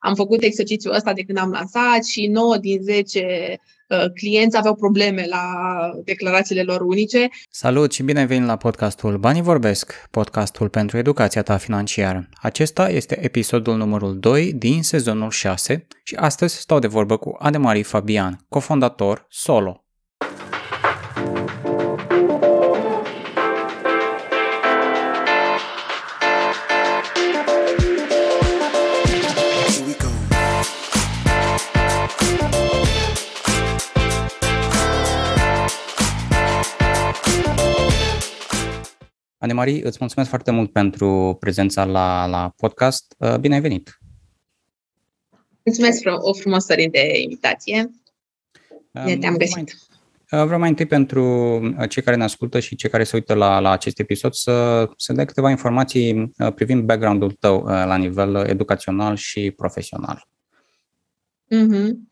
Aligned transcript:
Am 0.00 0.14
făcut 0.14 0.42
exercițiul 0.42 0.94
ăsta 0.94 1.12
de 1.12 1.22
când 1.22 1.38
am 1.38 1.50
lansat 1.50 2.04
și 2.04 2.26
9 2.26 2.56
din 2.56 2.82
10 2.82 3.58
uh, 3.88 4.12
clienți 4.14 4.56
aveau 4.56 4.74
probleme 4.74 5.26
la 5.28 5.44
declarațiile 6.04 6.62
lor 6.62 6.80
unice. 6.80 7.28
Salut 7.50 7.92
și 7.92 8.02
bine 8.02 8.18
ai 8.18 8.26
venit 8.26 8.46
la 8.46 8.56
podcastul 8.56 9.18
Banii 9.18 9.42
Vorbesc, 9.42 10.08
podcastul 10.10 10.68
pentru 10.68 10.96
educația 10.96 11.42
ta 11.42 11.56
financiară. 11.56 12.28
Acesta 12.34 12.90
este 12.90 13.24
episodul 13.24 13.76
numărul 13.76 14.18
2 14.18 14.52
din 14.52 14.82
sezonul 14.82 15.30
6 15.30 15.86
și 16.02 16.14
astăzi 16.14 16.56
stau 16.56 16.78
de 16.78 16.86
vorbă 16.86 17.16
cu 17.16 17.36
Ademarie 17.38 17.82
Fabian, 17.82 18.46
cofondator 18.48 19.26
Solo, 19.28 19.84
Anemarie, 39.42 39.86
îți 39.86 39.96
mulțumesc 40.00 40.28
foarte 40.28 40.50
mult 40.50 40.72
pentru 40.72 41.36
prezența 41.40 41.84
la, 41.84 42.26
la 42.26 42.52
podcast. 42.56 43.14
Uh, 43.18 43.36
bine 43.36 43.54
ai 43.54 43.60
venit! 43.60 43.98
Mulțumesc 45.64 46.02
o 46.18 46.32
frumos 46.32 46.66
de 46.66 47.20
invitație. 47.22 47.90
Um, 48.90 49.18
te-am 49.18 49.36
găsit. 49.36 49.76
Uh, 50.30 50.44
vreau 50.44 50.58
mai 50.58 50.68
întâi 50.68 50.86
pentru 50.86 51.24
uh, 51.24 51.88
cei 51.88 52.02
care 52.02 52.16
ne 52.16 52.24
ascultă 52.24 52.60
și 52.60 52.76
cei 52.76 52.90
care 52.90 53.04
se 53.04 53.16
uită 53.16 53.34
la, 53.34 53.58
la 53.58 53.70
acest 53.70 53.98
episod 53.98 54.32
să, 54.32 54.88
să 54.96 55.12
dai 55.12 55.26
câteva 55.26 55.50
informații 55.50 56.32
privind 56.54 56.82
background-ul 56.82 57.30
tău 57.30 57.62
la 57.64 57.96
nivel 57.96 58.34
educațional 58.34 59.16
și 59.16 59.50
profesional. 59.50 60.28
Mm-hmm. 61.54 62.08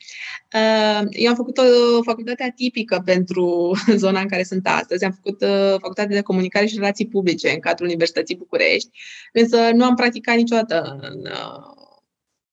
Eu 1.10 1.28
am 1.28 1.34
făcut 1.34 1.58
o 1.58 2.02
facultate 2.02 2.42
atipică 2.42 3.02
pentru 3.04 3.72
zona 3.96 4.20
în 4.20 4.28
care 4.28 4.42
sunt 4.42 4.66
astăzi. 4.66 5.04
Am 5.04 5.12
făcut 5.22 5.42
uh, 5.42 5.70
facultate 5.70 6.14
de 6.14 6.20
comunicare 6.20 6.66
și 6.66 6.74
relații 6.74 7.08
publice 7.08 7.50
în 7.50 7.58
cadrul 7.58 7.86
Universității 7.86 8.36
București, 8.36 8.90
însă 9.32 9.70
nu 9.74 9.84
am 9.84 9.94
practicat 9.94 10.36
niciodată 10.36 10.98
în 11.00 11.20
uh, 11.20 11.86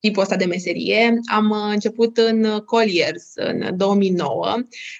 tipul 0.00 0.22
ăsta 0.22 0.36
de 0.36 0.44
meserie. 0.44 1.20
Am 1.32 1.50
uh, 1.50 1.72
început 1.72 2.16
în 2.16 2.58
Colliers 2.64 3.32
în 3.34 3.76
2009, 3.76 4.54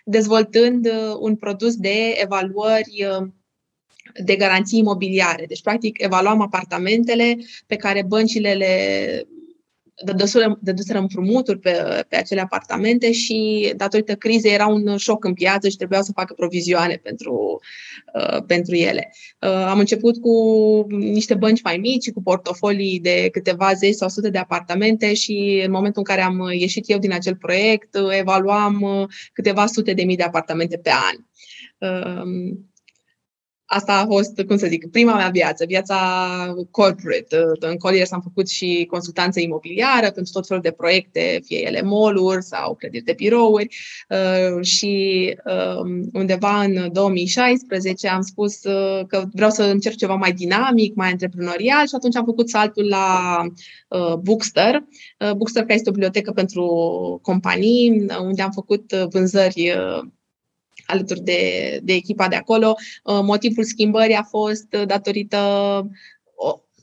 dezvoltând 0.04 0.88
un 1.18 1.36
produs 1.36 1.76
de 1.76 2.14
evaluări 2.22 3.06
de 4.24 4.36
garanții 4.36 4.78
imobiliare. 4.78 5.44
Deci, 5.46 5.62
practic, 5.62 6.02
evaluam 6.02 6.40
apartamentele 6.40 7.36
pe 7.66 7.76
care 7.76 8.02
băncile 8.02 8.52
le 8.52 9.26
dăduseră, 10.04 10.58
dăduseră 10.60 10.98
împrumuturi 10.98 11.58
pe, 11.58 12.04
pe 12.08 12.16
acele 12.16 12.40
apartamente 12.40 13.12
și 13.12 13.72
datorită 13.76 14.14
crizei 14.14 14.52
era 14.52 14.66
un 14.66 14.96
șoc 14.96 15.24
în 15.24 15.34
piață 15.34 15.68
și 15.68 15.76
trebuiau 15.76 16.02
să 16.02 16.12
facă 16.14 16.34
provizioane 16.34 17.00
pentru, 17.02 17.60
uh, 18.14 18.42
pentru 18.46 18.74
ele. 18.74 19.12
Uh, 19.40 19.48
am 19.50 19.78
început 19.78 20.20
cu 20.20 20.32
niște 20.88 21.34
bănci 21.34 21.62
mai 21.62 21.76
mici, 21.76 22.12
cu 22.12 22.22
portofolii 22.22 23.00
de 23.00 23.28
câteva 23.32 23.72
zeci 23.72 23.94
sau 23.94 24.08
sute 24.08 24.30
de 24.30 24.38
apartamente 24.38 25.14
și 25.14 25.62
în 25.64 25.70
momentul 25.70 26.02
în 26.06 26.14
care 26.14 26.26
am 26.26 26.50
ieșit 26.52 26.90
eu 26.90 26.98
din 26.98 27.12
acel 27.12 27.36
proiect, 27.36 27.96
evaluam 28.18 28.80
uh, 28.80 29.08
câteva 29.32 29.66
sute 29.66 29.92
de 29.92 30.04
mii 30.04 30.16
de 30.16 30.22
apartamente 30.22 30.76
pe 30.76 30.90
an. 30.90 31.16
Uh, 31.78 32.56
asta 33.66 33.98
a 33.98 34.06
fost, 34.06 34.42
cum 34.46 34.56
să 34.56 34.66
zic, 34.66 34.90
prima 34.90 35.14
mea 35.14 35.28
viață, 35.28 35.64
viața 35.64 35.96
corporate. 36.70 37.36
În 37.60 37.76
Colliers 37.76 38.12
am 38.12 38.20
făcut 38.20 38.48
și 38.48 38.86
consultanță 38.90 39.40
imobiliară 39.40 40.10
pentru 40.10 40.32
tot 40.32 40.46
felul 40.46 40.62
de 40.62 40.70
proiecte, 40.70 41.40
fie 41.44 41.66
ele 41.66 41.82
mall 41.82 42.40
sau 42.40 42.74
clădiri 42.74 43.04
de 43.04 43.12
birouri 43.12 43.68
uh, 44.08 44.64
și 44.64 45.34
um, 45.44 46.10
undeva 46.12 46.62
în 46.62 46.92
2016 46.92 48.08
am 48.08 48.22
spus 48.22 48.64
uh, 48.64 49.06
că 49.06 49.24
vreau 49.32 49.50
să 49.50 49.62
încerc 49.62 49.96
ceva 49.96 50.14
mai 50.14 50.32
dinamic, 50.32 50.94
mai 50.94 51.10
antreprenorial 51.10 51.86
și 51.86 51.94
atunci 51.94 52.16
am 52.16 52.24
făcut 52.24 52.48
saltul 52.48 52.88
la 52.88 53.40
uh, 53.88 54.14
Bookster. 54.14 54.84
Bookster 55.36 55.62
care 55.62 55.74
este 55.74 55.88
o 55.88 55.92
bibliotecă 55.92 56.32
pentru 56.32 56.64
companii 57.22 58.06
unde 58.20 58.42
am 58.42 58.50
făcut 58.50 58.92
vânzări 58.92 59.74
alături 60.86 61.20
de, 61.20 61.40
de 61.82 61.92
echipa 61.92 62.28
de 62.28 62.36
acolo. 62.36 62.74
Uh, 63.04 63.20
motivul 63.22 63.64
schimbării 63.64 64.14
a 64.14 64.22
fost 64.22 64.66
uh, 64.72 64.86
datorită 64.86 65.40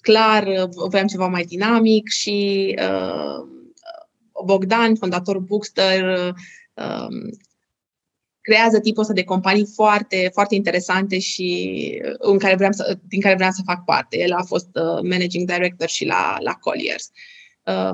clar, 0.02 0.47
uh, 0.47 0.69
voiam 0.90 1.08
ceva 1.08 1.28
mai 1.28 1.44
dinamic 1.44 2.09
și 2.09 2.68
uh, 2.80 3.47
Bogdan, 4.46 4.96
fondatorul 4.96 5.42
Bookster, 5.42 6.34
uh, 6.74 7.08
creează 8.42 8.80
tipul 8.80 9.02
ăsta 9.02 9.13
de 9.13 9.24
companii 9.24 9.68
foarte, 9.74 10.30
foarte 10.34 10.56
interesante 10.56 11.19
și 11.19 12.02
în 12.18 12.38
care 12.38 12.56
vreau 12.56 12.72
să, 12.72 12.97
din 13.08 13.22
care 13.22 13.36
vreau 13.36 13.52
să 13.52 13.62
fac 13.66 13.84
parte. 13.84 14.19
El 14.19 14.31
a 14.31 14.44
fost 14.44 14.68
uh, 14.74 15.02
managing 15.09 15.52
director 15.52 15.88
și 15.88 16.06
la, 16.06 16.38
la 16.40 16.53
Colliers. 16.53 17.06
Uh, 17.06 17.13
Um, 17.13 17.33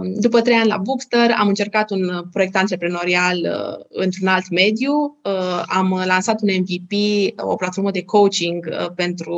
după 0.02 0.42
trei 0.42 0.56
ani 0.56 0.68
la 0.68 0.78
Bookster 0.78 1.36
am 1.38 1.48
încercat 1.48 1.90
un 1.92 2.24
proiect 2.32 2.56
antreprenorial 2.56 3.38
uh, 3.38 3.86
într-un 3.90 4.28
alt 4.28 4.50
mediu. 4.50 5.20
Uh, 5.24 5.64
am 5.66 6.04
lansat 6.06 6.42
un 6.42 6.50
MVP, 6.60 6.94
o 7.38 7.56
platformă 7.56 7.92
de 7.92 8.04
coaching 8.04 8.68
uh, 8.72 8.92
pentru 8.96 9.38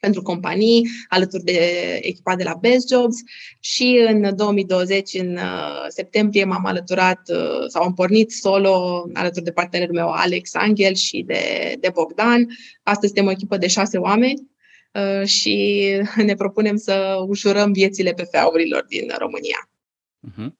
pentru 0.00 0.22
companii, 0.22 0.88
alături 1.08 1.42
de 1.42 1.58
echipa 2.02 2.36
de 2.36 2.42
la 2.42 2.54
Best 2.60 2.88
Jobs 2.88 3.16
și 3.60 4.06
în 4.08 4.36
2020, 4.36 5.14
în 5.14 5.38
septembrie, 5.88 6.44
m-am 6.44 6.66
alăturat 6.66 7.20
sau 7.68 7.82
am 7.82 7.94
pornit 7.94 8.30
solo 8.30 9.04
alături 9.12 9.44
de 9.44 9.52
partenerul 9.52 9.94
meu 9.94 10.08
Alex 10.08 10.54
Angel 10.54 10.94
și 10.94 11.22
de, 11.26 11.74
de 11.80 11.90
Bogdan. 11.92 12.46
Astăzi 12.82 13.12
suntem 13.12 13.26
o 13.26 13.30
echipă 13.30 13.56
de 13.56 13.66
șase 13.66 13.98
oameni 13.98 14.51
Uh, 14.51 14.51
și 15.24 15.86
ne 16.26 16.34
propunem 16.34 16.76
să 16.76 17.16
ușurăm 17.26 17.72
viețile 17.72 18.12
PFA-urilor 18.12 18.84
din 18.88 19.10
România. 19.18 19.66
Uh-huh. 20.28 20.52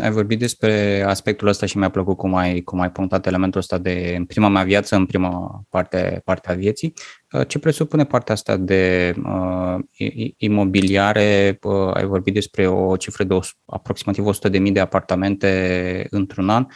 Ai 0.00 0.10
vorbit 0.10 0.38
despre 0.38 1.02
aspectul 1.06 1.48
ăsta 1.48 1.66
și 1.66 1.78
mi-a 1.78 1.88
plăcut 1.88 2.16
cum 2.16 2.34
ai, 2.34 2.60
cum 2.60 2.80
ai 2.80 2.90
punctat 2.90 3.26
elementul 3.26 3.60
ăsta 3.60 3.78
de 3.78 4.14
în 4.16 4.24
prima 4.24 4.48
mea 4.48 4.62
viață, 4.62 4.96
în 4.96 5.06
prima 5.06 5.62
parte, 5.68 6.20
parte 6.24 6.50
a 6.50 6.54
vieții. 6.54 6.92
Uh, 7.32 7.46
ce 7.46 7.58
presupune 7.58 8.04
partea 8.04 8.34
asta 8.34 8.56
de 8.56 9.14
uh, 9.24 9.78
imobiliare? 10.36 11.58
Uh, 11.62 11.94
ai 11.94 12.04
vorbit 12.04 12.34
despre 12.34 12.68
o 12.68 12.96
cifră 12.96 13.24
de 13.24 13.34
o, 13.34 13.40
aproximativ 13.64 14.24
100.000 14.26 14.72
de 14.72 14.80
apartamente 14.80 16.06
într-un 16.10 16.48
an 16.48 16.66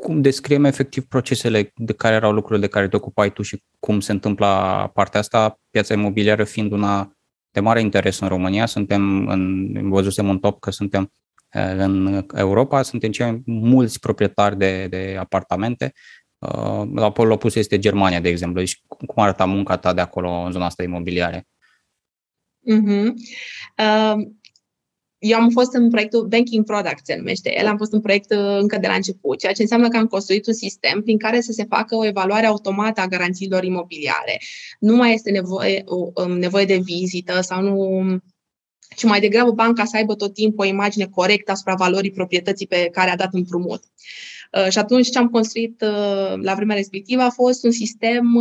cum 0.00 0.20
descriem 0.20 0.64
efectiv 0.64 1.04
procesele 1.04 1.72
de 1.74 1.92
care 1.92 2.14
erau 2.14 2.32
lucrurile 2.32 2.66
de 2.66 2.72
care 2.72 2.88
te 2.88 2.96
ocupai 2.96 3.32
tu 3.32 3.42
și 3.42 3.62
cum 3.78 4.00
se 4.00 4.12
întâmplă 4.12 4.46
partea 4.94 5.20
asta, 5.20 5.60
piața 5.70 5.94
imobiliară 5.94 6.44
fiind 6.44 6.72
una 6.72 7.16
de 7.50 7.60
mare 7.60 7.80
interes 7.80 8.18
în 8.18 8.28
România. 8.28 8.66
Suntem, 8.66 9.28
în, 9.28 9.90
văzusem 9.90 10.28
un 10.28 10.38
top 10.38 10.60
că 10.60 10.70
suntem 10.70 11.12
eh, 11.48 11.74
în 11.76 12.26
Europa, 12.34 12.82
suntem 12.82 13.10
cei 13.10 13.42
mulți 13.44 14.00
proprietari 14.00 14.58
de, 14.58 14.86
de 14.86 15.16
apartamente. 15.18 15.92
Eh, 16.38 16.82
la 16.94 17.12
polul 17.12 17.32
opus 17.32 17.54
este 17.54 17.78
Germania, 17.78 18.20
de 18.20 18.28
exemplu. 18.28 18.60
Deci 18.60 18.82
cum 18.86 19.22
arăta 19.22 19.44
munca 19.44 19.76
ta 19.76 19.92
de 19.92 20.00
acolo 20.00 20.30
în 20.30 20.52
zona 20.52 20.64
asta 20.64 20.82
imobiliare? 20.82 21.46
Mm-hmm. 22.70 23.12
Uh, 23.78 24.26
eu 25.30 25.38
am 25.38 25.50
fost 25.50 25.74
în 25.74 25.90
proiectul 25.90 26.26
Banking 26.26 26.64
Product, 26.64 27.00
se 27.06 27.16
numește 27.16 27.58
el, 27.58 27.66
am 27.66 27.76
fost 27.76 27.92
în 27.92 28.00
proiect 28.00 28.30
uh, 28.30 28.58
încă 28.60 28.78
de 28.78 28.86
la 28.86 28.94
început, 28.94 29.38
ceea 29.38 29.52
ce 29.52 29.62
înseamnă 29.62 29.88
că 29.88 29.96
am 29.96 30.06
construit 30.06 30.46
un 30.46 30.52
sistem 30.52 31.02
prin 31.02 31.18
care 31.18 31.40
să 31.40 31.52
se 31.52 31.64
facă 31.68 31.96
o 31.96 32.06
evaluare 32.06 32.46
automată 32.46 33.00
a 33.00 33.06
garanțiilor 33.06 33.64
imobiliare. 33.64 34.40
Nu 34.78 34.96
mai 34.96 35.14
este 35.14 35.30
nevoie, 35.30 35.84
um, 35.86 36.38
nevoie 36.38 36.64
de 36.64 36.76
vizită 36.76 37.40
sau 37.40 37.62
nu 37.62 38.18
ci 38.96 39.04
mai 39.04 39.20
degrabă 39.20 39.50
banca 39.50 39.84
să 39.84 39.96
aibă 39.96 40.14
tot 40.14 40.34
timpul 40.34 40.64
o 40.64 40.68
imagine 40.68 41.06
corectă 41.06 41.52
asupra 41.52 41.74
valorii 41.74 42.10
proprietății 42.10 42.66
pe 42.66 42.88
care 42.92 43.10
a 43.10 43.16
dat 43.16 43.34
împrumut. 43.34 43.82
Uh, 44.52 44.70
și 44.70 44.78
atunci 44.78 45.10
ce 45.10 45.18
am 45.18 45.28
construit 45.28 45.80
uh, 45.80 46.34
la 46.42 46.54
vremea 46.54 46.76
respectivă 46.76 47.22
a 47.22 47.30
fost 47.30 47.64
un 47.64 47.70
sistem 47.70 48.34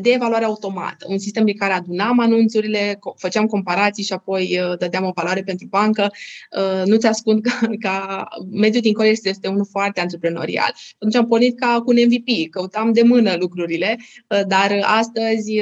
de 0.00 0.10
evaluare 0.10 0.44
automată, 0.44 1.06
un 1.08 1.18
sistem 1.18 1.44
din 1.44 1.56
care 1.56 1.72
adunam 1.72 2.18
anunțurile, 2.18 2.98
făceam 3.16 3.46
comparații 3.46 4.04
și 4.04 4.12
apoi 4.12 4.58
uh, 4.60 4.78
dădeam 4.78 5.04
o 5.04 5.10
valoare 5.14 5.42
pentru 5.42 5.66
bancă. 5.66 6.10
Uh, 6.56 6.82
nu 6.84 6.96
ți 6.96 7.06
ascund 7.06 7.42
că, 7.42 7.66
ca 7.86 8.28
mediul 8.50 8.82
din 8.82 8.92
Corești 8.92 9.28
este 9.28 9.48
unul 9.48 9.66
foarte 9.70 10.00
antreprenorial. 10.00 10.74
Atunci 10.94 11.14
am 11.14 11.26
pornit 11.26 11.58
ca 11.58 11.80
cu 11.84 11.90
un 11.90 11.96
MVP, 12.06 12.50
căutam 12.50 12.92
de 12.92 13.02
mână 13.02 13.36
lucrurile, 13.38 13.96
uh, 14.28 14.40
dar 14.46 14.80
astăzi 14.82 15.52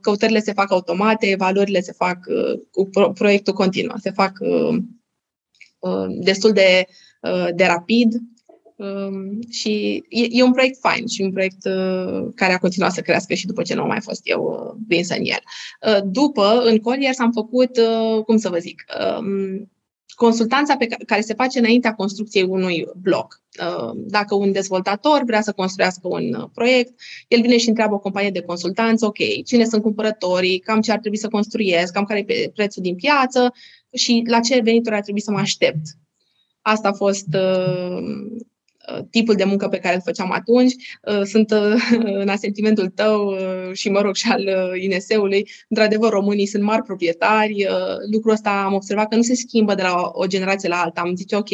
căutările 0.00 0.40
se 0.40 0.52
fac 0.52 0.70
automate, 0.70 1.34
valorile 1.38 1.80
se 1.80 1.92
fac 1.92 2.18
cu 2.70 2.90
proiectul 3.14 3.52
continuu, 3.52 3.96
se 3.96 4.10
fac 4.10 4.32
destul 6.08 6.52
de, 6.52 6.86
de 7.54 7.64
rapid 7.64 8.14
Um, 8.76 9.40
și 9.50 10.04
e, 10.08 10.26
e 10.30 10.42
un 10.42 10.52
proiect 10.52 10.78
fain 10.80 11.06
și 11.06 11.22
un 11.22 11.32
proiect 11.32 11.64
uh, 11.64 12.32
care 12.34 12.52
a 12.52 12.58
continuat 12.58 12.92
să 12.92 13.00
crească 13.00 13.34
și 13.34 13.46
după 13.46 13.62
ce 13.62 13.74
nu 13.74 13.82
am 13.82 13.88
mai 13.88 14.00
fost 14.00 14.20
eu 14.24 14.42
uh, 14.42 14.82
vinsă 14.86 15.14
în 15.14 15.24
el. 15.24 15.42
Uh, 15.88 16.02
după, 16.04 16.62
în 16.64 16.78
Colliers 16.78 17.18
am 17.18 17.32
făcut, 17.32 17.76
uh, 17.76 18.24
cum 18.24 18.36
să 18.36 18.48
vă 18.48 18.58
zic, 18.58 18.84
um, 19.18 19.70
consultanța 20.14 20.76
pe 20.76 20.86
care 21.06 21.20
se 21.20 21.34
face 21.34 21.58
înaintea 21.58 21.94
construcției 21.94 22.42
unui 22.42 22.86
bloc. 22.96 23.42
Uh, 23.60 23.90
dacă 23.94 24.34
un 24.34 24.52
dezvoltator 24.52 25.22
vrea 25.24 25.40
să 25.40 25.52
construiască 25.52 26.08
un 26.08 26.34
uh, 26.34 26.48
proiect, 26.54 27.00
el 27.28 27.40
vine 27.40 27.56
și 27.56 27.68
întreabă 27.68 27.94
o 27.94 27.98
companie 27.98 28.30
de 28.30 28.42
consultanță, 28.42 29.06
ok, 29.06 29.44
cine 29.44 29.64
sunt 29.64 29.82
cumpărătorii, 29.82 30.58
cam 30.58 30.80
ce 30.80 30.92
ar 30.92 30.98
trebui 30.98 31.18
să 31.18 31.28
construiesc, 31.28 31.92
cam 31.92 32.04
care 32.04 32.24
e 32.26 32.50
prețul 32.54 32.82
din 32.82 32.94
piață 32.94 33.52
și 33.92 34.24
la 34.26 34.40
ce 34.40 34.60
venituri 34.60 34.94
ar 34.94 35.02
trebui 35.02 35.20
să 35.20 35.30
mă 35.30 35.38
aștept. 35.38 35.82
Asta 36.60 36.88
a 36.88 36.92
fost 36.92 37.26
uh, 37.34 37.94
Uh, 38.24 38.44
tipul 39.10 39.34
de 39.34 39.44
muncă 39.44 39.68
pe 39.68 39.78
care 39.78 39.94
îl 39.94 40.00
făceam 40.04 40.32
atunci. 40.32 40.74
Uh, 41.02 41.22
sunt 41.22 41.50
uh, 41.50 41.88
în 42.22 42.28
asentimentul 42.28 42.88
tău 42.88 43.36
și, 43.72 43.88
mă 43.88 44.00
rog, 44.00 44.14
și 44.14 44.30
al 44.30 44.46
INS-ului. 44.80 45.48
Într-adevăr, 45.68 46.10
românii 46.10 46.46
sunt 46.46 46.62
mari 46.62 46.82
proprietari. 46.82 47.66
Lucrul 48.10 48.32
ăsta 48.32 48.62
am 48.66 48.74
observat 48.74 49.08
că 49.08 49.16
nu 49.16 49.22
se 49.22 49.34
schimbă 49.34 49.74
de 49.74 49.82
la 49.82 50.10
o 50.12 50.26
generație 50.26 50.68
la 50.68 50.80
alta. 50.80 51.00
Am 51.00 51.16
zis, 51.16 51.32
ok, 51.32 51.48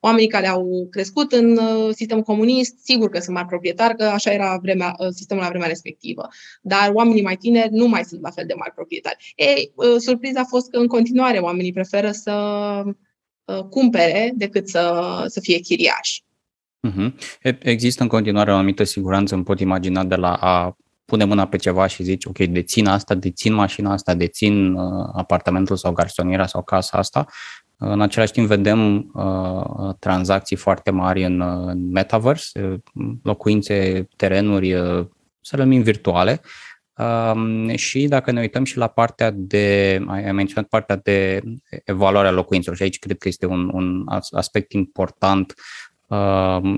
oamenii 0.00 0.28
care 0.28 0.48
au 0.48 0.88
crescut 0.90 1.32
în 1.32 1.60
sistemul 1.92 2.22
comunist, 2.22 2.78
sigur 2.84 3.08
că 3.08 3.18
sunt 3.18 3.34
mari 3.36 3.48
proprietari, 3.48 3.96
că 3.96 4.04
așa 4.04 4.32
era 4.32 4.58
vremea, 4.62 4.96
sistemul 5.10 5.42
la 5.42 5.48
vremea 5.48 5.68
respectivă. 5.68 6.28
Dar 6.62 6.90
oamenii 6.92 7.22
mai 7.22 7.36
tineri 7.36 7.72
nu 7.72 7.88
mai 7.88 8.04
sunt 8.04 8.20
la 8.20 8.30
fel 8.30 8.44
de 8.46 8.54
mari 8.54 8.74
proprietari. 8.74 9.32
Ei, 9.36 9.72
surpriza 9.98 10.40
a 10.40 10.44
fost 10.44 10.70
că 10.70 10.78
în 10.78 10.86
continuare 10.86 11.38
oamenii 11.38 11.72
preferă 11.72 12.10
să 12.10 12.32
cumpere 13.70 14.32
decât 14.34 14.68
să, 14.68 15.24
să 15.26 15.40
fie 15.40 15.58
chiriași. 15.58 16.22
Uh-huh. 16.88 17.12
Există 17.58 18.02
în 18.02 18.08
continuare 18.08 18.52
o 18.52 18.54
anumită 18.54 18.84
siguranță, 18.84 19.34
îmi 19.34 19.44
pot 19.44 19.60
imagina, 19.60 20.04
de 20.04 20.14
la 20.14 20.34
a 20.34 20.76
pune 21.04 21.24
mâna 21.24 21.46
pe 21.46 21.56
ceva 21.56 21.86
și 21.86 22.02
zici, 22.02 22.24
ok, 22.24 22.38
dețin 22.38 22.86
asta, 22.86 23.14
dețin 23.14 23.52
mașina 23.52 23.92
asta, 23.92 24.14
dețin 24.14 24.72
uh, 24.72 25.08
apartamentul 25.12 25.76
sau 25.76 25.92
garsoniera 25.92 26.46
sau 26.46 26.62
casa 26.62 26.98
asta. 26.98 27.26
În 27.76 28.00
același 28.00 28.32
timp 28.32 28.46
vedem 28.46 29.10
uh, 29.14 29.94
tranzacții 29.98 30.56
foarte 30.56 30.90
mari 30.90 31.24
în, 31.24 31.40
uh, 31.40 31.66
în 31.66 31.90
metaverse, 31.90 32.80
uh, 32.94 33.10
locuințe, 33.22 34.08
terenuri, 34.16 34.72
uh, 34.72 35.06
să 35.40 35.56
le 35.56 35.62
numim 35.62 35.82
virtuale. 35.82 36.40
Um, 36.96 37.76
și 37.76 38.06
dacă 38.06 38.30
ne 38.30 38.40
uităm 38.40 38.64
și 38.64 38.76
la 38.76 38.86
partea 38.86 39.30
de, 39.34 39.98
ai 40.06 40.32
menționat 40.32 40.68
partea 40.68 40.96
de 40.96 41.42
evaluarea 41.84 42.30
locuințelor 42.30 42.76
și 42.76 42.82
aici 42.82 42.98
cred 42.98 43.18
că 43.18 43.28
este 43.28 43.46
un, 43.46 43.70
un 43.72 44.04
aspect 44.30 44.72
important 44.72 45.54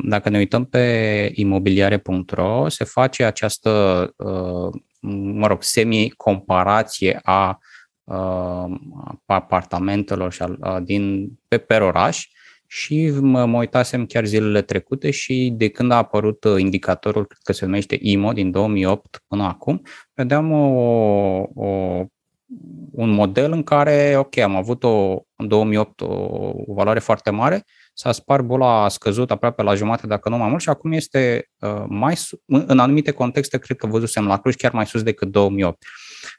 dacă 0.02 0.28
ne 0.28 0.38
uităm 0.38 0.64
pe 0.64 1.30
imobiliare.ro, 1.34 2.68
se 2.68 2.84
face 2.84 3.24
această, 3.24 3.70
uh, 4.16 4.80
mă 5.10 5.46
rog, 5.46 5.62
semi-comparație 5.62 7.20
a 7.22 7.58
apartamentelor 9.26 10.32
și 10.32 10.42
a, 10.60 10.80
din, 10.80 11.32
pe 11.48 11.58
per 11.58 11.82
oraș 11.82 12.28
și 12.66 13.10
mă, 13.20 13.44
mă 13.44 13.58
uitasem 13.58 14.06
chiar 14.06 14.24
zilele 14.24 14.62
trecute 14.62 15.10
și 15.10 15.52
de 15.56 15.68
când 15.68 15.90
a 15.90 15.96
apărut 15.96 16.46
indicatorul, 16.58 17.26
cred 17.26 17.40
că 17.42 17.52
se 17.52 17.64
numește 17.64 17.98
IMO, 18.00 18.32
din 18.32 18.50
2008 18.50 19.22
până 19.26 19.42
acum, 19.42 19.82
vedeam 20.14 20.52
o, 20.52 20.66
o, 21.54 22.04
un 22.90 23.10
model 23.10 23.52
în 23.52 23.62
care, 23.62 24.14
ok, 24.16 24.36
am 24.38 24.56
avut 24.56 24.84
o, 24.84 25.18
în 25.36 25.48
2008 25.48 26.00
o, 26.00 26.06
o 26.66 26.74
valoare 26.74 26.98
foarte 26.98 27.30
mare, 27.30 27.64
s-a 27.94 28.12
spart 28.12 28.44
bula, 28.44 28.84
a 28.84 28.88
scăzut 28.88 29.30
aproape 29.30 29.62
la 29.62 29.74
jumătate, 29.74 30.06
dacă 30.06 30.28
nu 30.28 30.36
mai 30.36 30.48
mult, 30.48 30.60
și 30.60 30.68
acum 30.68 30.92
este 30.92 31.48
uh, 31.58 31.84
mai, 31.88 32.18
în 32.46 32.78
anumite 32.78 33.10
contexte, 33.10 33.58
cred 33.58 33.76
că 33.76 33.86
văzusem 33.86 34.26
la 34.26 34.40
Cluj, 34.40 34.54
chiar 34.54 34.72
mai 34.72 34.86
sus 34.86 35.02
decât 35.02 35.28
2008. 35.28 35.84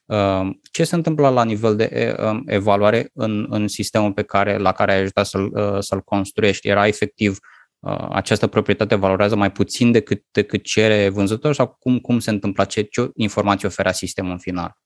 Uh, 0.06 0.50
ce 0.72 0.84
se 0.84 0.96
întâmplă 0.96 1.30
la 1.30 1.44
nivel 1.44 1.76
de 1.76 2.16
uh, 2.20 2.40
evaluare 2.46 3.10
în, 3.14 3.46
în 3.50 3.68
sistemul 3.68 4.14
pe 4.14 4.24
care, 4.24 4.58
la 4.58 4.72
care 4.72 4.92
ai 4.92 5.00
ajutat 5.00 5.26
să-l, 5.26 5.52
uh, 5.54 5.78
să-l 5.80 6.02
construiești? 6.02 6.68
Era 6.68 6.88
efectiv 6.88 7.38
uh, 7.80 8.08
această 8.10 8.48
proprietate 8.48 8.96
valorează 8.96 9.36
mai 9.36 9.52
puțin 9.52 9.92
decât, 9.92 10.24
decât 10.32 10.64
cere 10.64 11.10
vânzător 11.10 11.54
sau 11.54 11.76
cum, 11.80 12.00
cum 12.00 12.20
se 12.20 12.30
întâmplă? 12.30 12.66
Ce, 12.66 12.82
ce 12.82 13.10
informații 13.14 13.68
oferă 13.68 13.92
sistemul 13.92 14.32
în 14.32 14.38
final? 14.38 14.78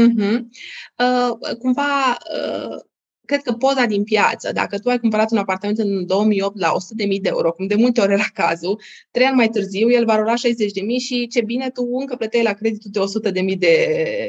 Uh-huh. 0.00 0.38
Uh, 0.96 1.56
cumva 1.58 2.10
uh, 2.10 2.76
cred 3.32 3.44
că 3.44 3.52
poza 3.52 3.84
din 3.84 4.04
piață, 4.04 4.52
dacă 4.52 4.78
tu 4.78 4.88
ai 4.88 4.98
cumpărat 4.98 5.30
un 5.30 5.38
apartament 5.38 5.78
în 5.78 6.06
2008 6.06 6.58
la 6.58 6.72
100.000 7.04 7.20
de 7.20 7.28
euro, 7.28 7.52
cum 7.52 7.66
de 7.66 7.74
multe 7.74 8.00
ori 8.00 8.12
era 8.12 8.26
cazul, 8.34 8.80
trei 9.10 9.26
ani 9.26 9.36
mai 9.36 9.48
târziu 9.48 9.90
el 9.90 10.04
valora 10.04 10.34
60.000 10.34 10.38
și 10.98 11.26
ce 11.26 11.42
bine 11.42 11.70
tu 11.70 11.88
încă 12.00 12.16
plăteai 12.16 12.42
la 12.42 12.52
creditul 12.52 12.90
de 12.90 13.30
100.000 13.52 13.58
de 13.58 13.74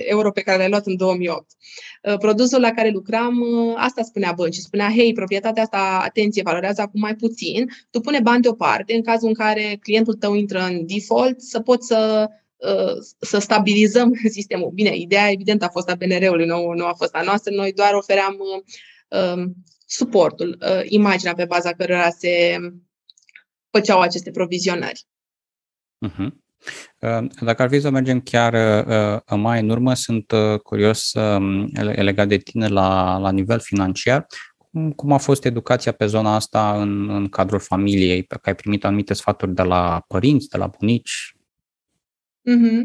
euro 0.06 0.32
pe 0.32 0.42
care 0.42 0.58
l-ai 0.58 0.70
luat 0.70 0.86
în 0.86 0.96
2008. 0.96 1.46
Uh, 2.04 2.18
produsul 2.18 2.62
la 2.62 2.72
care 2.72 2.90
lucram, 2.90 3.40
uh, 3.40 3.74
asta 3.78 4.02
spunea 4.04 4.32
bănci, 4.36 4.56
spunea, 4.56 4.90
hei, 4.96 5.14
proprietatea 5.14 5.64
asta, 5.64 6.02
atenție, 6.04 6.42
valorează 6.46 6.82
acum 6.82 7.00
mai 7.00 7.16
puțin, 7.16 7.70
tu 7.92 8.00
pune 8.00 8.20
bani 8.20 8.42
deoparte 8.42 8.94
în 8.94 9.02
cazul 9.02 9.28
în 9.28 9.34
care 9.34 9.78
clientul 9.82 10.14
tău 10.14 10.36
intră 10.36 10.60
în 10.60 10.86
default, 10.86 11.42
să 11.42 11.60
poți 11.60 11.88
să 11.88 12.30
Uh, 12.64 12.98
să 13.20 13.40
stabilizăm 13.40 14.14
sistemul. 14.38 14.72
Bine, 14.74 14.96
ideea 14.96 15.32
evident 15.32 15.64
a 15.64 15.70
fost 15.70 15.90
a 15.90 15.96
BNR-ului, 15.96 16.46
nu, 16.46 16.72
nu 16.72 16.86
a 16.86 16.94
fost 16.94 17.16
a 17.16 17.22
noastră, 17.22 17.54
noi 17.54 17.74
doar 17.74 17.94
ofeream 17.94 18.38
uh, 18.40 18.48
um, 18.56 18.64
suportul, 19.86 20.58
uh, 20.62 20.82
imaginea 20.84 21.34
pe 21.34 21.46
baza 21.46 21.72
cărora 21.72 22.10
se 22.10 22.58
făceau 23.70 24.00
aceste 24.00 24.32
provizionări. 24.32 25.06
Uh-huh. 26.08 26.42
Dacă 27.42 27.62
ar 27.62 27.70
fi 27.70 27.80
să 27.80 27.90
mergem 27.90 28.22
chiar 28.22 28.54
uh, 28.88 29.38
mai 29.38 29.60
în 29.60 29.70
urmă, 29.70 29.94
sunt 29.94 30.32
uh, 30.32 30.60
curios 30.60 31.14
uh, 31.14 31.66
legat 31.82 32.28
de 32.28 32.38
tine 32.38 32.68
la, 32.68 33.18
la 33.18 33.32
nivel 33.32 33.60
financiar. 33.60 34.26
Cum, 34.58 34.92
cum 34.92 35.12
a 35.12 35.18
fost 35.18 35.46
educația 35.46 35.92
pe 35.92 36.06
zona 36.06 36.36
asta 36.36 36.82
în, 36.82 37.10
în 37.10 37.30
cadrul 37.30 37.60
familiei? 37.60 38.24
Pe 38.24 38.36
care 38.36 38.50
ai 38.50 38.56
primit 38.56 38.86
anumite 38.86 39.14
sfaturi 39.14 39.54
de 39.54 39.62
la 39.62 40.04
părinți, 40.08 40.50
de 40.50 40.58
la 40.58 40.68
bunici? 40.68 41.36
Mm-hmm. 42.50 42.82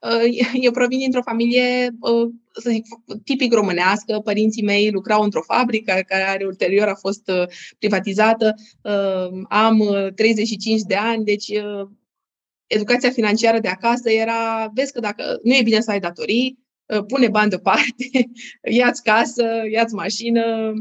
Eu 0.64 0.70
provin 0.70 0.98
dintr-o 0.98 1.22
familie, 1.22 1.90
uh, 2.00 2.28
să 2.52 2.70
zic, 2.70 2.86
tipic 3.24 3.52
românească. 3.52 4.20
Părinții 4.24 4.62
mei 4.62 4.90
lucrau 4.90 5.22
într-o 5.22 5.42
fabrică 5.42 6.00
care 6.06 6.44
ulterior 6.44 6.88
a 6.88 6.94
fost 6.94 7.28
uh, 7.28 7.46
privatizată. 7.78 8.54
Am 9.48 9.82
35 10.14 10.80
de 10.80 10.94
ani, 10.94 11.24
deci 11.24 11.52
educația 12.66 13.10
financiară 13.10 13.58
de 13.58 13.68
acasă 13.68 14.10
era, 14.10 14.70
vezi 14.74 14.92
că 14.92 15.00
dacă 15.00 15.40
nu 15.42 15.54
e 15.54 15.62
bine 15.62 15.80
să 15.80 15.90
ai 15.90 16.00
datorii, 16.00 16.58
pune 17.06 17.28
bani 17.28 17.50
deoparte, 17.50 18.30
ia-ți 18.78 19.02
casă, 19.02 19.46
ia-ți 19.70 19.94
mașină, 19.94 20.72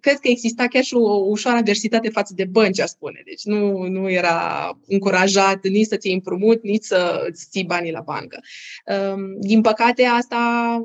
cred 0.00 0.18
că 0.18 0.28
exista 0.28 0.66
chiar 0.66 0.82
și 0.82 0.94
o 0.94 1.14
ușoară 1.14 1.58
aversitate 1.58 2.08
față 2.08 2.32
de 2.36 2.44
bănci, 2.44 2.80
aș 2.80 2.88
spune. 2.88 3.22
Deci 3.24 3.44
nu, 3.44 3.82
nu 3.82 4.10
era 4.10 4.78
încurajat 4.86 5.66
nici 5.66 5.86
să 5.86 5.96
ți 5.96 6.08
împrumut, 6.08 6.62
nici 6.62 6.84
să 6.84 7.26
îți 7.28 7.46
ții 7.50 7.64
banii 7.64 7.92
la 7.92 8.00
bancă. 8.00 8.40
Din 9.38 9.60
păcate, 9.60 10.04
asta 10.04 10.82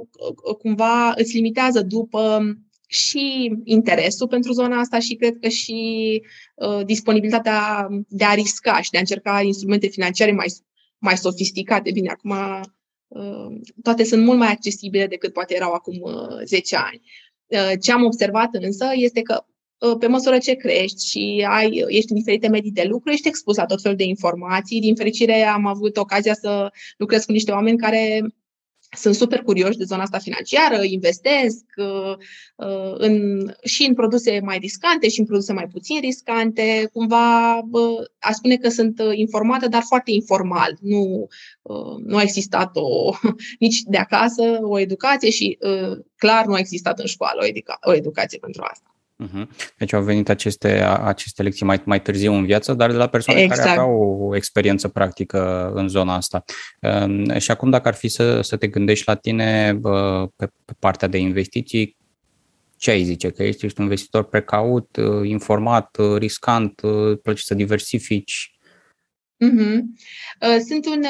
cumva 0.57 1.13
îți 1.15 1.35
limitează 1.35 1.81
după 1.81 2.39
și 2.87 3.55
interesul 3.63 4.27
pentru 4.27 4.51
zona 4.51 4.79
asta 4.79 4.99
și 4.99 5.15
cred 5.15 5.37
că 5.41 5.47
și 5.47 6.21
uh, 6.55 6.85
disponibilitatea 6.85 7.87
de 8.07 8.23
a 8.23 8.33
risca 8.33 8.81
și 8.81 8.89
de 8.89 8.97
a 8.97 8.99
încerca 8.99 9.41
instrumente 9.41 9.87
financiare 9.87 10.31
mai, 10.31 10.47
mai 10.97 11.17
sofisticate. 11.17 11.91
Bine, 11.91 12.09
acum 12.09 12.35
uh, 13.07 13.57
toate 13.81 14.03
sunt 14.03 14.25
mult 14.25 14.37
mai 14.37 14.51
accesibile 14.51 15.07
decât 15.07 15.33
poate 15.33 15.55
erau 15.55 15.71
acum 15.71 15.99
uh, 16.01 16.41
10 16.43 16.75
ani. 16.75 17.01
Uh, 17.47 17.71
ce 17.81 17.91
am 17.91 18.03
observat 18.03 18.53
însă 18.53 18.85
este 18.93 19.21
că 19.21 19.45
uh, 19.77 19.95
pe 19.99 20.07
măsură 20.07 20.37
ce 20.37 20.53
crești 20.53 21.07
și 21.09 21.45
ai, 21.49 21.83
ești 21.87 22.11
în 22.11 22.17
diferite 22.17 22.47
medii 22.47 22.71
de 22.71 22.83
lucru, 22.83 23.11
ești 23.11 23.27
expus 23.27 23.55
la 23.55 23.65
tot 23.65 23.81
felul 23.81 23.97
de 23.97 24.03
informații. 24.03 24.79
Din 24.79 24.95
fericire 24.95 25.43
am 25.43 25.65
avut 25.65 25.97
ocazia 25.97 26.33
să 26.33 26.71
lucrez 26.97 27.25
cu 27.25 27.31
niște 27.31 27.51
oameni 27.51 27.77
care 27.77 28.21
sunt 28.91 29.15
super 29.15 29.41
curioși 29.41 29.77
de 29.77 29.83
zona 29.83 30.01
asta 30.01 30.17
financiară, 30.17 30.83
investesc 30.83 31.63
uh, 31.75 32.15
uh, 32.55 32.93
în, 32.97 33.45
și 33.63 33.85
în 33.85 33.93
produse 33.93 34.39
mai 34.43 34.57
riscante 34.57 35.09
și 35.09 35.19
în 35.19 35.25
produse 35.25 35.53
mai 35.53 35.67
puțin 35.67 35.99
riscante. 35.99 36.89
Cumva 36.93 37.57
uh, 37.57 38.05
aș 38.19 38.33
spune 38.33 38.57
că 38.57 38.69
sunt 38.69 39.01
informată, 39.13 39.67
dar 39.67 39.81
foarte 39.81 40.11
informal. 40.11 40.77
Nu, 40.81 41.27
uh, 41.61 41.95
nu 42.05 42.17
a 42.17 42.21
existat 42.21 42.71
o, 42.73 43.13
nici 43.59 43.81
de 43.81 43.97
acasă 43.97 44.59
o 44.61 44.79
educație 44.79 45.29
și 45.29 45.57
uh, 45.61 45.97
clar 46.17 46.45
nu 46.45 46.53
a 46.53 46.59
existat 46.59 46.99
în 46.99 47.05
școală 47.05 47.41
o, 47.43 47.47
educa- 47.47 47.79
o 47.81 47.93
educație 47.93 48.37
pentru 48.37 48.61
asta. 48.71 48.94
Uh-huh. 49.23 49.47
Deci 49.77 49.93
au 49.93 50.03
venit 50.03 50.29
aceste, 50.29 50.81
aceste 50.83 51.43
lecții 51.43 51.65
mai, 51.65 51.81
mai 51.85 52.01
târziu 52.01 52.33
în 52.33 52.45
viață, 52.45 52.73
dar 52.73 52.91
de 52.91 52.97
la 52.97 53.07
persoane 53.07 53.41
exact. 53.41 53.59
care 53.59 53.71
aveau 53.71 54.27
o 54.29 54.35
experiență 54.35 54.87
practică 54.87 55.71
în 55.75 55.87
zona 55.87 56.15
asta. 56.15 56.43
Uh, 56.81 57.37
și 57.37 57.51
acum, 57.51 57.69
dacă 57.69 57.87
ar 57.87 57.93
fi 57.93 58.07
să, 58.07 58.41
să 58.41 58.57
te 58.57 58.67
gândești 58.67 59.03
la 59.07 59.15
tine 59.15 59.79
uh, 59.83 60.29
pe, 60.35 60.51
pe 60.65 60.73
partea 60.79 61.07
de 61.07 61.17
investiții, 61.17 61.97
ce 62.77 62.91
ai 62.91 63.03
zice? 63.03 63.29
Că 63.29 63.43
ești, 63.43 63.65
ești 63.65 63.79
un 63.79 63.85
investitor 63.85 64.23
precaut, 64.23 64.95
uh, 64.95 65.27
informat, 65.27 65.97
uh, 65.97 66.17
riscant, 66.17 66.81
uh, 66.81 67.19
place 67.21 67.41
să 67.41 67.53
diversifici? 67.53 68.59
Uh-huh. 69.45 69.79
Sunt 70.67 70.85
un 70.85 71.03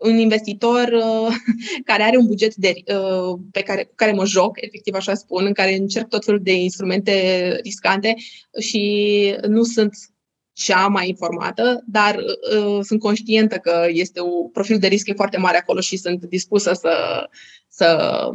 un 0.00 0.18
investitor 0.18 0.88
uh, 0.92 1.34
care 1.90 2.02
are 2.02 2.16
un 2.16 2.26
buget 2.26 2.54
de, 2.54 2.74
uh, 2.94 3.38
pe 3.50 3.62
care, 3.62 3.84
cu 3.84 3.92
care 3.94 4.12
mă 4.12 4.24
joc, 4.24 4.62
efectiv 4.62 4.94
așa 4.94 5.14
spun, 5.14 5.44
în 5.44 5.52
care 5.52 5.74
încerc 5.74 6.08
tot 6.08 6.24
felul 6.24 6.40
de 6.42 6.52
instrumente 6.52 7.56
riscante 7.62 8.14
și 8.58 9.34
nu 9.46 9.62
sunt 9.62 9.94
cea 10.52 10.86
mai 10.86 11.08
informată, 11.08 11.82
dar 11.86 12.16
uh, 12.16 12.78
sunt 12.82 13.00
conștientă 13.00 13.56
că 13.56 13.86
este 13.88 14.20
un 14.20 14.50
profil 14.50 14.78
de 14.78 14.86
risc 14.86 15.08
e 15.08 15.12
foarte 15.12 15.36
mare 15.36 15.56
acolo 15.56 15.80
și 15.80 15.96
sunt 15.96 16.24
dispusă 16.24 16.72
să, 16.72 17.26
să 17.68 18.28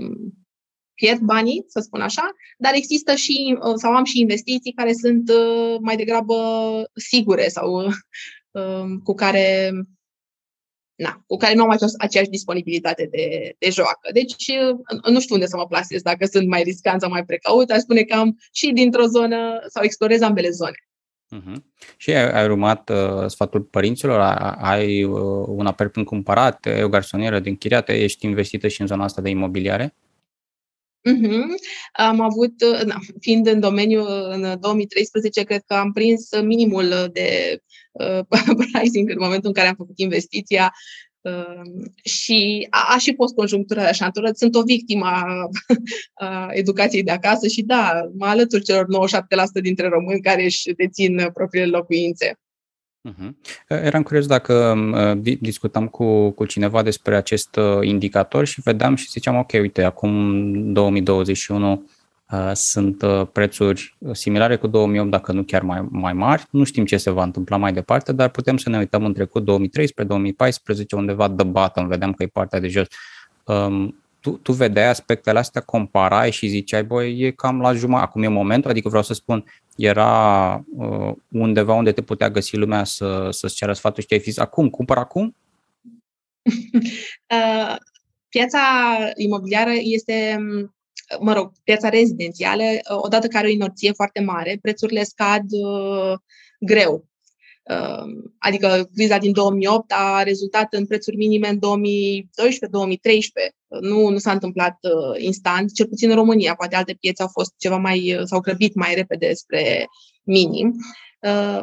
pierd 0.94 1.20
banii, 1.20 1.66
să 1.68 1.80
spun 1.80 2.02
așa, 2.02 2.36
dar 2.58 2.72
există 2.76 3.16
și, 3.16 3.58
uh, 3.60 3.74
sau 3.76 3.92
am 3.92 4.04
și 4.04 4.20
investiții 4.20 4.72
care 4.72 4.94
sunt 4.94 5.30
uh, 5.30 5.76
mai 5.80 5.96
degrabă 5.96 6.36
sigure 6.96 7.48
sau 7.48 7.86
uh, 8.52 8.84
cu 9.04 9.14
care 9.14 9.72
na, 10.96 11.24
cu 11.28 11.38
care 11.38 11.54
nu 11.54 11.64
am 11.64 11.70
aceeași, 11.70 11.96
aceeași 11.98 12.30
disponibilitate 12.30 13.08
de, 13.12 13.56
de 13.60 13.70
joacă. 13.70 14.10
Deci 14.14 14.52
nu 15.12 15.20
știu 15.20 15.36
unde 15.36 15.48
să 15.48 15.58
mă 15.58 15.68
plasez, 15.68 16.02
dacă 16.02 16.26
sunt 16.26 16.48
mai 16.48 16.64
riscant 16.64 17.02
sau 17.02 17.10
mai 17.10 17.26
precaut, 17.26 17.70
aș 17.70 17.80
spune 17.80 18.02
că 18.02 18.16
am 18.16 18.38
și 18.52 18.72
dintr-o 18.72 19.06
zonă 19.06 19.38
sau 19.68 19.84
explorez 19.84 20.22
ambele 20.22 20.50
zone. 20.50 20.76
Uh-huh. 21.36 21.56
Și 21.98 22.12
ai, 22.12 22.32
ai 22.32 22.46
urmat 22.46 22.90
uh, 22.90 23.28
sfatul 23.28 23.62
părinților? 23.62 24.20
Ai 24.60 25.04
uh, 25.04 25.46
un 25.48 25.66
apel 25.66 25.90
cumpărat, 25.90 26.66
ai 26.66 26.84
o 26.84 26.90
garsonieră 26.90 27.40
de 27.40 27.50
închiriat, 27.50 27.90
ești 27.90 28.26
investită 28.26 28.68
și 28.68 28.82
în 28.82 28.88
zona 28.88 29.04
asta 29.04 29.22
de 29.22 29.30
imobiliare? 29.30 29.96
Uh-huh. 31.10 31.46
Am 31.92 32.20
avut, 32.20 32.54
na, 32.86 33.00
fiind 33.20 33.48
în 33.48 33.60
domeniu 33.60 34.04
în 34.30 34.60
2013, 34.60 35.44
cred 35.44 35.64
că 35.66 35.74
am 35.74 35.92
prins 35.92 36.42
minimul 36.42 37.10
de 37.12 37.60
uh, 37.92 38.20
pricing 38.72 39.10
în 39.10 39.18
momentul 39.20 39.48
în 39.48 39.54
care 39.54 39.68
am 39.68 39.76
făcut 39.76 40.00
investiția 40.00 40.74
uh, 41.22 41.62
și 42.04 42.68
a, 42.70 42.94
a 42.94 42.98
și 42.98 43.14
fost 43.16 43.36
conjunctura 43.36 43.82
de 43.82 43.88
așa 43.88 44.12
Sunt 44.34 44.56
o 44.56 44.64
victimă 44.64 45.06
a, 45.06 45.50
a 46.28 46.48
educației 46.52 47.04
de 47.04 47.12
acasă 47.12 47.48
și 47.48 47.62
da, 47.62 48.10
mă 48.18 48.26
alătur 48.26 48.62
celor 48.62 48.86
97% 48.86 49.62
dintre 49.62 49.88
români 49.88 50.22
care 50.22 50.44
își 50.44 50.74
dețin 50.74 51.30
propriile 51.34 51.68
locuințe. 51.68 52.40
Uh-huh. 53.06 53.30
Eram 53.68 54.04
curios 54.04 54.28
dacă 54.28 54.74
uh, 55.24 55.38
discutam 55.40 55.88
cu, 55.88 56.30
cu 56.30 56.46
cineva 56.46 56.82
despre 56.82 57.16
acest 57.16 57.56
uh, 57.56 57.78
indicator 57.82 58.46
și 58.46 58.62
vedeam 58.62 58.96
și 58.96 59.10
ziceam, 59.10 59.36
ok, 59.36 59.52
uite, 59.52 59.84
acum 59.84 60.74
2021 60.74 61.86
uh, 62.32 62.52
sunt 62.54 63.02
uh, 63.02 63.28
prețuri 63.32 63.98
similare 64.12 64.56
cu 64.56 64.68
2008, 64.68 65.10
dacă 65.10 65.32
nu 65.32 65.44
chiar 65.44 65.62
mai, 65.62 65.88
mai 65.90 66.14
mari. 66.14 66.46
Nu 66.50 66.64
știm 66.64 66.86
ce 66.86 66.98
se 66.98 67.10
va 67.10 67.24
întâmpla 67.24 67.58
mai 67.58 67.74
departe, 67.74 68.14
dar 68.14 68.30
putem 68.30 68.58
să 68.58 68.70
ne 68.70 68.78
uităm 68.78 69.06
în 69.06 69.14
trecut 69.14 69.44
2013-2014, 69.44 69.48
undeva 70.96 71.28
de 71.28 71.44
bottom, 71.44 71.88
vedeam 71.88 72.14
că 72.14 72.24
e 72.24 72.28
partea 72.28 72.60
de 72.60 72.68
jos. 72.68 72.88
Um, 73.44 73.96
tu, 74.20 74.32
tu 74.32 74.52
vedeai 74.52 74.90
aspectele 74.90 75.40
astea, 75.40 75.62
comparai 75.62 76.32
și 76.32 76.48
ziceai, 76.48 76.84
băi, 76.84 77.20
e 77.20 77.32
cam 77.32 77.62
la 77.62 77.74
jumătate, 77.74 78.06
acum 78.06 78.24
e 78.24 78.28
momentul, 78.28 78.70
adică 78.70 78.88
vreau 78.88 79.04
să 79.04 79.14
spun, 79.14 79.44
era 79.76 80.64
uh, 80.76 81.14
undeva 81.32 81.74
unde 81.74 81.92
te 81.92 82.02
putea 82.02 82.30
găsi 82.30 82.56
lumea 82.56 82.84
să, 82.84 83.28
să-ți 83.32 83.56
ceară 83.56 83.74
sfatul 83.74 84.02
și 84.02 84.08
te-ai 84.08 84.20
fi 84.20 84.40
acum, 84.40 84.70
cumpăr 84.70 84.98
acum? 84.98 85.36
uh, 87.36 87.76
piața 88.30 88.60
imobiliară 89.16 89.72
este, 89.74 90.38
mă 91.20 91.34
rog, 91.34 91.52
piața 91.64 91.90
rezidențială, 91.90 92.64
uh, 92.64 92.80
odată 93.02 93.28
care 93.28 93.38
are 93.38 93.48
o 93.48 93.52
inerție 93.52 93.92
foarte 93.92 94.22
mare, 94.22 94.58
prețurile 94.62 95.04
scad 95.04 95.46
uh, 95.52 96.14
greu. 96.60 97.08
Uh, 97.64 98.06
adică 98.38 98.90
criza 98.94 99.18
din 99.18 99.32
2008 99.32 99.92
a 99.92 100.24
rezultat 100.24 100.74
în 100.74 100.86
prețuri 100.86 101.16
minime 101.16 101.48
în 101.48 101.58
2012-2013 101.58 101.62
nu, 103.68 104.10
nu 104.10 104.18
s-a 104.18 104.32
întâmplat 104.32 104.78
uh, 104.82 105.24
instant, 105.24 105.74
cel 105.74 105.88
puțin 105.88 106.10
în 106.10 106.16
România. 106.16 106.56
Poate 106.56 106.76
alte 106.76 106.98
piețe 107.00 107.22
au 107.22 107.30
fost 107.32 107.54
ceva 107.58 107.78
mai, 107.78 108.16
uh, 108.16 108.22
s-au 108.24 108.40
grăbit 108.40 108.76
mai 108.76 108.94
repede 108.94 109.34
spre 109.34 109.88
minim. 110.24 110.76
Uh, 111.20 111.62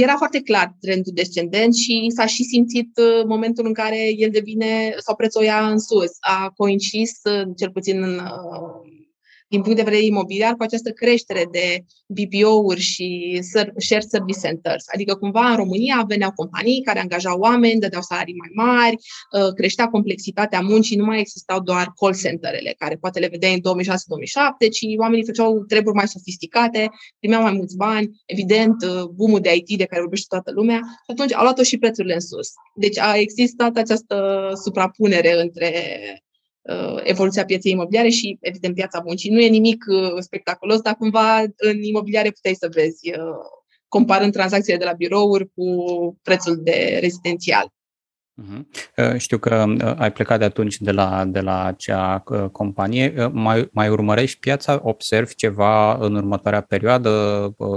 era 0.00 0.16
foarte 0.16 0.40
clar 0.40 0.76
trendul 0.80 1.12
descendent 1.14 1.74
și 1.74 2.12
s-a 2.14 2.26
și 2.26 2.42
simțit 2.42 2.98
uh, 2.98 3.24
momentul 3.26 3.66
în 3.66 3.72
care 3.72 4.12
el 4.16 4.30
devine 4.30 4.94
sau 4.98 5.16
prețul 5.16 5.42
ia 5.42 5.68
în 5.68 5.78
sus. 5.78 6.10
A 6.20 6.52
coincis, 6.56 7.20
uh, 7.22 7.48
cel 7.56 7.70
puțin 7.70 8.02
în 8.02 8.14
uh, 8.14 8.97
din 9.48 9.62
punct 9.62 9.76
de 9.76 9.82
vedere 9.82 10.04
imobiliar 10.04 10.54
cu 10.54 10.62
această 10.62 10.90
creștere 10.90 11.44
de 11.50 11.84
BPO-uri 12.06 12.80
și 12.80 13.38
shared 13.76 14.08
service 14.08 14.40
centers. 14.42 14.84
Adică 14.94 15.14
cumva 15.14 15.50
în 15.50 15.56
România 15.56 16.04
veneau 16.08 16.32
companii 16.32 16.82
care 16.82 16.98
angajau 16.98 17.38
oameni, 17.38 17.80
dădeau 17.80 18.02
salarii 18.02 18.34
mai 18.34 18.66
mari, 18.66 18.96
uh, 18.96 19.52
creștea 19.54 19.86
complexitatea 19.86 20.60
muncii, 20.60 20.96
nu 20.96 21.04
mai 21.04 21.20
existau 21.20 21.60
doar 21.60 21.92
call 22.00 22.16
centerele, 22.16 22.74
care 22.78 22.94
poate 22.94 23.18
le 23.18 23.28
vedeai 23.28 23.54
în 23.54 23.60
2006-2007, 23.60 24.68
ci 24.68 24.84
oamenii 24.98 25.24
făceau 25.24 25.64
treburi 25.64 25.96
mai 25.96 26.08
sofisticate, 26.08 26.90
primeau 27.18 27.42
mai 27.42 27.52
mulți 27.52 27.76
bani, 27.76 28.10
evident, 28.26 28.82
uh, 28.82 29.04
boom 29.04 29.40
de 29.40 29.54
IT 29.54 29.78
de 29.78 29.84
care 29.84 30.00
vorbește 30.00 30.26
toată 30.28 30.50
lumea, 30.50 30.78
și 30.78 31.10
atunci 31.12 31.34
au 31.34 31.42
luat-o 31.42 31.62
și 31.62 31.78
prețurile 31.78 32.14
în 32.14 32.20
sus. 32.20 32.48
Deci 32.74 32.98
a 32.98 33.16
existat 33.16 33.76
această 33.76 34.48
suprapunere 34.64 35.40
între 35.40 35.70
uh, 36.12 36.26
evoluția 37.02 37.44
pieței 37.44 37.72
imobiliare 37.72 38.08
și, 38.08 38.38
evident, 38.40 38.74
piața 38.74 39.02
muncii. 39.04 39.30
Nu 39.30 39.40
e 39.40 39.48
nimic 39.48 39.84
uh, 39.88 40.12
spectaculos, 40.18 40.80
dar 40.80 40.94
cumva 40.94 41.40
în 41.56 41.82
imobiliare 41.82 42.30
puteai 42.30 42.54
să 42.54 42.68
vezi, 42.72 43.10
uh, 43.10 43.16
comparând 43.88 44.32
tranzacțiile 44.32 44.78
de 44.78 44.84
la 44.84 44.92
birouri 44.92 45.50
cu 45.54 45.64
prețul 46.22 46.60
de 46.62 46.98
rezidențial. 47.00 47.72
Uh-huh. 48.42 49.16
Știu 49.16 49.38
că 49.38 49.64
uh, 49.68 49.94
ai 49.96 50.12
plecat 50.12 50.38
de 50.38 50.44
atunci 50.44 50.78
de 50.78 50.90
la, 50.90 51.24
de 51.24 51.40
la 51.40 51.64
acea 51.64 52.22
uh, 52.26 52.44
companie. 52.52 53.30
Mai, 53.32 53.68
mai 53.72 53.88
urmărești 53.88 54.38
piața? 54.38 54.80
Observi 54.82 55.34
ceva 55.34 55.94
în 55.94 56.14
următoarea 56.14 56.60
perioadă? 56.60 57.10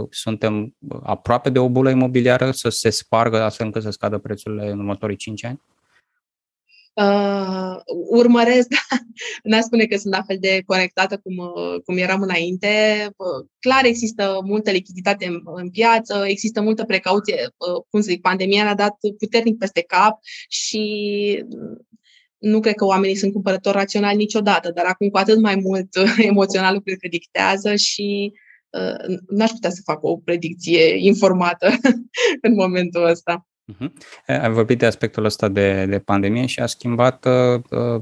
Suntem 0.10 0.76
aproape 1.04 1.50
de 1.50 1.60
o 1.60 1.70
bulă 1.70 1.90
imobiliară 1.90 2.52
să 2.52 2.70
se 2.70 2.90
spargă 2.90 3.42
astfel 3.44 3.66
încât 3.66 3.82
să 3.82 3.90
scadă 3.90 4.18
prețurile 4.18 4.70
în 4.70 4.80
următorii 4.80 5.16
5 5.16 5.46
ani? 5.46 5.62
Uh, 6.94 7.76
urmăresc, 8.10 8.68
n-aș 9.44 9.62
spune 9.62 9.86
că 9.86 9.98
sunt 9.98 10.14
la 10.14 10.22
fel 10.22 10.38
de 10.40 10.62
conectată 10.66 11.18
cum, 11.18 11.38
uh, 11.38 11.82
cum 11.86 11.98
eram 11.98 12.22
înainte. 12.22 12.68
Uh, 13.18 13.48
clar 13.60 13.86
există 13.86 14.40
multă 14.44 14.72
lichiditate 14.72 15.26
în, 15.26 15.42
în 15.44 15.70
piață, 15.70 16.24
există 16.28 16.62
multă 16.62 16.84
precauție, 16.84 17.36
uh, 17.42 17.84
cum 17.90 18.02
să 18.02 18.10
zic, 18.10 18.22
pandemia 18.22 18.64
ne-a 18.64 18.76
dat 18.76 18.96
puternic 19.18 19.58
peste 19.58 19.82
cap 19.82 20.20
și 20.48 20.84
nu 22.38 22.60
cred 22.60 22.74
că 22.74 22.86
oamenii 22.86 23.16
sunt 23.16 23.34
cumpărători 23.34 23.78
raționali 23.78 24.18
niciodată, 24.18 24.72
dar 24.72 24.86
acum 24.86 25.10
cu 25.10 25.18
atât 25.18 25.40
mai 25.40 25.56
mult 25.56 25.88
emoțional 26.32 26.74
lucrurile 26.74 27.02
că 27.02 27.08
dictează 27.08 27.76
și 27.76 28.32
uh, 28.70 29.18
n-aș 29.28 29.50
putea 29.50 29.70
să 29.70 29.82
fac 29.84 30.04
o 30.04 30.18
predicție 30.18 30.96
informată 30.98 31.68
în 32.48 32.54
momentul 32.54 33.06
ăsta. 33.06 33.46
Uh-huh. 33.68 33.92
Ai 34.28 34.52
vorbit 34.52 34.80
de 34.80 34.86
aspectul 34.86 35.26
ăsta 35.26 35.48
de, 35.48 35.86
de 35.86 36.00
pandemie 36.00 36.46
și 36.46 36.60
a 36.60 36.66
schimbat 36.66 37.26
uh, 37.26 37.62
uh 37.70 38.02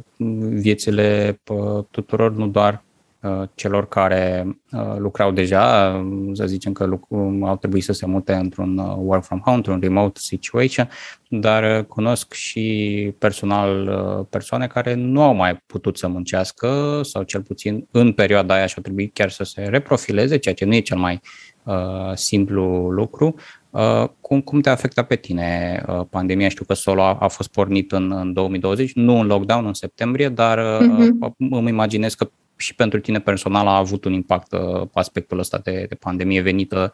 viețile 0.49 1.39
uh, 1.47 1.83
tuturor, 1.91 2.35
nu 2.35 2.47
doar 2.47 2.83
uh, 3.21 3.47
celor 3.55 3.87
care 3.87 4.47
uh, 4.71 4.95
lucrau 4.97 5.31
deja, 5.31 5.91
să 6.33 6.45
zicem 6.45 6.71
că 6.73 6.85
lucru, 6.85 7.39
au 7.43 7.57
trebuit 7.57 7.83
să 7.83 7.93
se 7.93 8.05
mute 8.05 8.33
într-un 8.33 8.77
uh, 8.77 8.95
work 8.97 9.23
from 9.23 9.39
home, 9.39 9.55
într-un 9.55 9.79
remote 9.79 10.19
situation, 10.19 10.89
dar 11.29 11.79
uh, 11.79 11.85
cunosc 11.85 12.33
și 12.33 13.15
personal 13.17 13.87
uh, 13.87 14.25
persoane 14.29 14.67
care 14.67 14.93
nu 14.93 15.21
au 15.21 15.33
mai 15.33 15.55
putut 15.65 15.97
să 15.97 16.07
muncească 16.07 17.01
sau 17.03 17.23
cel 17.23 17.41
puțin 17.41 17.87
în 17.91 18.13
perioada 18.13 18.53
aia 18.53 18.65
și 18.65 18.73
au 18.77 18.83
trebuit 18.83 19.13
chiar 19.13 19.29
să 19.29 19.43
se 19.43 19.61
reprofileze, 19.61 20.37
ceea 20.37 20.55
ce 20.55 20.65
nu 20.65 20.75
e 20.75 20.79
cel 20.79 20.97
mai 20.97 21.21
uh, 21.63 22.11
simplu 22.13 22.89
lucru. 22.89 23.35
Uh, 23.69 24.09
cum, 24.21 24.41
cum 24.41 24.61
te 24.61 24.69
afecta 24.69 25.03
pe 25.03 25.15
tine 25.15 25.81
uh, 25.87 26.01
pandemia? 26.09 26.49
Știu 26.49 26.65
că 26.65 26.73
solo 26.73 27.01
a, 27.01 27.17
a 27.19 27.27
fost 27.27 27.49
pornit 27.49 27.91
în, 27.91 28.11
în 28.11 28.33
2020, 28.33 28.93
nu 28.93 29.19
în 29.19 29.27
lockdown 29.27 29.65
în 29.65 29.73
septembrie, 29.73 30.29
dar 30.29 30.57
uh-huh. 30.57 31.31
îmi 31.37 31.69
imaginez 31.69 32.13
că 32.13 32.31
și 32.55 32.75
pentru 32.75 32.99
tine 32.99 33.19
personal 33.19 33.67
a 33.67 33.77
avut 33.77 34.05
un 34.05 34.13
impact 34.13 34.51
uh, 34.51 34.87
aspectul 34.93 35.39
ăsta 35.39 35.57
de, 35.57 35.85
de 35.89 35.95
pandemie 35.95 36.41
venită 36.41 36.93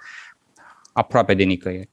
aproape 0.93 1.33
de 1.33 1.43
nicăieri. 1.43 1.89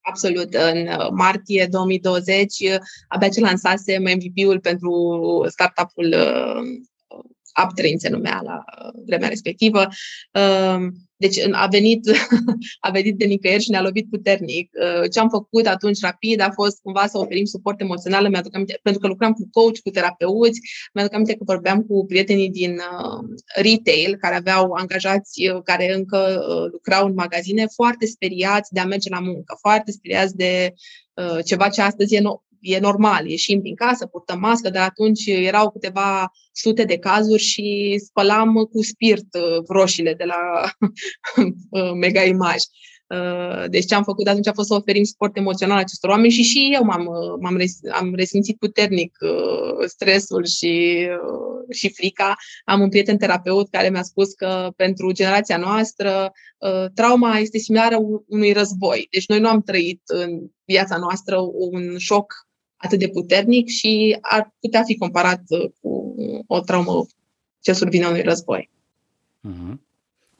Absolut. 0.00 0.54
În 0.54 0.88
martie 1.12 1.66
2020 1.70 2.54
abia 3.08 3.28
ce 3.28 3.40
lansasem 3.40 4.02
MVP-ul 4.02 4.60
pentru 4.60 5.44
startup-ul 5.48 6.14
Up3 7.64 7.96
se 7.96 8.08
numea 8.08 8.40
la 8.44 8.64
vremea 9.06 9.28
respectivă. 9.28 9.88
Deci 11.18 11.36
a 11.50 11.66
venit, 11.66 12.10
a 12.86 12.90
venit 12.90 13.18
de 13.18 13.24
nicăieri 13.24 13.62
și 13.62 13.70
ne-a 13.70 13.82
lovit 13.82 14.10
puternic. 14.10 14.70
Uh, 14.72 15.10
ce 15.10 15.18
am 15.18 15.28
făcut 15.28 15.66
atunci 15.66 16.00
rapid 16.00 16.40
a 16.40 16.50
fost 16.50 16.80
cumva 16.80 17.06
să 17.06 17.18
oferim 17.18 17.44
suport 17.44 17.80
emoțional, 17.80 18.28
mi-aduc 18.28 18.54
aminte, 18.54 18.78
pentru 18.82 19.00
că 19.00 19.06
lucram 19.06 19.32
cu 19.32 19.48
coach, 19.50 19.78
cu 19.78 19.90
terapeuți, 19.90 20.60
mi-aduc 20.94 21.14
aminte 21.14 21.36
că 21.36 21.44
vorbeam 21.44 21.82
cu 21.82 22.04
prietenii 22.06 22.50
din 22.50 22.72
uh, 22.72 23.36
retail 23.54 24.16
care 24.16 24.34
aveau 24.34 24.72
angajați 24.72 25.48
uh, 25.48 25.62
care 25.64 25.94
încă 25.94 26.44
lucrau 26.72 27.06
în 27.06 27.14
magazine 27.14 27.66
foarte 27.74 28.06
speriați 28.06 28.72
de 28.72 28.80
a 28.80 28.84
merge 28.84 29.08
la 29.08 29.20
muncă, 29.20 29.56
foarte 29.60 29.90
speriați 29.92 30.36
de 30.36 30.74
ceva 31.44 31.68
ce 31.68 31.82
astăzi 31.82 32.14
e 32.14 32.20
e 32.66 32.78
normal, 32.78 33.26
ieșim 33.26 33.60
din 33.60 33.74
casă, 33.74 34.06
purtăm 34.06 34.38
mască, 34.38 34.70
dar 34.70 34.88
atunci 34.88 35.26
erau 35.26 35.70
câteva 35.70 36.32
sute 36.52 36.84
de 36.84 36.98
cazuri 36.98 37.42
și 37.42 37.96
spălam 38.04 38.54
cu 38.54 38.82
spirit 38.82 39.28
roșile 39.68 40.14
de 40.14 40.24
la 40.24 40.70
Mega 42.00 42.22
Image. 42.22 42.64
Uh, 43.06 43.64
deci 43.68 43.86
ce 43.86 43.94
am 43.94 44.02
făcut 44.02 44.28
atunci 44.28 44.46
a 44.46 44.52
fost 44.52 44.68
să 44.68 44.74
oferim 44.74 45.04
suport 45.04 45.36
emoțional 45.36 45.78
acestor 45.78 46.10
oameni 46.10 46.32
și 46.32 46.42
și 46.42 46.70
eu 46.74 46.84
m-am, 46.84 47.06
uh, 47.06 47.38
m-am 47.40 47.56
res, 47.56 47.78
am 47.92 48.14
resimțit 48.14 48.58
puternic 48.58 49.16
uh, 49.20 49.84
stresul 49.86 50.44
și, 50.44 51.06
și 51.70 51.92
frica. 51.92 52.34
Am 52.64 52.80
un 52.80 52.88
prieten 52.88 53.16
terapeut 53.16 53.70
care 53.70 53.90
mi-a 53.90 54.02
spus 54.02 54.32
că 54.32 54.72
pentru 54.76 55.12
generația 55.12 55.56
noastră 55.56 56.32
trauma 56.94 57.38
este 57.38 57.58
similară 57.58 57.96
unui 58.28 58.52
război. 58.52 59.06
Deci 59.10 59.28
noi 59.28 59.40
nu 59.40 59.48
am 59.48 59.62
trăit 59.62 60.02
în 60.04 60.40
viața 60.64 60.96
noastră 60.96 61.36
un 61.52 61.98
șoc 61.98 62.45
atât 62.76 62.98
de 62.98 63.08
puternic 63.08 63.68
și 63.68 64.18
ar 64.20 64.54
putea 64.60 64.82
fi 64.82 64.96
comparat 64.96 65.42
cu 65.80 66.14
o 66.46 66.60
traumă 66.60 67.06
ce 67.60 67.72
survine 67.72 68.06
unui 68.06 68.22
război. 68.22 68.70
Uh-huh. 69.48 69.74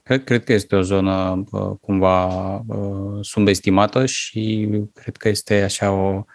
Cred, 0.02 0.25
cred 0.25 0.45
că 0.45 0.52
este 0.52 0.76
o 0.76 0.83
zonă 0.83 1.45
uh, 1.50 1.71
cumva 1.81 2.55
uh, 2.57 3.19
subestimată 3.21 4.07
și 4.07 4.69
cred 4.95 5.16
că 5.16 5.28
este 5.28 5.62
așa 5.62 5.90
o, 5.90 6.09
um, 6.09 6.26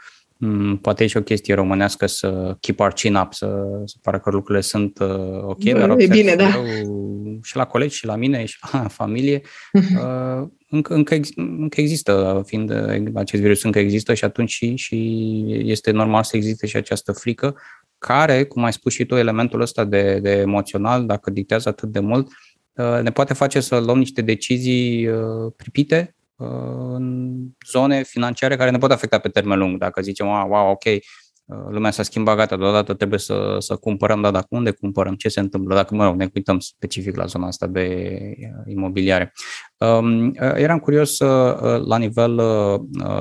poate 0.82 1.04
e 1.04 1.08
și 1.08 1.18
o 1.18 1.22
chestie 1.22 1.54
românească 1.54 2.06
să 2.06 2.58
keep 2.60 2.80
our 2.80 2.92
chin 2.92 3.16
up, 3.16 3.34
să, 3.34 3.64
să 3.86 3.96
pară 4.02 4.20
că 4.20 4.30
lucrurile 4.30 4.64
sunt 4.64 5.00
uh, 5.00 5.42
ok, 5.42 5.64
Bă, 5.64 5.80
dar 5.80 6.00
e 6.00 6.08
bine, 6.08 6.36
da. 6.36 6.50
și 7.44 7.56
la 7.56 7.66
colegi, 7.66 7.96
și 7.96 8.06
la 8.06 8.16
mine, 8.16 8.46
și 8.46 8.58
la 8.72 8.88
familie, 9.00 9.42
uh, 9.74 10.48
încă, 10.70 10.94
încă, 10.94 11.14
ex, 11.14 11.30
încă 11.36 11.82
există, 11.82 12.44
fiind 12.46 12.72
acest 13.14 13.42
virus 13.42 13.64
încă 13.64 13.80
există 13.80 14.14
și 14.14 14.24
atunci 14.24 14.50
și, 14.50 14.76
și 14.76 15.46
este 15.48 15.92
normal 15.92 16.24
să 16.24 16.36
existe 16.36 16.68
și 16.68 16.76
această 16.76 17.12
frică, 17.12 17.56
care, 17.98 18.44
cum 18.44 18.64
ai 18.64 18.74
spus 18.74 18.94
și 18.94 19.06
tu, 19.06 19.16
elementul 19.16 19.62
ăsta 19.62 19.86
de, 19.86 20.20
de 20.22 20.32
emoțional, 20.32 21.06
dacă 21.06 21.32
dictează 21.32 21.70
atât 21.70 21.90
de 21.90 22.00
mult, 22.00 22.28
uh, 22.28 22.34
Uh, 22.76 23.00
ne 23.02 23.12
poate 23.12 23.34
face 23.34 23.60
să 23.60 23.80
luăm 23.80 23.98
niște 23.98 24.22
decizii 24.22 25.08
uh, 25.08 25.52
pripite 25.56 26.16
uh, 26.16 26.21
în 26.94 27.36
zone 27.68 28.04
financiare 28.04 28.56
care 28.56 28.70
ne 28.70 28.78
pot 28.78 28.92
afecta 28.92 29.18
pe 29.20 29.30
termen 29.30 29.60
lung. 29.60 29.78
Dacă 29.78 30.02
zicem, 30.02 30.28
wow, 30.28 30.70
ok, 30.70 30.84
lumea 31.70 31.92
s-a 31.92 32.04
schimbat, 32.04 32.36
gata, 32.36 32.58
deodată 32.58 32.94
trebuie 32.94 33.20
să, 33.20 33.56
să 33.60 33.76
cumpărăm, 33.76 34.22
dar 34.22 34.32
dacă 34.32 34.48
unde 34.50 34.72
cumpărăm, 34.72 35.16
ce 35.16 35.30
se 35.30 35.40
întâmplă, 35.40 35.76
dacă, 35.76 35.96
mă 35.96 36.06
rog, 36.06 36.16
ne 36.16 36.30
uităm 36.34 36.60
specific 36.60 37.16
la 37.16 37.26
zona 37.26 37.48
asta 37.48 37.68
de 37.68 38.18
imobiliare. 38.66 39.34
Um, 39.78 40.32
eram 40.38 40.80
curios, 40.80 41.20
la 41.86 41.98
nivel 41.98 42.36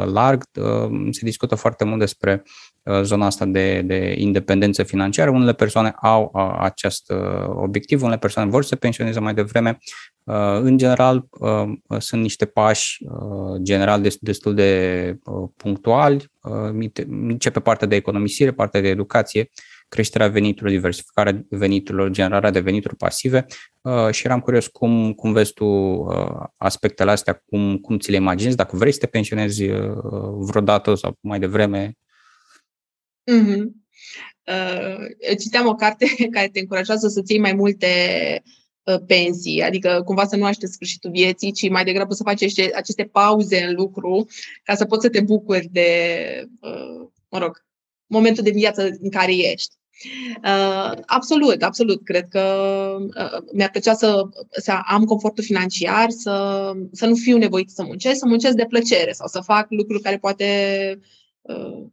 larg, 0.05 0.45
se 1.11 1.25
discută 1.25 1.55
foarte 1.55 1.85
mult 1.85 1.99
despre 1.99 2.43
Uh, 2.83 3.03
zona 3.03 3.27
asta 3.27 3.45
de, 3.45 3.83
de 3.83 4.15
independență 4.19 4.83
financiară. 4.83 5.31
Unele 5.31 5.53
persoane 5.53 5.95
au 6.01 6.31
uh, 6.35 6.57
acest 6.59 7.11
uh, 7.11 7.49
obiectiv, 7.49 8.03
unele 8.03 8.19
persoane 8.19 8.51
vor 8.51 8.63
să 8.63 8.69
se 8.69 8.77
pensioneze 8.77 9.21
mai 9.21 9.35
devreme. 9.35 9.79
În 10.61 10.79
general, 10.79 11.29
sunt 11.99 12.23
niște 12.23 12.47
pași 12.47 13.05
general 13.63 14.07
destul 14.21 14.55
de 14.55 15.19
punctuali, 15.57 16.25
începe 17.09 17.61
partea 17.61 17.87
de 17.87 17.97
economisire, 17.97 18.53
partea 18.53 18.81
de 18.81 18.89
educație, 18.89 19.49
creșterea 19.89 20.29
veniturilor, 20.29 20.71
diversificarea 20.71 21.45
veniturilor, 21.49 22.11
generarea 22.11 22.51
de 22.51 22.61
venituri 22.61 22.97
pasive 22.97 23.47
și 24.11 24.27
eram 24.27 24.41
curios 24.41 24.67
cum, 24.67 25.13
cum 25.13 25.33
vezi 25.33 25.53
tu 25.53 25.67
aspectele 26.57 27.11
astea, 27.11 27.43
cum, 27.47 27.77
cum 27.77 27.99
ți 27.99 28.11
le 28.11 28.17
imaginezi, 28.17 28.57
dacă 28.57 28.77
vrei 28.77 28.93
să 28.93 28.99
te 28.99 29.07
pensionezi 29.07 29.67
vreodată 30.39 30.95
sau 30.95 31.17
mai 31.21 31.39
devreme, 31.39 31.95
Mm-hmm. 33.31 33.63
Uh, 34.47 35.37
citeam 35.39 35.67
o 35.67 35.75
carte 35.75 36.07
care 36.35 36.49
te 36.49 36.61
încurajează 36.61 37.09
să-ți 37.09 37.33
iei 37.33 37.41
mai 37.41 37.53
multe 37.53 37.87
uh, 38.45 38.60
pensii, 39.07 39.63
adică 39.63 40.03
cumva 40.05 40.27
să 40.27 40.37
nu 40.37 40.45
aștepți 40.45 40.75
sfârșitul 40.75 41.11
vieții, 41.11 41.53
ci 41.53 41.69
mai 41.69 41.85
degrabă 41.85 42.15
să 42.15 42.23
faci 42.23 42.43
aceste, 42.43 42.71
aceste 42.75 43.05
pauze 43.05 43.65
în 43.65 43.75
lucru 43.75 44.27
ca 44.63 44.75
să 44.75 44.85
poți 44.85 45.03
să 45.03 45.09
te 45.11 45.21
bucuri 45.21 45.69
de, 45.73 45.89
uh, 46.61 47.09
mă 47.29 47.39
rog, 47.39 47.65
momentul 48.07 48.43
de 48.43 48.51
viață 48.51 48.89
în 49.01 49.11
care 49.11 49.35
ești. 49.35 49.79
Uh, 50.45 50.93
absolut, 51.07 51.63
absolut. 51.63 52.05
Cred 52.05 52.29
că 52.29 52.41
uh, 53.01 53.43
mi-ar 53.53 53.71
plăcea 53.71 53.95
să, 53.95 54.23
să 54.51 54.73
am 54.87 55.05
confortul 55.05 55.45
financiar, 55.45 56.11
să, 56.11 56.73
să 56.93 57.07
nu 57.07 57.15
fiu 57.15 57.37
nevoit 57.37 57.71
să 57.71 57.83
muncesc, 57.83 58.19
să 58.19 58.27
muncesc 58.27 58.57
de 58.57 58.67
plăcere 58.69 59.13
sau 59.13 59.27
să 59.27 59.41
fac 59.41 59.67
lucruri 59.71 60.03
care 60.03 60.19
poate 60.19 60.45
uh, 61.41 61.85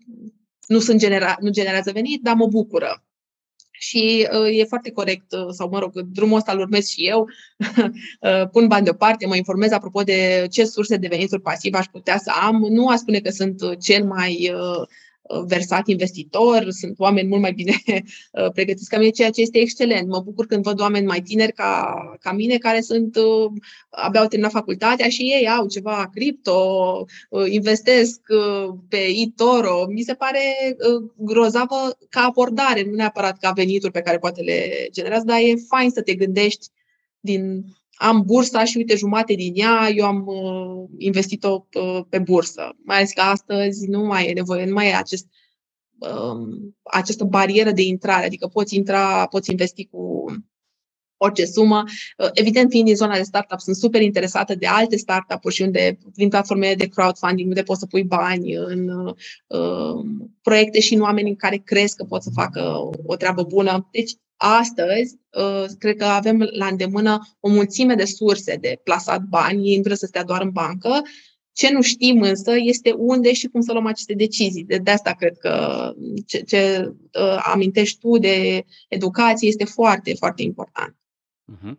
nu, 0.68 0.80
sunt 0.80 1.00
genera- 1.00 1.38
nu 1.40 1.50
generează 1.50 1.92
venit, 1.92 2.22
dar 2.22 2.36
mă 2.36 2.48
bucură. 2.48 3.07
Și 3.80 4.28
uh, 4.32 4.58
e 4.60 4.64
foarte 4.64 4.92
corect, 4.92 5.32
uh, 5.32 5.48
sau 5.50 5.70
mă 5.70 5.80
rog, 5.80 5.92
drumul 6.02 6.38
ăsta 6.38 6.52
îl 6.52 6.60
urmez 6.60 6.88
și 6.88 7.08
eu, 7.08 7.28
uh, 8.22 8.50
pun 8.52 8.68
bani 8.68 8.84
deoparte, 8.84 9.26
mă 9.26 9.36
informez 9.36 9.72
apropo 9.72 10.02
de 10.02 10.48
ce 10.50 10.66
surse 10.66 10.96
de 10.96 11.08
venituri 11.08 11.42
pasive 11.42 11.78
aș 11.78 11.86
putea 11.86 12.18
să 12.18 12.32
am. 12.42 12.56
Nu 12.70 12.88
a 12.88 12.96
spune 12.96 13.20
că 13.20 13.30
sunt 13.30 13.82
cel 13.82 14.04
mai 14.04 14.52
uh, 14.54 14.58
Uh, 14.78 14.88
versat 15.46 15.88
investitor, 15.88 16.70
sunt 16.70 17.00
oameni 17.00 17.28
mult 17.28 17.42
mai 17.42 17.52
bine 17.54 17.76
uh, 17.88 18.52
pregătiți 18.54 18.90
ca 18.90 18.98
mine, 18.98 19.10
ceea 19.10 19.30
ce 19.30 19.42
este 19.42 19.60
excelent. 19.60 20.08
Mă 20.08 20.20
bucur 20.20 20.46
când 20.46 20.64
văd 20.64 20.80
oameni 20.80 21.06
mai 21.06 21.22
tineri 21.22 21.52
ca, 21.52 21.96
ca 22.20 22.32
mine 22.32 22.58
care 22.58 22.82
sunt 22.82 23.16
uh, 23.16 23.52
abia 23.90 24.22
au 24.22 24.28
terminat 24.28 24.52
facultatea 24.52 25.10
și 25.10 25.22
ei 25.22 25.50
au 25.50 25.68
ceva 25.68 26.10
cripto, 26.14 27.06
investesc 27.50 28.22
pe 28.90 28.98
eToro. 28.98 29.86
Mi 29.90 30.02
se 30.02 30.14
pare 30.14 30.40
grozavă 31.16 31.98
ca 32.10 32.22
abordare, 32.22 32.84
nu 32.84 32.96
neapărat 32.96 33.38
ca 33.38 33.52
venituri 33.52 33.92
pe 33.92 34.02
care 34.02 34.18
poate 34.18 34.42
le 34.42 34.88
generează, 34.92 35.26
dar 35.26 35.40
e 35.40 35.54
fain 35.68 35.90
să 35.90 36.02
te 36.02 36.14
gândești 36.14 36.68
din 37.20 37.66
am 37.98 38.24
bursa 38.26 38.64
și 38.64 38.78
uite 38.78 38.96
jumate 38.96 39.34
din 39.34 39.54
ea, 39.56 39.90
eu 39.96 40.06
am 40.06 40.28
uh, 40.28 40.90
investit-o 40.98 41.68
uh, 41.74 42.02
pe 42.10 42.20
bursă. 42.20 42.76
Mai 42.84 42.96
ales 42.96 43.12
că 43.12 43.22
astăzi 43.22 43.88
nu 43.88 44.04
mai 44.04 44.28
e 44.28 44.34
nevoie, 44.34 44.66
nu 44.66 44.74
mai 44.74 44.88
e 44.88 44.96
acest, 44.96 45.28
um, 45.98 46.76
această 46.84 47.24
barieră 47.24 47.72
de 47.72 47.82
intrare, 47.82 48.26
adică 48.26 48.48
poți 48.48 48.76
intra, 48.76 49.26
poți 49.26 49.52
investi 49.52 49.86
cu 49.86 50.26
orice 51.18 51.46
sumă. 51.46 51.84
Uh, 52.18 52.30
evident, 52.34 52.70
fiind 52.70 52.86
din 52.86 52.96
zona 52.96 53.16
de 53.16 53.22
startup, 53.22 53.60
sunt 53.60 53.76
super 53.76 54.02
interesată 54.02 54.56
de 54.56 54.68
alte 54.68 54.98
startup-uri 54.98 55.56
și 55.56 55.62
unde, 55.62 55.98
prin 56.14 56.30
platformele 56.30 56.76
de 56.76 56.88
crowdfunding, 56.88 57.48
unde 57.48 57.64
poți 57.64 57.80
să 57.80 57.86
pui 57.86 58.04
bani 58.04 58.54
în 58.54 58.90
uh, 58.90 60.06
proiecte 60.42 60.80
și 60.80 60.94
în 60.94 61.02
oameni 61.02 61.30
în 61.30 61.36
care 61.36 61.58
crezi 61.58 61.96
că 61.96 62.04
pot 62.04 62.24
să 62.24 62.30
facă 62.34 62.62
o, 62.62 62.90
o 63.06 63.16
treabă 63.16 63.44
bună. 63.44 63.88
Deci, 63.92 64.12
Astăzi, 64.38 65.20
uh, 65.38 65.66
cred 65.80 65.96
că 65.96 66.06
avem 66.06 66.50
la 66.52 66.66
îndemână 66.66 67.20
o 67.40 67.50
mulțime 67.50 67.96
de 67.96 68.06
surse 68.06 68.56
de 68.56 68.80
plasat 68.84 69.22
bani, 69.22 69.68
ei 69.68 69.76
nu 69.76 69.80
trebuie 69.80 69.96
să 69.96 70.06
stea 70.06 70.24
doar 70.24 70.42
în 70.42 70.50
bancă. 70.50 71.02
Ce 71.54 71.72
nu 71.72 71.82
știm 71.82 72.22
însă 72.22 72.52
este 72.58 72.92
unde 72.92 73.34
și 73.34 73.48
cum 73.48 73.62
să 73.62 73.72
luăm 73.72 73.86
aceste 73.86 74.14
decizii. 74.14 74.64
De, 74.64 74.78
de 74.78 74.92
asta 74.92 75.12
cred 75.12 75.38
că 75.38 75.94
ce, 76.26 76.40
ce 76.40 76.92
uh, 77.14 77.44
amintești 77.54 78.00
tu 78.00 78.18
de 78.18 78.66
educație 78.88 79.48
este 79.48 79.66
foarte, 79.66 80.14
foarte 80.14 80.42
important. 80.42 80.96
Uh-huh. 81.54 81.76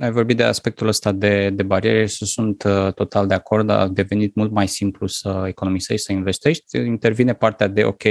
Ai 0.00 0.10
vorbit 0.10 0.36
de 0.36 0.42
aspectul 0.42 0.86
ăsta 0.86 1.12
de, 1.12 1.50
de 1.50 1.62
bariere 1.62 2.06
și 2.06 2.24
sunt 2.24 2.62
uh, 2.62 2.92
total 2.92 3.26
de 3.26 3.34
acord, 3.34 3.70
a 3.70 3.88
devenit 3.88 4.34
mult 4.34 4.52
mai 4.52 4.68
simplu 4.68 5.06
să 5.06 5.44
economisești, 5.46 6.06
să 6.06 6.12
investești. 6.12 6.76
Intervine 6.76 7.34
partea 7.34 7.66
de, 7.66 7.84
ok, 7.84 8.02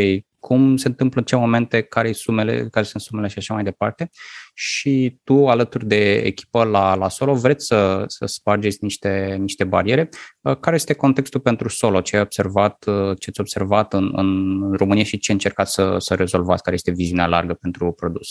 cum 0.43 0.77
se 0.77 0.87
întâmplă 0.87 1.19
în 1.19 1.25
ce 1.25 1.35
momente, 1.35 1.81
care, 1.81 2.11
sumele, 2.11 2.67
care 2.71 2.85
sunt 2.85 3.03
sumele 3.03 3.27
și 3.27 3.37
așa 3.37 3.53
mai 3.53 3.63
departe. 3.63 4.09
Și 4.53 5.19
tu, 5.23 5.47
alături 5.47 5.85
de 5.85 6.13
echipă 6.13 6.63
la, 6.63 6.95
la 6.95 7.09
Solo, 7.09 7.33
vreți 7.33 7.65
să, 7.65 8.03
să 8.07 8.25
spargeți 8.25 8.77
niște, 8.81 9.37
niște 9.39 9.63
bariere. 9.63 10.09
Uh, 10.41 10.57
care 10.59 10.75
este 10.75 10.93
contextul 10.93 11.39
pentru 11.39 11.69
Solo? 11.69 12.01
Ce 12.01 12.15
ai 12.15 12.21
observat, 12.21 12.85
uh, 12.87 13.17
ce 13.19 13.29
ați 13.29 13.39
observat 13.39 13.93
în, 13.93 14.11
în 14.15 14.71
România 14.73 15.03
și 15.03 15.19
ce 15.19 15.31
încercați 15.31 15.73
să, 15.73 15.95
să 15.97 16.15
rezolvați? 16.15 16.63
Care 16.63 16.75
este 16.75 16.91
viziunea 16.91 17.27
largă 17.27 17.53
pentru 17.53 17.91
produs? 17.91 18.27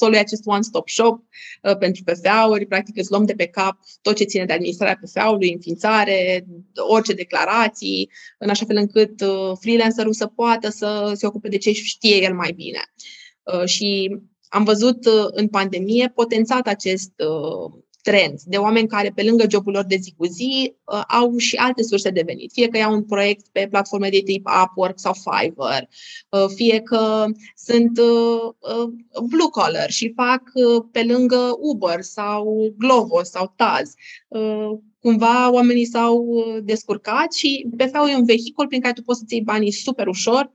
Solo 0.00 0.14
e 0.14 0.18
acest 0.18 0.42
one-stop 0.44 0.88
shop 0.88 1.22
uh, 1.62 1.76
pentru 1.76 2.02
PFA-uri, 2.04 2.66
practic 2.66 2.96
îți 2.96 3.10
luăm 3.10 3.24
de 3.24 3.32
pe 3.32 3.46
cap 3.46 3.78
tot 4.02 4.16
ce 4.16 4.24
ține 4.24 4.44
de 4.44 4.52
administrarea 4.52 4.98
PFA-ului, 5.02 5.52
înființare, 5.52 6.46
orice 6.88 7.12
declarații, 7.12 8.10
în 8.38 8.48
așa 8.48 8.64
fel 8.64 8.76
încât 8.76 9.20
uh, 9.20 9.52
freelancerul 9.60 10.12
să 10.12 10.26
poată 10.26 10.70
să 10.70 11.12
se 11.14 11.26
ocupe 11.26 11.48
de 11.48 11.56
ce 11.56 11.72
știe 11.72 12.22
el 12.22 12.34
mai 12.34 12.52
bine. 12.52 12.80
Uh, 13.42 13.64
și 13.64 14.16
am 14.48 14.64
văzut 14.64 15.06
uh, 15.06 15.26
în 15.30 15.48
pandemie 15.48 16.12
potențat 16.14 16.66
acest 16.66 17.12
uh, 17.16 17.82
trend 18.02 18.40
de 18.44 18.56
oameni 18.56 18.88
care, 18.88 19.12
pe 19.14 19.22
lângă 19.22 19.44
jobul 19.50 19.72
lor 19.72 19.84
de 19.84 19.96
zi 19.96 20.14
cu 20.16 20.26
zi, 20.26 20.74
uh, 20.84 21.02
au 21.08 21.36
și 21.36 21.56
alte 21.56 21.82
surse 21.82 22.10
de 22.10 22.22
venit. 22.26 22.52
Fie 22.52 22.68
că 22.68 22.78
iau 22.78 22.92
un 22.92 23.04
proiect 23.04 23.46
pe 23.52 23.66
platforme 23.70 24.08
de 24.08 24.20
tip 24.24 24.48
Upwork 24.64 24.98
sau 24.98 25.12
Fiverr, 25.12 25.82
uh, 26.30 26.50
fie 26.54 26.80
că 26.80 27.24
sunt 27.56 27.98
uh, 27.98 28.84
blue 29.28 29.48
collar 29.50 29.90
și 29.90 30.12
fac 30.16 30.42
pe 30.92 31.04
lângă 31.04 31.56
Uber 31.58 32.00
sau 32.00 32.74
Glovo 32.78 33.22
sau 33.22 33.52
Taz. 33.56 33.94
Cumva 35.00 35.52
oamenii 35.52 35.84
s-au 35.84 36.44
descurcat 36.62 37.32
și 37.32 37.66
BFA 37.68 38.10
e 38.10 38.16
un 38.16 38.24
vehicul 38.24 38.66
prin 38.66 38.80
care 38.80 38.92
tu 38.92 39.02
poți 39.02 39.18
să-ți 39.18 39.34
iei 39.34 39.42
banii 39.42 39.72
super 39.72 40.06
ușor, 40.06 40.52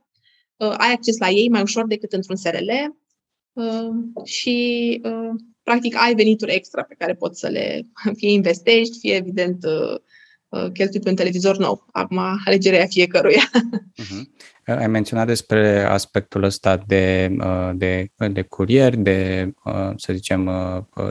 ai 0.56 0.92
acces 0.92 1.18
la 1.18 1.28
ei 1.28 1.48
mai 1.48 1.62
ușor 1.62 1.86
decât 1.86 2.12
într-un 2.12 2.36
SRL 2.36 2.70
și 4.24 5.00
practic 5.66 5.96
ai 5.96 6.14
venituri 6.14 6.54
extra 6.54 6.82
pe 6.82 6.94
care 6.98 7.14
poți 7.14 7.40
să 7.40 7.48
le 7.48 7.86
fie 8.18 8.30
investești, 8.30 8.98
fie 8.98 9.14
evident 9.14 9.64
cheltui 10.72 11.00
pe 11.00 11.08
un 11.08 11.14
televizor 11.14 11.56
nou. 11.56 11.86
Acum, 11.92 12.18
alegerea 12.44 12.86
fiecăruia. 12.86 13.50
Uh-huh. 13.50 14.22
Ai 14.80 14.86
menționat 14.86 15.26
despre 15.26 15.84
aspectul 15.84 16.42
ăsta 16.42 16.76
de, 16.86 17.36
de, 17.74 18.08
de 18.32 18.42
curier, 18.42 18.96
de, 18.96 19.50
să 19.96 20.12
zicem, 20.12 20.50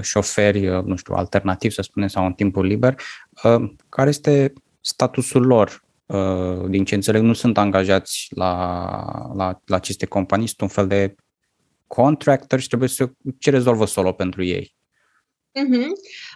șoferi, 0.01 0.61
nu 0.85 0.95
știu, 0.95 1.13
alternativ, 1.13 1.71
să 1.71 1.81
spunem, 1.81 2.07
sau 2.07 2.25
în 2.25 2.33
timpul 2.33 2.65
liber. 2.65 2.95
Care 3.89 4.09
este 4.09 4.53
statusul 4.81 5.45
lor? 5.45 5.83
Din 6.67 6.85
ce 6.85 6.95
înțeleg, 6.95 7.21
nu 7.21 7.33
sunt 7.33 7.57
angajați 7.57 8.27
la, 8.29 8.53
la, 9.35 9.61
la 9.65 9.75
aceste 9.75 10.05
companii, 10.05 10.47
sunt 10.47 10.61
un 10.61 10.67
fel 10.67 10.87
de 10.87 11.15
contractor 11.87 12.59
și 12.59 12.67
trebuie 12.67 12.89
să... 12.89 13.09
Ce 13.39 13.49
rezolvă 13.49 13.85
solo 13.85 14.11
pentru 14.11 14.43
ei? 14.43 14.75
Uh-huh. 15.59 15.87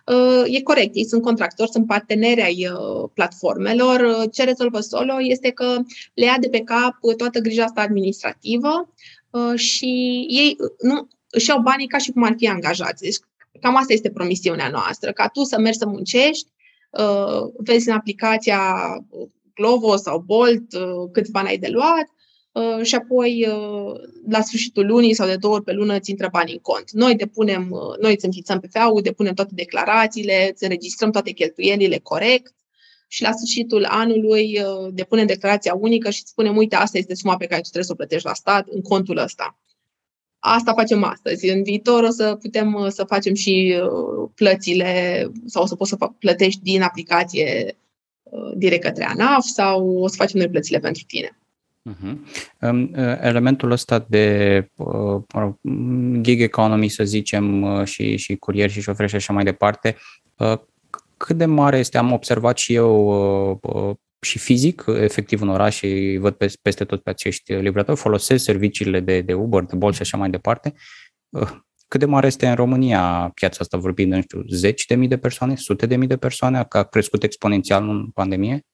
Uh, 0.06 0.44
e 0.46 0.62
corect, 0.62 0.96
ei 0.96 1.06
sunt 1.06 1.22
contractori, 1.22 1.72
sunt 1.72 1.88
parteneri 1.88 2.42
ai 2.42 2.68
uh, 2.68 3.10
platformelor. 3.14 4.00
Uh, 4.00 4.24
ce 4.32 4.44
rezolvă 4.44 4.80
Solo 4.80 5.14
este 5.20 5.50
că 5.52 5.78
le 6.14 6.26
ia 6.26 6.38
de 6.40 6.50
pe 6.50 6.60
cap 6.60 6.96
toată 7.18 7.40
grija 7.40 7.64
asta 7.64 7.82
administrativă 7.82 8.94
și 9.56 10.26
ei 10.30 10.56
nu, 10.82 11.08
își 11.30 11.50
iau 11.50 11.62
banii 11.62 11.88
ca 11.88 11.98
și 11.98 12.12
cum 12.12 12.24
ar 12.24 12.34
fi 12.38 12.48
angajați. 12.48 13.04
Deci, 13.04 13.18
cam 13.62 13.76
asta 13.76 13.94
este 13.94 14.12
promisiunea 14.12 14.70
noastră, 14.70 15.12
ca 15.12 15.28
tu 15.28 15.44
să 15.44 15.60
mergi 15.60 15.78
să 15.78 15.86
muncești, 15.86 16.52
vezi 17.58 17.90
în 17.90 17.96
aplicația 17.96 18.62
Glovo 19.54 19.96
sau 19.96 20.20
Bolt 20.20 20.64
câți 21.12 21.32
bani 21.32 21.48
ai 21.48 21.58
de 21.58 21.68
luat, 21.68 22.06
Uh, 22.06 22.19
și 22.84 22.96
apoi 22.96 23.48
uh, 23.48 24.02
la 24.30 24.42
sfârșitul 24.42 24.86
lunii 24.86 25.14
sau 25.14 25.28
de 25.28 25.36
două 25.36 25.54
ori 25.54 25.64
pe 25.64 25.72
lună 25.72 25.96
îți 25.96 26.10
intră 26.10 26.28
banii 26.32 26.54
în 26.54 26.60
cont. 26.60 26.92
Noi 26.92 27.16
depunem, 27.16 27.68
uh, 27.72 27.98
noi 28.02 28.12
îți 28.12 28.26
înființăm 28.26 28.60
pe 28.60 28.68
FAU, 28.68 29.02
depunem 29.02 29.34
toate 29.34 29.52
declarațiile, 29.54 30.50
îți 30.52 30.64
înregistrăm 30.64 31.12
toate 31.12 31.32
cheltuielile 31.32 31.98
corect 31.98 32.54
și 33.08 33.22
la 33.22 33.32
sfârșitul 33.32 33.86
anului 33.86 34.62
depunem 34.92 35.26
declarația 35.26 35.74
unică 35.74 36.10
și 36.10 36.20
îți 36.22 36.32
spunem, 36.32 36.58
uite, 36.58 36.76
asta 36.76 36.98
este 36.98 37.14
suma 37.14 37.38
pe 37.38 37.46
care 37.46 37.62
tu 37.62 37.70
trebuie 37.70 37.84
să 37.84 37.92
o 37.92 37.96
plătești 37.96 38.28
la 38.28 38.34
stat 38.34 38.68
în 38.68 38.82
contul 38.82 39.18
ăsta. 39.18 39.60
Asta 40.40 40.74
facem 40.74 41.04
astăzi. 41.04 41.50
În 41.50 41.64
viitor 41.64 42.04
o 42.04 42.10
să 42.10 42.36
putem 42.42 42.86
să 42.90 43.04
facem 43.04 43.34
și 43.34 43.82
plățile 44.36 45.24
sau 45.46 45.64
o 45.64 45.66
să 45.66 45.76
poți 45.76 45.90
să 45.90 45.98
plătești 46.20 46.62
din 46.62 46.82
aplicație 46.82 47.78
direct 48.56 48.84
către 48.84 49.04
ANAF 49.04 49.46
sau 49.46 49.98
o 49.98 50.08
să 50.08 50.16
facem 50.16 50.40
noi 50.40 50.50
plățile 50.50 50.80
pentru 50.80 51.04
tine. 51.08 51.40
Uh-huh. 51.90 52.18
Elementul 53.22 53.72
ăsta 53.72 54.06
de 54.10 54.68
uh, 54.76 55.22
gig 56.22 56.42
economy, 56.42 56.88
să 56.88 57.04
zicem, 57.04 57.62
uh, 57.62 57.86
și, 57.86 58.18
și 58.18 58.36
curier 58.36 58.70
și 58.70 58.82
șoferi 58.82 59.10
și 59.10 59.16
așa 59.16 59.34
mai 59.34 59.44
departe, 59.44 59.96
uh, 60.36 60.58
cât 61.18 61.38
de 61.38 61.46
mare 61.46 61.78
este, 61.78 61.98
am 61.98 62.12
observat 62.12 62.58
și 62.58 62.74
eu 62.74 63.60
și 64.22 64.40
fizic, 64.40 64.84
efectiv 64.88 65.42
în 65.42 65.50
oraș 65.50 65.76
și 65.76 66.18
văd 66.20 66.34
peste 66.62 66.86
tot 66.86 67.04
pe 67.04 67.10
acești 67.10 67.54
livratori, 67.54 67.98
folosesc 67.98 68.44
serviciile 68.44 69.00
de, 69.00 69.22
de 69.22 69.34
Uber, 69.34 69.64
de 69.64 69.76
Bolt 69.76 69.96
și 69.96 70.02
așa 70.02 70.18
mai 70.18 70.30
departe. 70.30 70.74
Cât 71.88 72.00
de 72.00 72.06
mare 72.06 72.28
este 72.28 72.48
în 72.48 72.56
România 72.56 73.32
piața 73.34 73.58
asta, 73.60 73.78
vorbind, 73.78 74.14
nu 74.14 74.22
știu, 74.22 74.42
zeci 74.48 74.86
de 74.86 74.96
mii 74.96 75.08
de 75.08 75.18
persoane, 75.18 75.56
sute 75.56 75.86
de 75.86 75.96
mii 75.96 76.08
de 76.08 76.18
persoane, 76.18 76.64
că 76.64 76.78
a 76.78 76.84
crescut 76.84 77.24
exponențial 77.24 77.90
în 77.90 78.10
pandemie? 78.10 78.66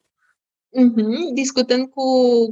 Mm-hmm. 0.75 1.33
Discutând 1.33 1.89
cu, 1.89 2.03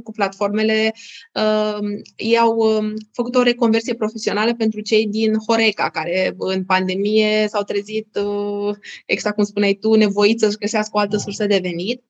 cu 0.02 0.12
platformele, 0.12 0.94
uh, 1.34 1.78
ei 2.16 2.38
au 2.38 2.56
uh, 2.56 2.92
făcut 3.12 3.34
o 3.34 3.42
reconversie 3.42 3.94
profesională 3.94 4.54
pentru 4.54 4.80
cei 4.80 5.06
din 5.06 5.34
Horeca, 5.46 5.90
care 5.90 6.34
în 6.38 6.64
pandemie 6.64 7.46
s-au 7.48 7.62
trezit, 7.62 8.18
uh, 8.24 8.76
exact 9.06 9.34
cum 9.34 9.44
spuneai 9.44 9.74
tu, 9.74 9.94
nevoiți 9.94 10.44
să-și 10.44 10.56
găsească 10.56 10.90
o 10.92 10.98
altă 10.98 11.16
sursă 11.16 11.46
de 11.46 11.58
venit. 11.62 12.02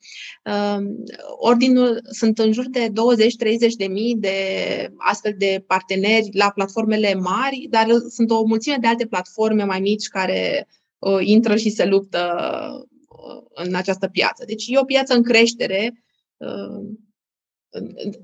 Uh, 0.44 0.85
ordinul 1.38 2.00
sunt 2.11 2.38
în 2.38 2.53
jur 2.53 2.68
de 2.68 2.88
20-30 2.88 2.92
de 3.77 3.87
mii 3.87 4.16
de 4.16 4.37
astfel 4.96 5.35
de 5.38 5.64
parteneri 5.66 6.29
la 6.33 6.50
platformele 6.50 7.14
mari, 7.14 7.66
dar 7.70 7.87
sunt 8.09 8.31
o 8.31 8.44
mulțime 8.44 8.77
de 8.81 8.87
alte 8.87 9.07
platforme 9.07 9.64
mai 9.64 9.81
mici 9.81 10.09
care 10.09 10.68
uh, 10.98 11.18
intră 11.20 11.57
și 11.57 11.70
se 11.70 11.85
luptă 11.85 12.37
uh, 13.09 13.42
în 13.55 13.74
această 13.74 14.07
piață. 14.07 14.44
Deci 14.46 14.64
e 14.66 14.79
o 14.79 14.85
piață 14.85 15.14
în 15.14 15.22
creștere 15.22 15.92
Uh, 15.92 16.03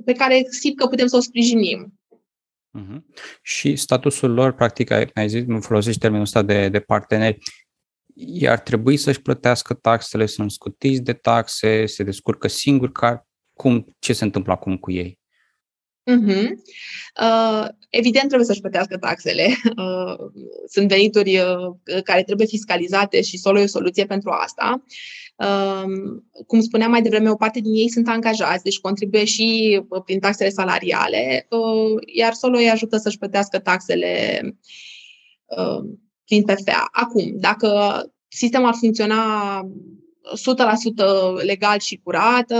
pe 0.04 0.12
care 0.12 0.46
simt 0.50 0.76
că 0.76 0.86
putem 0.86 1.06
să 1.06 1.16
o 1.16 1.20
sprijinim. 1.20 2.00
Uh-huh. 2.78 3.00
Și 3.42 3.76
statusul 3.76 4.32
lor, 4.32 4.52
practic, 4.52 4.90
ai, 4.90 5.10
ai 5.14 5.28
zis, 5.28 5.44
nu 5.44 5.60
folosești 5.60 6.00
termenul 6.00 6.24
ăsta 6.24 6.42
de, 6.42 6.68
de 6.68 6.80
parteneri, 6.80 7.38
ar 8.46 8.58
trebui 8.58 8.96
să-și 8.96 9.22
plătească 9.22 9.74
taxele, 9.74 10.26
sunt 10.26 10.50
scutiți 10.50 11.02
de 11.02 11.12
taxe, 11.12 11.86
se 11.86 12.02
descurcă 12.02 12.48
singuri, 12.48 12.92
ca, 12.92 13.26
cum, 13.56 13.96
ce 13.98 14.12
se 14.12 14.24
întâmplă 14.24 14.52
acum 14.52 14.76
cu 14.76 14.90
ei? 14.90 15.18
Uh-huh. 16.10 16.48
Uh, 17.20 17.68
evident, 17.88 18.26
trebuie 18.26 18.46
să-și 18.46 18.60
plătească 18.60 18.98
taxele. 18.98 19.46
Uh, 19.76 20.14
sunt 20.68 20.88
venituri 20.88 21.38
uh, 21.38 22.02
care 22.04 22.22
trebuie 22.22 22.46
fiscalizate 22.46 23.22
și 23.22 23.38
solo 23.38 23.58
e 23.58 23.62
o 23.62 23.66
soluție 23.66 24.06
pentru 24.06 24.30
asta. 24.30 24.84
Cum 26.46 26.60
spuneam 26.60 26.90
mai 26.90 27.02
devreme, 27.02 27.30
o 27.30 27.34
parte 27.34 27.60
din 27.60 27.74
ei 27.74 27.90
sunt 27.90 28.08
angajați, 28.08 28.62
deci 28.62 28.80
contribuie 28.80 29.24
și 29.24 29.80
uh, 29.88 30.02
prin 30.04 30.18
taxele 30.18 30.50
salariale, 30.50 31.46
uh, 31.50 32.02
iar 32.14 32.32
solo 32.32 32.56
îi 32.56 32.70
ajută 32.70 32.96
să-și 32.96 33.18
plătească 33.18 33.58
taxele 33.58 34.40
uh, 35.44 35.90
prin 36.24 36.42
PFA. 36.42 36.88
Acum, 36.90 37.32
dacă 37.36 38.02
sistemul 38.28 38.66
ar 38.66 38.74
funcționa 38.74 39.60
100% 41.40 41.44
legal 41.44 41.78
și 41.78 42.00
curat, 42.02 42.50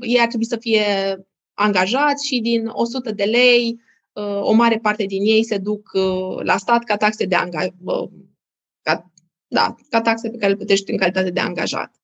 ei 0.00 0.20
ar 0.20 0.26
trebui 0.26 0.46
să 0.46 0.56
fie 0.56 0.84
angajați 1.54 2.26
și 2.26 2.40
din 2.40 2.66
100 2.72 3.12
de 3.12 3.24
lei, 3.24 3.80
o 4.40 4.52
mare 4.52 4.78
parte 4.78 5.04
din 5.04 5.22
ei 5.24 5.44
se 5.44 5.58
duc 5.58 5.90
la 6.42 6.56
stat 6.56 6.84
ca 6.84 6.96
taxe 6.96 7.24
de 7.24 7.34
angajat. 7.34 7.74
Ca, 8.82 9.10
da, 9.48 9.74
ca 9.88 10.00
taxe 10.00 10.30
pe 10.30 10.36
care 10.36 10.50
le 10.50 10.56
plătești 10.56 10.90
în 10.90 10.96
calitate 10.96 11.30
de 11.30 11.40
angajat. 11.40 11.98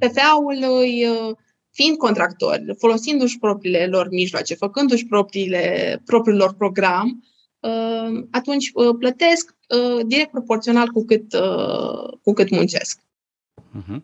PFA-ul 0.00 0.78
îi, 0.80 1.06
uh, 1.06 1.36
fiind 1.70 1.96
contractori, 1.96 2.74
folosindu-și 2.78 3.38
propriile 3.38 3.86
lor 3.86 4.08
mijloace, 4.10 4.54
făcându-și 4.54 5.06
propriile, 5.06 6.02
propriul 6.04 6.36
lor 6.36 6.54
program, 6.54 7.24
uh, 7.60 8.26
atunci 8.30 8.70
uh, 8.74 8.94
plătesc 8.98 9.58
direct 10.06 10.30
proporțional 10.30 10.88
cu 10.88 11.04
cât, 11.04 11.34
cu 12.22 12.32
cât 12.32 12.50
muncesc. 12.50 13.00
Uh-huh. 13.54 14.00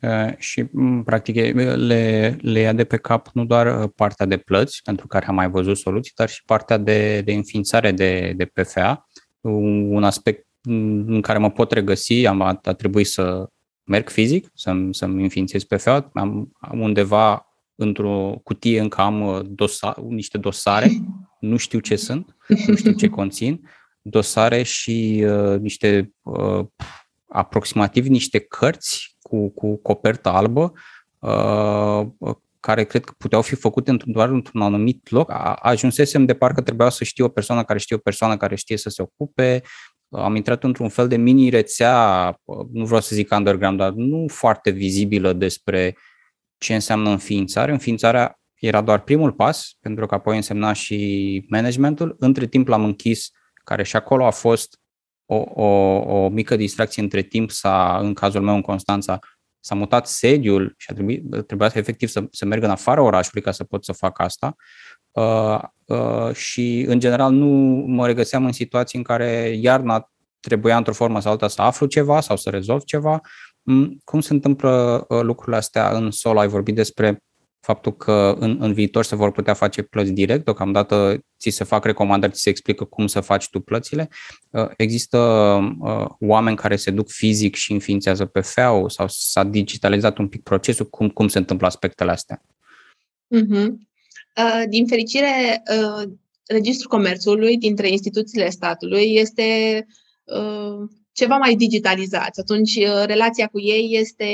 Uh, 0.00 0.36
și, 0.36 0.64
practic, 1.04 1.34
le, 1.34 2.36
le 2.40 2.60
ia 2.60 2.72
de 2.72 2.84
pe 2.84 2.96
cap 2.96 3.28
nu 3.32 3.44
doar 3.44 3.86
partea 3.86 4.26
de 4.26 4.36
plăți, 4.36 4.82
pentru 4.82 5.06
care 5.06 5.26
am 5.26 5.34
mai 5.34 5.50
văzut 5.50 5.76
soluții, 5.76 6.12
dar 6.14 6.28
și 6.28 6.42
partea 6.44 6.76
de, 6.76 7.20
de 7.20 7.32
înființare 7.32 7.92
de, 7.92 8.32
de 8.36 8.44
PFA, 8.44 9.08
un 9.40 10.04
aspect 10.04 10.46
în 10.64 11.20
care 11.20 11.38
mă 11.38 11.50
pot 11.50 11.72
regăsi, 11.72 12.26
am 12.26 12.40
a, 12.40 12.60
a 12.62 12.72
trebuit 12.72 13.06
să 13.06 13.48
merg 13.84 14.08
fizic 14.08 14.50
să-mi, 14.54 14.94
să-mi 14.94 15.22
înființez 15.22 15.64
PFA, 15.64 16.10
am, 16.12 16.50
am 16.60 16.80
undeva 16.80 17.46
într-o 17.74 18.40
cutie 18.42 18.80
încă 18.80 19.00
am 19.00 19.22
uh, 19.22 19.40
dosa, 19.44 19.94
niște 20.08 20.38
dosare, 20.38 20.90
nu 21.40 21.56
știu 21.56 21.78
ce 21.78 21.96
sunt, 21.96 22.36
nu 22.66 22.76
știu 22.76 22.92
ce 22.92 23.08
conțin, 23.08 23.60
dosare 24.02 24.62
și 24.62 25.24
uh, 25.26 25.58
niște 25.60 26.14
uh, 26.22 26.66
aproximativ 27.28 28.06
niște 28.06 28.38
cărți 28.38 29.16
cu, 29.20 29.50
cu 29.50 29.76
copertă 29.76 30.28
albă 30.28 30.72
uh, 31.18 32.34
care 32.60 32.84
cred 32.84 33.04
că 33.04 33.12
puteau 33.18 33.42
fi 33.42 33.54
făcute 33.54 33.96
doar 34.04 34.28
într-un 34.28 34.60
anumit 34.60 35.10
loc. 35.10 35.32
Ajunsesem 35.56 36.24
de 36.24 36.34
parcă 36.34 36.60
trebuia 36.60 36.88
să 36.88 37.04
știe 37.04 37.24
o 37.24 37.28
persoană 37.28 37.64
care 37.64 37.78
știe 37.78 37.96
o 37.96 37.98
persoană 37.98 38.36
care 38.36 38.54
știe 38.54 38.76
să 38.76 38.88
se 38.88 39.02
ocupe, 39.02 39.62
am 40.12 40.36
intrat 40.36 40.64
într-un 40.64 40.88
fel 40.88 41.08
de 41.08 41.16
mini 41.16 41.48
rețea, 41.48 42.40
nu 42.72 42.84
vreau 42.84 43.00
să 43.00 43.14
zic 43.14 43.32
underground, 43.32 43.78
dar 43.78 43.92
nu 43.92 44.26
foarte 44.28 44.70
vizibilă 44.70 45.32
despre 45.32 45.96
ce 46.58 46.74
înseamnă 46.74 47.10
înființare. 47.10 47.72
Înființarea 47.72 48.40
era 48.54 48.80
doar 48.80 49.00
primul 49.00 49.32
pas, 49.32 49.76
pentru 49.80 50.06
că 50.06 50.14
apoi 50.14 50.36
însemna 50.36 50.72
și 50.72 51.46
managementul. 51.48 52.16
Între 52.18 52.46
timp 52.46 52.68
l-am 52.68 52.84
închis, 52.84 53.30
care 53.64 53.82
și 53.82 53.96
acolo 53.96 54.26
a 54.26 54.30
fost 54.30 54.80
o, 55.26 55.44
o, 55.54 55.66
o 55.96 56.28
mică 56.28 56.56
distracție 56.56 57.02
între 57.02 57.22
timp, 57.22 57.50
s-a, 57.50 57.98
în 58.00 58.14
cazul 58.14 58.42
meu 58.42 58.54
în 58.54 58.60
Constanța, 58.60 59.18
s-a 59.60 59.74
mutat 59.74 60.06
sediul 60.06 60.74
și 60.76 60.90
a 60.90 60.94
trebuit, 60.94 61.46
trebuia 61.46 61.68
să 61.68 61.78
efectiv 61.78 62.08
să, 62.08 62.24
să 62.30 62.44
merg 62.44 62.62
în 62.62 62.70
afara 62.70 63.02
orașului 63.02 63.42
ca 63.42 63.50
să 63.50 63.64
pot 63.64 63.84
să 63.84 63.92
fac 63.92 64.20
asta. 64.20 64.46
Uh, 64.46 64.54
uh, 64.54 64.62
și 66.32 66.84
în 66.88 66.98
general 66.98 67.32
nu 67.32 67.46
mă 67.86 68.06
regăseam 68.06 68.44
în 68.44 68.52
situații 68.52 68.98
în 68.98 69.04
care 69.04 69.58
iarna 69.60 70.12
trebuia 70.40 70.76
într-o 70.76 70.92
formă 70.92 71.20
sau 71.20 71.32
alta 71.32 71.48
să 71.48 71.62
aflu 71.62 71.86
ceva 71.86 72.20
sau 72.20 72.36
să 72.36 72.50
rezolv 72.50 72.82
ceva. 72.82 73.20
Mm, 73.62 74.00
cum 74.04 74.20
se 74.20 74.32
întâmplă 74.32 75.04
uh, 75.08 75.20
lucrurile 75.20 75.56
astea 75.56 75.90
în 75.90 76.10
solo? 76.10 76.38
Ai 76.38 76.48
vorbit 76.48 76.74
despre 76.74 77.22
faptul 77.60 77.96
că 77.96 78.36
în, 78.38 78.56
în 78.60 78.72
viitor 78.72 79.04
se 79.04 79.16
vor 79.16 79.32
putea 79.32 79.54
face 79.54 79.82
plăți 79.82 80.10
direct, 80.10 80.44
deocamdată 80.44 81.18
ți 81.38 81.50
se 81.50 81.64
fac 81.64 81.84
recomandări, 81.84 82.32
ți 82.32 82.40
se 82.40 82.48
explică 82.48 82.84
cum 82.84 83.06
să 83.06 83.20
faci 83.20 83.48
tu 83.48 83.60
plățile. 83.60 84.08
Uh, 84.50 84.68
există 84.76 85.18
uh, 85.80 86.06
oameni 86.20 86.56
care 86.56 86.76
se 86.76 86.90
duc 86.90 87.10
fizic 87.10 87.54
și 87.54 87.72
înființează 87.72 88.24
pe 88.24 88.40
FEAU 88.40 88.88
sau 88.88 89.06
s-a 89.08 89.44
digitalizat 89.44 90.18
un 90.18 90.28
pic 90.28 90.42
procesul, 90.42 90.86
cum, 90.86 91.08
cum 91.08 91.28
se 91.28 91.38
întâmplă 91.38 91.66
aspectele 91.66 92.10
astea? 92.10 92.42
Uh-huh. 93.36 93.68
Uh, 94.36 94.62
din 94.68 94.86
fericire, 94.86 95.62
uh, 95.78 96.10
Registrul 96.46 96.90
Comerțului 96.90 97.56
dintre 97.56 97.88
instituțiile 97.88 98.50
statului 98.50 99.14
este 99.14 99.86
uh, 100.24 100.88
ceva 101.12 101.36
mai 101.36 101.54
digitalizați. 101.54 102.40
Atunci, 102.40 102.74
uh, 102.74 103.02
relația 103.04 103.46
cu 103.46 103.60
ei 103.60 103.96
este 104.00 104.24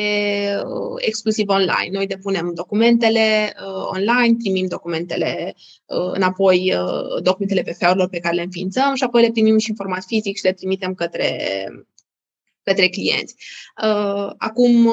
uh, 0.64 0.96
exclusiv 0.96 1.48
online. 1.48 1.88
Noi 1.92 2.06
depunem 2.06 2.52
documentele 2.54 3.54
uh, 3.66 3.86
online, 3.86 4.36
primim 4.38 4.66
documentele 4.66 5.54
înapoi, 6.14 6.72
documentele 7.22 7.62
pe 7.62 7.72
feurilor 7.72 8.08
pe 8.08 8.18
care 8.18 8.34
le 8.34 8.42
înființăm 8.42 8.94
și 8.94 9.02
apoi 9.02 9.22
le 9.22 9.30
primim 9.30 9.58
și 9.58 9.70
în 9.70 9.76
format 9.76 10.04
fizic 10.06 10.36
și 10.36 10.44
le 10.44 10.52
trimitem 10.52 10.94
către, 10.94 11.38
către 12.62 12.88
clienți. 12.88 13.34
Acum, 14.36 14.92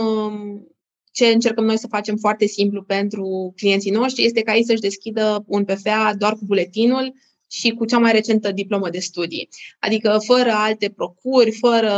ce 1.15 1.25
încercăm 1.25 1.65
noi 1.65 1.78
să 1.78 1.88
facem 1.88 2.15
foarte 2.15 2.45
simplu 2.45 2.84
pentru 2.84 3.54
clienții 3.56 3.91
noștri 3.91 4.25
este 4.25 4.41
ca 4.41 4.56
ei 4.56 4.65
să-și 4.65 4.82
deschidă 4.82 5.43
un 5.47 5.65
PFA 5.65 6.13
doar 6.17 6.34
cu 6.34 6.45
buletinul 6.45 7.13
și 7.51 7.69
cu 7.69 7.86
cea 7.86 7.97
mai 7.97 8.12
recentă 8.12 8.51
diplomă 8.51 8.89
de 8.89 8.99
studii. 8.99 9.49
Adică 9.80 10.17
fără 10.25 10.51
alte 10.51 10.89
procuri, 10.89 11.51
fără 11.51 11.91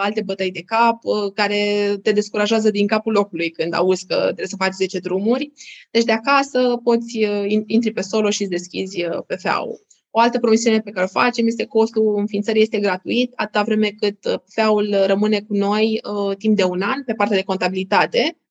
alte 0.00 0.22
bătăi 0.22 0.50
de 0.50 0.62
cap 0.62 0.98
uh, 1.02 1.32
care 1.34 1.94
te 2.02 2.12
descurajează 2.12 2.70
din 2.70 2.86
capul 2.86 3.12
locului 3.12 3.50
când 3.50 3.74
auzi 3.74 4.06
că 4.06 4.14
trebuie 4.14 4.46
să 4.46 4.56
faci 4.56 4.72
10 4.72 4.98
drumuri. 4.98 5.52
Deci 5.90 6.04
de 6.04 6.12
acasă 6.12 6.80
poți 6.82 7.18
uh, 7.24 7.44
intri 7.66 7.92
pe 7.92 8.00
solo 8.00 8.30
și 8.30 8.42
îți 8.42 8.50
deschizi 8.50 9.04
uh, 9.04 9.18
PFA-ul. 9.26 9.86
O 10.10 10.20
altă 10.20 10.38
promisiune 10.38 10.80
pe 10.80 10.90
care 10.90 11.04
o 11.04 11.18
facem 11.20 11.46
este 11.46 11.64
costul 11.64 12.14
înființării 12.16 12.62
este 12.62 12.78
gratuit, 12.78 13.32
atâta 13.34 13.62
vreme 13.62 13.88
cât 13.88 14.18
PFA-ul 14.44 14.94
rămâne 15.06 15.40
cu 15.40 15.54
noi 15.54 16.00
uh, 16.02 16.36
timp 16.36 16.56
de 16.56 16.64
un 16.64 16.82
an 16.82 17.02
pe 17.04 17.12
partea 17.12 17.36
de 17.36 17.42
contabilitate, 17.42 18.36
Uh, 18.36 18.43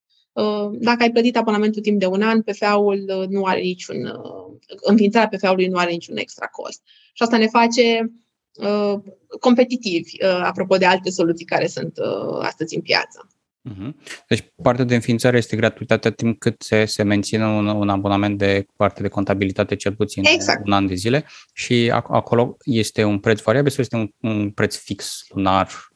dacă 0.71 0.97
ai 0.99 1.11
plătit 1.11 1.37
abonamentul 1.37 1.81
timp 1.81 1.99
de 1.99 2.05
un 2.05 2.21
an, 2.21 2.41
PFA-ul 2.41 3.05
uh, 3.07 3.27
nu 3.27 3.43
are 3.43 3.59
niciun, 3.59 4.05
uh, 4.05 4.57
înființarea 4.81 5.27
PFA-ului 5.27 5.67
nu 5.67 5.77
are 5.77 5.91
niciun 5.91 6.17
extra 6.17 6.45
cost. 6.45 6.81
Și 7.13 7.23
asta 7.23 7.37
ne 7.37 7.47
face 7.47 8.11
uh, 8.53 8.99
competitivi, 9.39 10.11
uh, 10.23 10.41
apropo 10.43 10.77
de 10.77 10.85
alte 10.85 11.09
soluții 11.09 11.45
care 11.45 11.67
sunt 11.67 11.97
uh, 11.97 12.39
astăzi 12.41 12.75
în 12.75 12.81
piață. 12.81 13.27
Mhm. 13.61 13.95
Deci 14.27 14.51
partea 14.61 14.85
de 14.85 14.95
înființare 14.95 15.37
este 15.37 15.55
gratuită 15.55 16.09
timp 16.09 16.39
cât 16.39 16.61
se, 16.61 16.85
se 16.85 17.03
menține 17.03 17.45
un, 17.45 17.67
un 17.67 17.89
abonament 17.89 18.37
de 18.37 18.65
parte 18.75 19.01
de 19.01 19.07
contabilitate 19.07 19.75
cel 19.75 19.95
puțin 19.95 20.23
exact. 20.25 20.65
un 20.65 20.71
an 20.71 20.87
de 20.87 20.93
zile 20.93 21.25
și 21.53 21.91
acolo 21.93 22.57
este 22.63 23.03
un 23.03 23.19
preț 23.19 23.41
variabil 23.41 23.71
sau 23.71 23.81
este 23.81 23.95
un, 23.95 24.09
un 24.31 24.51
preț 24.51 24.75
fix 24.75 25.25
lunar 25.27 25.92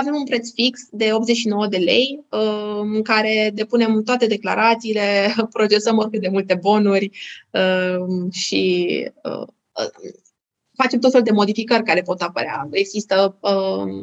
avem 0.00 0.14
un 0.14 0.24
preț 0.24 0.52
fix 0.52 0.80
de 0.90 1.12
89 1.12 1.66
de 1.66 1.76
lei 1.76 2.24
uh, 2.30 2.80
în 2.80 3.02
care 3.02 3.50
depunem 3.54 4.02
toate 4.02 4.26
declarațiile, 4.26 5.34
procesăm 5.56 5.98
oricât 5.98 6.20
de 6.20 6.28
multe 6.28 6.54
bonuri 6.54 7.10
uh, 7.50 8.32
și 8.32 8.86
uh, 9.22 9.46
facem 10.76 10.98
tot 11.00 11.12
fel 11.12 11.22
de 11.22 11.30
modificări 11.30 11.82
care 11.82 12.02
pot 12.02 12.20
apărea. 12.20 12.68
Există 12.70 13.38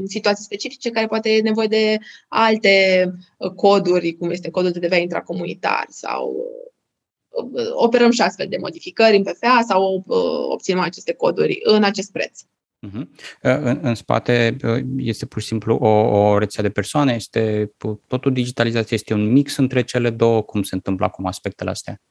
situații 0.06 0.44
specifice 0.44 0.90
care 0.90 1.08
poate 1.08 1.30
e 1.30 1.42
nevoie 1.42 1.68
de 1.68 1.98
alte 2.28 3.06
coduri, 3.56 4.16
cum 4.18 4.32
este 4.32 4.50
codul 4.50 4.72
de 4.72 4.80
TVA 4.80 4.96
intracomunitar 4.96 5.86
sau 5.90 6.36
operăm 7.74 8.12
și 8.12 8.22
astfel 8.22 8.48
de 8.50 8.58
modificări 8.58 9.18
în 9.18 9.24
PFA 9.24 9.64
sau 9.68 10.04
obținem 10.50 10.80
aceste 10.80 11.14
coduri 11.14 11.60
în 11.64 11.84
acest 11.84 12.12
preț. 12.12 12.40
Uh-huh. 12.88 13.08
În, 13.42 13.80
în 13.82 13.96
spate 13.96 14.56
uh, 14.64 14.84
este 14.98 15.26
pur 15.26 15.42
și 15.42 15.48
simplu 15.48 15.76
o, 15.76 15.88
o 15.88 16.38
rețea 16.38 16.64
de 16.64 16.70
persoane, 16.70 17.14
este 17.14 17.72
totul 18.08 18.34
digitalizat, 18.34 18.90
este 18.90 19.14
un 19.14 19.32
mix 19.32 19.56
între 19.56 19.84
cele 19.84 20.10
două, 20.10 20.42
cum 20.42 20.64
se 20.64 20.76
întâmplă 20.76 21.06
acum 21.06 21.26
aspectele 21.26 21.70
astea? 21.70 22.02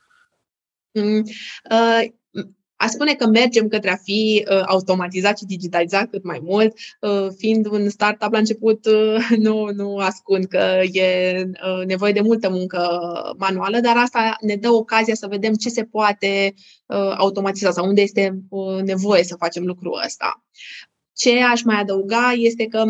Mm, 2.83 2.88
uh, 2.88 2.88
a 2.88 2.88
spune 2.88 3.14
că 3.14 3.27
mergem 3.27 3.68
către 3.68 3.90
a 3.90 3.97
fi 3.97 4.47
uh, 4.51 4.62
automatizat 4.66 5.38
și 5.38 5.45
digitalizat 5.45 6.11
cât 6.11 6.25
mai 6.25 6.40
mult, 6.42 6.73
uh, 7.01 7.29
fiind 7.37 7.66
un 7.66 7.88
startup 7.88 8.33
la 8.33 8.38
început, 8.38 8.87
uh, 8.87 9.29
nu, 9.47 9.71
nu 9.71 9.97
ascund 9.97 10.45
că 10.45 10.81
e 10.92 11.42
uh, 11.42 11.87
nevoie 11.87 12.12
de 12.12 12.21
multă 12.21 12.51
muncă 12.51 12.88
manuală, 13.38 13.81
dar 13.81 13.97
asta 13.97 14.37
ne 14.40 14.57
dă 14.57 14.71
ocazia 14.71 15.14
să 15.14 15.27
vedem 15.27 15.55
ce 15.55 15.68
se 15.68 15.85
poate 15.85 16.55
uh, 16.87 17.14
automatiza 17.16 17.71
sau 17.71 17.87
unde 17.87 18.01
este 18.01 18.38
uh, 18.49 18.83
nevoie 18.83 19.25
să 19.25 19.37
facem 19.38 19.64
lucrul 19.64 20.03
ăsta. 20.05 20.45
Ce 21.14 21.42
aș 21.42 21.62
mai 21.62 21.81
adăuga 21.81 22.33
este 22.37 22.66
că 22.66 22.85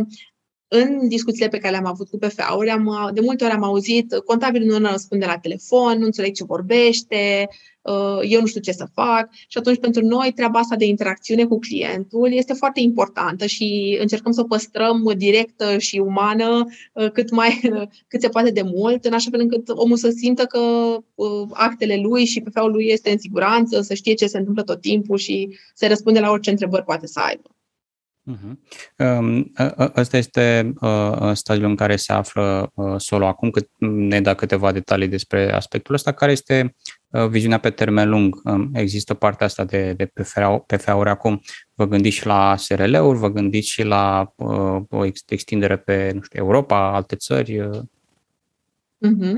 în 0.75 1.09
discuțiile 1.09 1.49
pe 1.49 1.59
care 1.59 1.73
le-am 1.73 1.87
avut 1.87 2.09
cu 2.09 2.19
PFA-uri, 2.19 2.71
am, 2.71 3.11
de 3.15 3.21
multe 3.21 3.45
ori 3.45 3.53
am 3.53 3.63
auzit 3.63 4.15
contabilul 4.25 4.81
nu 4.81 4.91
răspunde 4.91 5.27
la 5.27 5.39
telefon, 5.39 5.99
nu 5.99 6.05
înțeleg 6.05 6.35
ce 6.35 6.45
vorbește, 6.45 7.49
uh, 7.83 8.19
eu 8.23 8.41
nu 8.41 8.47
știu 8.47 8.61
ce 8.61 8.73
să 8.73 8.87
fac 8.95 9.29
și 9.33 9.59
atunci 9.59 9.79
pentru 9.79 10.05
noi 10.05 10.33
treaba 10.35 10.59
asta 10.59 10.77
de 10.77 10.85
interacțiune 10.85 11.45
cu 11.45 11.59
clientul 11.59 12.33
este 12.33 12.53
foarte 12.53 12.81
importantă 12.81 13.47
și 13.47 13.99
încercăm 14.01 14.33
să 14.33 14.41
o 14.41 14.45
păstrăm 14.45 15.13
directă 15.17 15.79
și 15.79 15.99
umană 15.99 16.65
uh, 16.93 17.11
cât, 17.11 17.31
mai, 17.31 17.61
cât 18.09 18.21
se 18.21 18.29
poate 18.29 18.51
de 18.51 18.63
mult, 18.63 19.05
în 19.05 19.13
așa 19.13 19.31
fel 19.31 19.41
încât 19.41 19.69
omul 19.69 19.97
să 19.97 20.11
simtă 20.17 20.45
că 20.45 20.59
uh, 21.15 21.49
actele 21.53 21.97
lui 21.97 22.25
și 22.25 22.41
PFA-ul 22.41 22.71
lui 22.71 22.87
este 22.87 23.11
în 23.11 23.19
siguranță, 23.19 23.81
să 23.81 23.95
știe 23.95 24.15
ce 24.15 24.27
se 24.27 24.39
întâmplă 24.39 24.63
tot 24.63 24.81
timpul 24.81 25.19
și 25.19 25.57
să 25.75 25.87
răspunde 25.87 26.21
la 26.21 26.31
orice 26.31 26.51
întrebări 26.51 26.85
poate 26.85 27.07
să 27.07 27.21
aibă. 27.21 27.51
Uh-huh. 28.31 28.57
Ăsta 29.97 30.17
este 30.17 30.73
uh, 30.81 31.31
stadiul 31.33 31.69
în 31.69 31.77
care 31.77 31.97
se 31.97 32.13
află 32.13 32.71
uh, 32.75 32.95
solo 32.97 33.27
acum, 33.27 33.51
cât 33.51 33.69
ne 33.79 34.21
da 34.21 34.35
câteva 34.35 34.73
detalii 34.73 35.09
despre 35.09 35.53
aspectul 35.53 35.95
ăsta, 35.95 36.13
care 36.13 36.33
este 36.33 36.75
uh, 37.09 37.27
viziunea 37.27 37.59
pe 37.59 37.71
termen 37.71 38.09
lung. 38.09 38.41
Um, 38.45 38.71
există 38.75 39.15
partea 39.15 39.47
asta 39.47 39.65
de, 39.65 39.93
de 39.93 40.11
PFA-uri 40.67 41.09
acum. 41.09 41.41
Vă 41.75 41.87
gândiți 41.87 42.17
și 42.17 42.27
la 42.27 42.57
SRL-uri, 42.57 43.19
vă 43.19 43.29
gândiți 43.29 43.69
și 43.69 43.83
la 43.83 44.33
o 44.89 45.05
extindere 45.27 45.77
pe 45.77 46.11
nu 46.15 46.23
știu, 46.23 46.43
Europa, 46.43 46.95
alte 46.95 47.17
țări? 47.17 47.69
Uh-huh. 49.03 49.37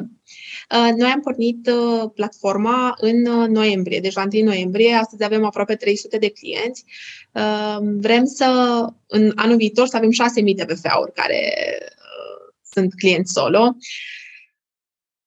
Noi 0.97 1.11
am 1.11 1.21
pornit 1.21 1.67
uh, 1.67 2.11
platforma 2.15 2.95
în 3.01 3.27
uh, 3.27 3.49
noiembrie, 3.49 4.01
deci 4.01 4.15
la 4.15 4.27
1 4.33 4.45
noiembrie. 4.45 4.95
Astăzi 4.95 5.25
avem 5.25 5.45
aproape 5.45 5.75
300 5.75 6.19
de 6.19 6.29
clienți. 6.29 6.85
Vrem 7.81 8.25
să, 8.25 8.47
în 9.07 9.33
anul 9.35 9.57
viitor, 9.57 9.87
să 9.87 9.97
avem 9.97 10.11
6.000 10.11 10.55
de 10.55 10.65
PFA-uri 10.65 11.13
care 11.13 11.55
sunt 12.63 12.95
clienți 12.95 13.33
solo. 13.33 13.77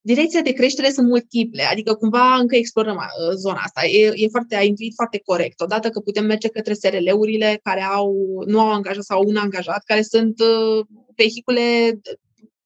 Direcția 0.02 0.42
de 0.42 0.52
creștere 0.52 0.90
sunt 0.90 1.08
multiple, 1.08 1.64
adică 1.64 1.94
cumva 1.94 2.36
încă 2.36 2.56
explorăm 2.56 3.00
zona 3.36 3.60
asta. 3.64 3.86
E, 3.86 4.12
e 4.14 4.28
foarte, 4.28 4.56
a 4.56 4.64
intuit 4.64 4.94
foarte 4.96 5.22
corect. 5.26 5.62
Odată 5.62 5.90
că 5.90 6.00
putem 6.00 6.26
merge 6.26 6.48
către 6.48 6.74
SRL-urile 6.74 7.60
care 7.64 7.82
au, 7.82 8.14
nu 8.46 8.60
au 8.60 8.72
angajat 8.72 9.04
sau 9.04 9.24
un 9.28 9.36
angajat, 9.36 9.84
care 9.86 10.02
sunt 10.02 10.42
vehicule 11.16 12.00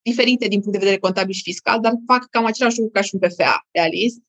diferite 0.01 0.47
din 0.47 0.59
punct 0.59 0.73
de 0.73 0.83
vedere 0.83 0.99
contabil 0.99 1.33
și 1.33 1.41
fiscal, 1.41 1.79
dar 1.79 1.93
fac 2.07 2.27
cam 2.29 2.45
același 2.45 2.77
lucru 2.77 2.91
ca 2.93 3.01
și 3.01 3.15
un 3.15 3.19
PFA 3.19 3.67
realist. 3.71 4.19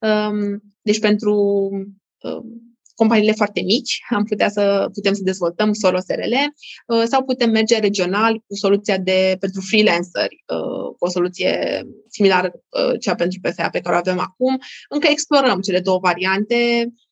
Um, 0.00 0.62
deci 0.82 0.98
pentru 0.98 1.34
um, 2.20 2.76
companiile 2.94 3.32
foarte 3.32 3.60
mici 3.60 4.00
am 4.10 4.24
putea 4.24 4.48
să 4.48 4.88
putem 4.92 5.12
să 5.12 5.22
dezvoltăm 5.22 5.72
solo 5.72 5.98
SRL 5.98 6.34
uh, 6.86 7.04
sau 7.04 7.24
putem 7.24 7.50
merge 7.50 7.78
regional 7.78 8.34
cu 8.46 8.54
soluția 8.54 8.98
de 8.98 9.36
pentru 9.40 9.60
freelanceri, 9.60 10.44
uh, 10.46 10.94
cu 10.98 11.04
o 11.04 11.08
soluție 11.08 11.82
similară 12.08 12.52
uh, 12.52 13.00
cea 13.00 13.14
pentru 13.14 13.38
PFA 13.42 13.68
pe 13.68 13.80
care 13.80 13.94
o 13.94 13.98
avem 13.98 14.18
acum. 14.18 14.58
Încă 14.88 15.06
explorăm 15.10 15.60
cele 15.60 15.80
două 15.80 15.98
variante 15.98 16.56
Uh, 16.86 17.05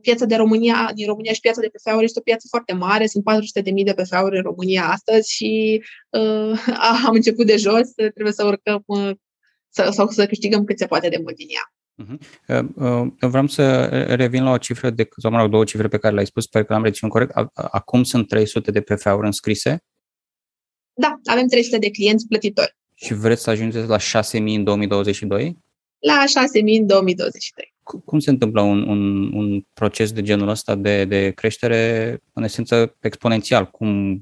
piața 0.00 0.24
de 0.24 0.36
România, 0.36 0.90
din 0.94 1.06
România 1.06 1.32
și 1.32 1.40
piața 1.40 1.60
de 1.60 1.70
PFA-uri 1.72 2.04
este 2.04 2.18
o 2.18 2.22
piață 2.22 2.46
foarte 2.50 2.72
mare, 2.72 3.06
sunt 3.06 3.24
400.000 3.64 3.84
de 3.84 3.94
PFA-uri 3.94 4.36
în 4.36 4.42
România 4.42 4.88
astăzi 4.88 5.32
și 5.32 5.82
uh, 6.10 6.66
am 7.06 7.14
început 7.14 7.46
de 7.46 7.56
jos, 7.56 7.92
trebuie 7.94 8.32
să 8.32 8.44
urcăm 8.44 8.82
uh, 8.86 9.10
să, 9.68 9.90
sau 9.92 10.08
să 10.08 10.26
câștigăm 10.26 10.64
cât 10.64 10.78
se 10.78 10.86
poate 10.86 11.08
de 11.08 11.18
mult 11.22 11.36
din 11.36 11.48
ea. 11.48 11.70
Uh-huh. 12.02 12.18
Vreau 13.18 13.46
să 13.46 13.84
revin 14.14 14.42
la 14.42 14.50
o 14.50 14.58
cifră, 14.58 14.90
de, 14.90 15.08
sau 15.16 15.30
mă 15.30 15.40
rog, 15.40 15.50
două 15.50 15.64
cifre 15.64 15.88
pe 15.88 15.98
care 15.98 16.14
le-ai 16.14 16.26
spus, 16.26 16.44
sper 16.44 16.64
că 16.64 16.74
am 16.74 16.82
reținut 16.82 17.12
corect. 17.12 17.32
Acum 17.54 18.02
sunt 18.02 18.28
300 18.28 18.70
de 18.70 18.80
PFA-uri 18.80 19.26
înscrise? 19.26 19.84
Da, 20.92 21.20
avem 21.24 21.46
300 21.46 21.78
de 21.78 21.90
clienți 21.90 22.26
plătitori. 22.26 22.76
Și 22.94 23.14
vreți 23.14 23.42
să 23.42 23.50
ajungeți 23.50 23.88
la 23.88 23.98
6.000 23.98 24.32
în 24.32 24.64
2022? 24.64 25.58
La 25.98 26.24
6.000 26.24 26.80
în 26.80 26.86
2022 26.86 27.75
cum 28.04 28.18
se 28.18 28.30
întâmplă 28.30 28.60
un, 28.60 28.88
un, 28.88 29.32
un 29.32 29.64
proces 29.72 30.12
de 30.12 30.22
genul 30.22 30.48
ăsta 30.48 30.74
de, 30.74 31.04
de 31.04 31.30
creștere, 31.30 32.20
în 32.32 32.42
esență, 32.42 32.96
exponențial? 33.00 33.70
Cum, 33.70 34.20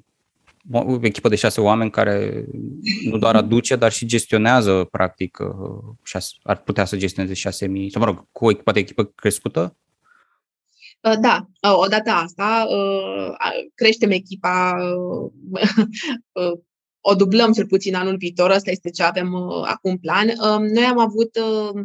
o 0.72 0.98
echipă 1.00 1.28
de 1.28 1.36
șase 1.36 1.60
oameni 1.60 1.90
care 1.90 2.44
nu 3.04 3.18
doar 3.18 3.36
aduce, 3.36 3.76
dar 3.76 3.92
și 3.92 4.06
gestionează, 4.06 4.88
practic, 4.90 5.38
șase, 6.02 6.34
ar 6.42 6.62
putea 6.62 6.84
să 6.84 6.96
gestioneze 6.96 7.34
șase 7.34 7.66
mii, 7.66 7.90
sau 7.90 8.00
mă 8.00 8.06
rog, 8.06 8.26
cu 8.32 8.44
o 8.44 8.50
echipă 8.50 8.72
de 8.72 8.78
echipă 8.78 9.04
crescută? 9.04 9.76
Da, 11.20 11.48
odată 11.60 12.10
asta, 12.10 12.66
creștem 13.74 14.10
echipa, 14.10 14.76
o 17.10 17.14
dublăm 17.14 17.52
cel 17.52 17.66
puțin 17.66 17.94
anul 17.94 18.16
viitor, 18.16 18.50
asta 18.50 18.70
este 18.70 18.90
ce 18.90 19.02
avem 19.02 19.34
acum 19.64 19.98
plan. 19.98 20.26
Noi 20.72 20.84
am 20.84 20.98
avut 20.98 21.36
Uh, 21.36 21.82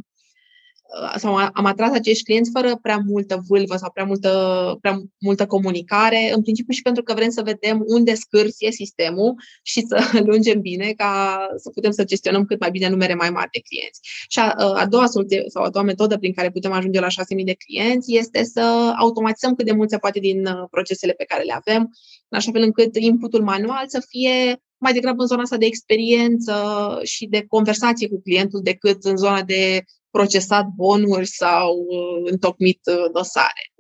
sau 1.16 1.36
am 1.36 1.66
atras 1.66 1.92
acești 1.92 2.24
clienți 2.24 2.52
fără 2.54 2.80
prea 2.82 2.98
multă 3.06 3.44
vâlvă 3.48 3.76
sau 3.76 3.92
prea 3.92 4.06
multă, 4.06 4.78
prea 4.82 5.02
multă 5.20 5.46
comunicare, 5.46 6.32
în 6.34 6.42
principiu 6.42 6.74
și 6.74 6.82
pentru 6.82 7.04
că 7.04 7.14
vrem 7.14 7.30
să 7.30 7.42
vedem 7.42 7.84
unde 7.86 8.14
scârție 8.14 8.72
sistemul 8.72 9.34
și 9.64 9.82
să 9.82 10.10
lungem 10.30 10.62
bine 10.62 10.94
ca 10.98 11.40
să 11.56 11.70
putem 11.70 11.92
să 11.92 12.04
gestionăm 12.04 12.46
cât 12.46 12.60
mai 12.60 12.72
bine 12.72 12.90
numere 12.90 13.14
mai 13.14 13.30
mari 13.30 13.50
de 13.52 13.60
clienți. 13.60 14.00
Și 14.28 14.40
a, 14.40 14.52
a 14.54 14.86
doua 14.86 15.06
soluție 15.06 15.44
sau 15.48 15.64
a 15.64 15.70
doua 15.70 15.86
metodă 15.86 16.18
prin 16.18 16.34
care 16.34 16.52
putem 16.52 16.72
ajunge 16.72 17.00
la 17.00 17.08
6.000 17.08 17.14
de 17.46 17.56
clienți 17.66 18.16
este 18.16 18.44
să 18.44 18.94
automatizăm 18.98 19.56
cât 19.56 19.66
de 19.66 19.72
mult 19.72 19.90
se 19.90 19.98
poate 19.98 20.20
din 20.20 20.46
uh, 20.46 20.68
procesele 20.72 21.14
pe 21.14 21.24
care 21.24 21.44
le 21.44 21.54
avem, 21.66 21.82
în 22.30 22.38
așa 22.38 22.52
fel 22.52 22.62
încât 22.62 22.96
inputul 22.96 23.44
manual 23.44 23.84
să 23.88 24.04
fie 24.08 24.62
mai 24.78 24.94
degrabă 24.94 25.22
în 25.22 25.28
zona 25.28 25.42
asta 25.42 25.58
de 25.58 25.66
experiență 25.66 26.56
și 27.04 27.26
de 27.26 27.46
conversație 27.48 28.10
cu 28.10 28.22
clientul 28.22 28.62
decât 28.64 29.04
în 29.04 29.18
zona 29.18 29.42
de 29.44 29.84
procesat 30.12 30.66
bonuri 30.76 31.26
sau 31.26 31.76
uh, 31.76 32.32
întocmit 32.32 32.80
uh, 32.86 33.12
dosare. 33.14 33.72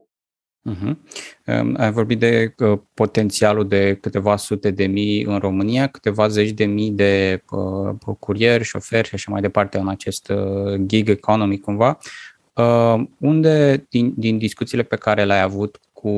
Uh-huh. 0.69 0.95
Ai 1.77 1.91
vorbit 1.91 2.19
de 2.19 2.53
uh, 2.57 2.79
potențialul 2.93 3.67
de 3.67 3.97
câteva 4.01 4.35
sute 4.35 4.71
de 4.71 4.85
mii 4.85 5.23
în 5.23 5.37
România, 5.37 5.87
câteva 5.87 6.27
zeci 6.27 6.49
de 6.49 6.65
mii 6.65 6.91
de 6.91 7.43
uh, 7.51 8.15
curieri, 8.19 8.63
șoferi 8.63 9.07
și 9.07 9.15
așa 9.15 9.31
mai 9.31 9.41
departe 9.41 9.77
în 9.77 9.87
acest 9.87 10.29
uh, 10.29 10.79
gig 10.85 11.09
economy 11.09 11.59
cumva. 11.59 11.97
Uh, 12.53 13.03
unde 13.19 13.85
din, 13.89 14.13
din 14.17 14.37
discuțiile 14.37 14.83
pe 14.83 14.95
care 14.95 15.25
le-ai 15.25 15.41
avut 15.41 15.79
cu, 15.93 16.09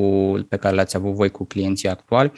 pe 0.49 0.57
care 0.57 0.75
le-ați 0.75 0.95
avut 0.95 1.13
voi 1.13 1.29
cu 1.29 1.45
clienții 1.45 1.89
actuali, 1.89 2.31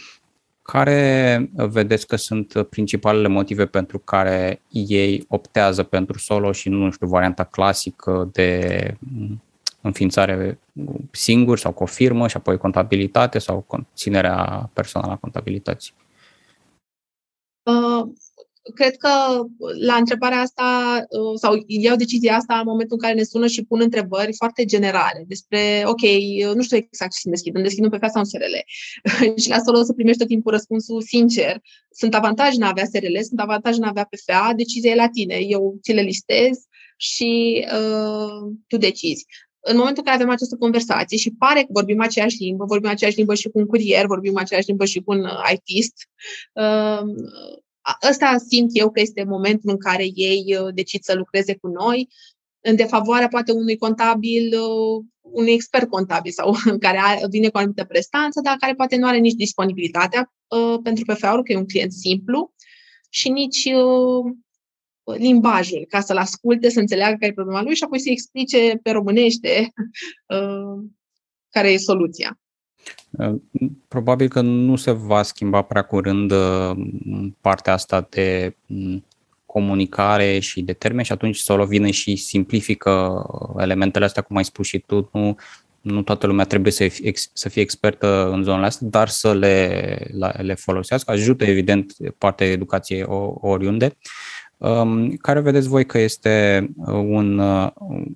care 0.63 1.49
vedeți 1.53 2.07
că 2.07 2.15
sunt 2.15 2.67
principalele 2.69 3.27
motive 3.27 3.65
pentru 3.65 3.99
care 3.99 4.61
ei 4.69 5.25
optează 5.27 5.83
pentru 5.83 6.17
solo 6.17 6.51
și 6.51 6.69
nu, 6.69 6.77
nu 6.77 6.91
știu, 6.91 7.07
varianta 7.07 7.43
clasică 7.43 8.29
de 8.31 8.97
înființare 9.81 10.59
singur 11.11 11.57
sau 11.57 11.71
cu 11.71 11.83
o 11.83 11.85
firmă 11.85 12.27
și 12.27 12.37
apoi 12.37 12.57
contabilitate 12.57 13.39
sau 13.39 13.65
ținerea 13.95 14.69
personală 14.73 15.11
a 15.11 15.15
contabilității? 15.15 15.93
Uh, 18.63 18.73
cred 18.73 18.95
că 18.97 19.09
la 19.79 19.95
întrebarea 19.95 20.39
asta, 20.39 20.97
uh, 21.09 21.39
sau 21.39 21.63
iau 21.67 21.95
decizia 21.95 22.35
asta 22.35 22.57
în 22.57 22.65
momentul 22.65 22.97
în 22.99 23.01
care 23.01 23.13
ne 23.13 23.23
sună 23.23 23.47
și 23.47 23.65
pun 23.65 23.81
întrebări 23.81 24.35
foarte 24.35 24.65
generale 24.65 25.23
despre, 25.27 25.83
ok, 25.85 26.01
nu 26.55 26.61
știu 26.61 26.77
exact 26.77 27.11
ce 27.11 27.19
să 27.19 27.29
deschid, 27.29 27.55
îmi 27.55 27.63
deschid 27.63 27.83
un 27.83 27.89
PFA 27.89 28.07
sau 28.07 28.21
un 28.21 28.25
SRL. 28.25 28.55
și 29.41 29.49
la 29.49 29.59
solo 29.65 29.79
o 29.79 29.83
să 29.83 29.93
primești 29.93 30.19
tot 30.19 30.27
timpul 30.27 30.51
răspunsul 30.51 31.01
sincer. 31.01 31.61
Sunt 31.91 32.15
avantaje 32.15 32.55
în 32.55 32.61
a 32.61 32.67
avea 32.67 32.85
SRL, 32.85 33.19
sunt 33.21 33.39
avantaje 33.39 33.77
în 33.77 33.83
a 33.83 33.89
avea 33.89 34.09
PFA, 34.09 34.53
decizia 34.55 34.91
e 34.91 34.95
la 34.95 35.09
tine. 35.09 35.35
Eu 35.35 35.77
ți 35.81 35.93
le 35.93 36.01
listez 36.01 36.57
și 36.97 37.65
uh, 37.65 38.53
tu 38.67 38.77
decizi 38.77 39.25
în 39.65 39.77
momentul 39.77 40.03
în 40.05 40.11
care 40.11 40.15
avem 40.15 40.33
această 40.33 40.55
conversație 40.55 41.17
și 41.17 41.35
pare 41.37 41.59
că 41.59 41.67
vorbim 41.69 42.01
aceeași 42.01 42.43
limbă, 42.43 42.65
vorbim 42.65 42.89
aceeași 42.89 43.17
limbă 43.17 43.33
și 43.33 43.49
cu 43.49 43.59
un 43.59 43.65
curier, 43.65 44.05
vorbim 44.05 44.37
aceeași 44.37 44.67
limbă 44.67 44.85
și 44.85 44.99
cu 44.99 45.11
un 45.11 45.27
ITist, 45.53 45.93
uh, 46.53 47.01
ăsta 48.09 48.37
simt 48.47 48.69
eu 48.73 48.91
că 48.91 48.99
este 48.99 49.23
momentul 49.23 49.69
în 49.69 49.77
care 49.77 50.05
ei 50.13 50.57
uh, 50.59 50.73
decid 50.73 51.03
să 51.03 51.13
lucreze 51.15 51.57
cu 51.57 51.67
noi, 51.67 52.09
în 52.61 52.75
defavoarea 52.75 53.27
poate 53.27 53.51
unui 53.51 53.77
contabil, 53.77 54.59
uh, 54.59 55.05
unui 55.21 55.53
expert 55.53 55.89
contabil 55.89 56.31
sau 56.31 56.55
care 56.79 56.99
vine 57.29 57.49
cu 57.49 57.57
o 57.57 57.59
anumită 57.59 57.83
prestanță, 57.83 58.41
dar 58.43 58.55
care 58.55 58.73
poate 58.73 58.95
nu 58.95 59.07
are 59.07 59.17
nici 59.17 59.33
disponibilitatea 59.33 60.33
uh, 60.47 60.79
pentru 60.83 61.05
PFA-ul, 61.05 61.43
că 61.43 61.51
e 61.51 61.57
un 61.57 61.67
client 61.67 61.91
simplu, 61.91 62.53
și 63.09 63.29
nici 63.29 63.69
limbajul, 65.17 65.85
ca 65.89 65.99
să-l 65.99 66.17
asculte, 66.17 66.69
să 66.69 66.79
înțeleagă 66.79 67.15
care 67.19 67.31
e 67.31 67.33
problema 67.33 67.61
lui 67.61 67.75
și 67.75 67.83
apoi 67.83 67.99
să 67.99 68.09
explice 68.09 68.79
pe 68.83 68.91
românește 68.91 69.73
care 71.55 71.71
e 71.71 71.77
soluția. 71.77 72.42
Probabil 73.87 74.27
că 74.27 74.41
nu 74.41 74.75
se 74.75 74.91
va 74.91 75.23
schimba 75.23 75.61
prea 75.61 75.81
curând 75.81 76.31
uh, 76.31 76.71
partea 77.41 77.73
asta 77.73 78.07
de 78.09 78.55
mm, 78.65 79.03
comunicare 79.45 80.39
și 80.39 80.61
de 80.61 80.73
termeni 80.73 81.05
și 81.05 81.11
atunci 81.11 81.37
Solo 81.37 81.65
vine 81.65 81.91
și 81.91 82.15
simplifică 82.15 83.25
elementele 83.57 84.05
astea, 84.05 84.21
cum 84.21 84.35
ai 84.35 84.45
spus 84.45 84.67
și 84.67 84.79
tu, 84.79 85.09
nu, 85.13 85.35
nu 85.81 86.01
toată 86.01 86.27
lumea 86.27 86.45
trebuie 86.45 86.71
să, 86.71 86.87
să 87.33 87.49
fie 87.49 87.61
expertă 87.61 88.29
în 88.31 88.43
zonele 88.43 88.65
astea, 88.65 88.87
dar 88.89 89.07
să 89.07 89.33
le, 89.33 90.07
le 90.37 90.53
folosească. 90.53 91.11
Ajută, 91.11 91.43
evident, 91.45 91.93
partea 92.17 92.47
educației 92.47 93.03
oriunde. 93.41 93.85
Um, 93.85 93.91
care 95.21 95.39
vedeți 95.39 95.67
voi 95.67 95.85
că 95.85 95.97
este 95.97 96.67
uh, 96.77 96.93
un, 96.93 97.37
uh, 97.37 97.69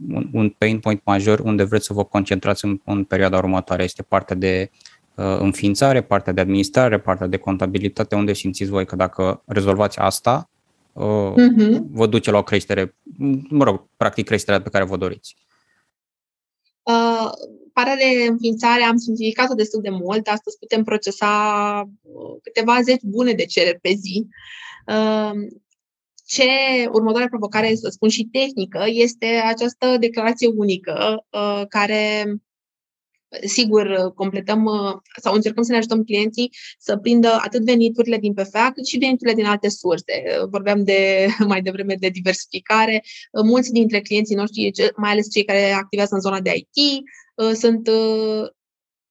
un, 0.10 0.30
un 0.34 0.50
pain 0.50 0.80
point 0.80 1.02
major 1.04 1.40
unde 1.40 1.64
vreți 1.64 1.86
să 1.86 1.94
vă 1.94 2.04
concentrați 2.04 2.66
în, 2.66 2.80
în 2.86 3.04
perioada 3.04 3.38
următoare? 3.38 3.84
Este 3.84 4.04
partea 4.04 4.36
de 4.36 4.72
uh, 5.16 5.38
înființare, 5.40 6.02
partea 6.02 6.34
de 6.34 6.42
administrare, 6.42 7.00
partea 7.00 7.28
de 7.28 7.38
contabilitate, 7.38 8.16
unde 8.16 8.34
simțiți 8.34 8.70
voi 8.70 8.86
că 8.86 8.96
dacă 8.96 9.44
rezolvați 9.46 10.00
asta, 10.00 10.50
uh, 10.94 11.34
uh-huh. 11.34 11.80
vă 11.92 12.08
duce 12.08 12.32
la 12.32 12.38
o 12.38 12.44
creștere, 12.44 12.96
mă 13.50 13.64
rog, 13.64 13.88
practic 13.98 14.26
creșterea 14.26 14.62
pe 14.62 14.70
care 14.70 14.84
vă 14.84 14.98
doriți? 14.98 15.36
Uh, 16.84 17.30
partea 17.74 17.96
de 17.96 18.28
înființare 18.30 18.84
am 18.84 18.98
simplificat-o 18.98 19.54
destul 19.54 19.82
de 19.82 19.90
mult. 19.90 20.28
Astăzi 20.28 20.58
putem 20.58 20.84
procesa 20.84 21.32
uh, 22.02 22.38
câteva 22.44 22.82
zeci 22.82 23.02
bune 23.04 23.32
de 23.32 23.46
cereri 23.46 23.80
pe 23.80 23.94
zi. 23.94 24.28
Uh, 24.86 25.32
ce 26.28 26.46
următoarea 26.92 27.28
provocare, 27.28 27.76
să 27.76 27.90
spun 27.90 28.10
și 28.10 28.30
tehnică, 28.32 28.84
este 28.88 29.26
această 29.26 29.98
declarație 30.00 30.48
unică 30.48 31.26
uh, 31.30 31.62
care 31.70 32.26
Sigur, 33.46 34.14
completăm 34.16 34.66
uh, 34.66 34.94
sau 35.22 35.34
încercăm 35.34 35.64
să 35.64 35.72
ne 35.72 35.78
ajutăm 35.78 36.04
clienții 36.04 36.52
să 36.80 36.98
prindă 36.98 37.40
atât 37.44 37.64
veniturile 37.66 38.18
din 38.18 38.34
PFA, 38.34 38.72
cât 38.74 38.86
și 38.86 38.98
veniturile 38.98 39.36
din 39.36 39.46
alte 39.46 39.70
surse. 39.70 40.24
Vorbeam 40.50 40.84
de 40.84 41.28
mai 41.52 41.62
devreme 41.62 41.96
de 42.00 42.10
diversificare. 42.10 43.04
Uh, 43.32 43.44
mulți 43.44 43.72
dintre 43.72 44.02
clienții 44.02 44.36
noștri, 44.36 44.72
mai 44.96 45.12
ales 45.12 45.32
cei 45.32 45.44
care 45.44 45.72
activează 45.72 46.16
în 46.16 46.22
zona 46.22 46.42
de 46.42 46.54
IT, 46.56 47.04
sunt 47.54 47.90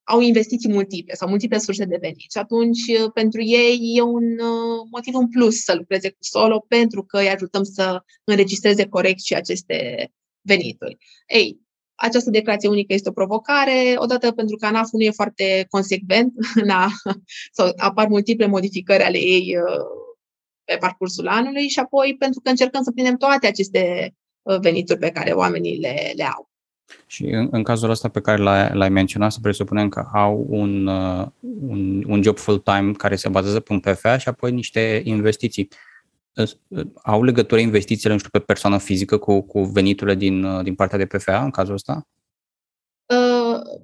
au 0.08 0.20
investiții 0.20 0.72
multiple 0.72 1.14
sau 1.14 1.28
multiple 1.28 1.58
surse 1.58 1.84
de 1.84 1.98
venit. 2.00 2.30
Și 2.30 2.38
atunci, 2.38 2.86
uh, 2.86 3.10
pentru 3.14 3.42
ei, 3.42 3.92
e 3.94 4.00
un 4.00 4.24
uh, 4.24 4.86
motiv 4.90 5.14
în 5.14 5.28
plus 5.28 5.62
să 5.62 5.74
lucreze 5.74 6.10
cu 6.10 6.16
solo 6.20 6.64
pentru 6.68 7.04
că 7.04 7.18
îi 7.18 7.28
ajutăm 7.28 7.62
să 7.62 8.02
înregistreze 8.24 8.88
corect 8.88 9.20
și 9.20 9.34
aceste 9.34 10.08
venituri. 10.40 10.96
Ei, 11.26 11.60
această 11.94 12.30
declarație 12.30 12.68
unică 12.68 12.92
este 12.92 13.08
o 13.08 13.12
provocare, 13.12 13.94
odată 13.96 14.32
pentru 14.32 14.56
că 14.56 14.66
ANAF 14.66 14.88
nu 14.90 15.02
e 15.02 15.10
foarte 15.10 15.66
consecvent 15.68 16.32
a, 16.68 16.88
sau 17.52 17.72
apar 17.76 18.06
multiple 18.06 18.46
modificări 18.46 19.02
ale 19.02 19.18
ei 19.18 19.56
uh, 19.56 20.04
pe 20.64 20.76
parcursul 20.80 21.28
anului 21.28 21.68
și 21.68 21.78
apoi 21.78 22.16
pentru 22.18 22.40
că 22.40 22.48
încercăm 22.48 22.82
să 22.82 22.90
prindem 22.90 23.16
toate 23.16 23.46
aceste 23.46 24.14
venituri 24.60 24.98
pe 24.98 25.10
care 25.10 25.32
oamenii 25.32 25.78
le, 25.78 26.12
le 26.14 26.24
au. 26.24 26.45
Și 27.06 27.24
în, 27.26 27.48
în 27.50 27.62
cazul 27.62 27.90
ăsta 27.90 28.08
pe 28.08 28.20
care 28.20 28.42
l-ai, 28.42 28.70
l-ai 28.72 28.88
menționat, 28.88 29.32
să 29.32 29.38
presupunem 29.42 29.88
că 29.88 30.08
au 30.12 30.46
un, 30.48 30.86
uh, 30.86 31.26
un, 31.60 32.04
un 32.06 32.22
job 32.22 32.38
full-time 32.38 32.92
care 32.92 33.16
se 33.16 33.28
bazează 33.28 33.60
pe 33.60 33.72
un 33.72 33.80
PFA 33.80 34.18
și 34.18 34.28
apoi 34.28 34.52
niște 34.52 35.00
investiții. 35.04 35.68
Au 37.02 37.22
legătură 37.22 37.60
investițiile, 37.60 38.12
nu 38.12 38.18
știu, 38.18 38.30
pe 38.30 38.38
persoană 38.38 38.78
fizică 38.78 39.16
cu, 39.16 39.40
cu 39.40 39.62
veniturile 39.62 40.14
din, 40.14 40.44
uh, 40.44 40.62
din 40.62 40.74
partea 40.74 40.98
de 40.98 41.06
PFA 41.06 41.42
în 41.42 41.50
cazul 41.50 41.74
ăsta? 41.74 42.06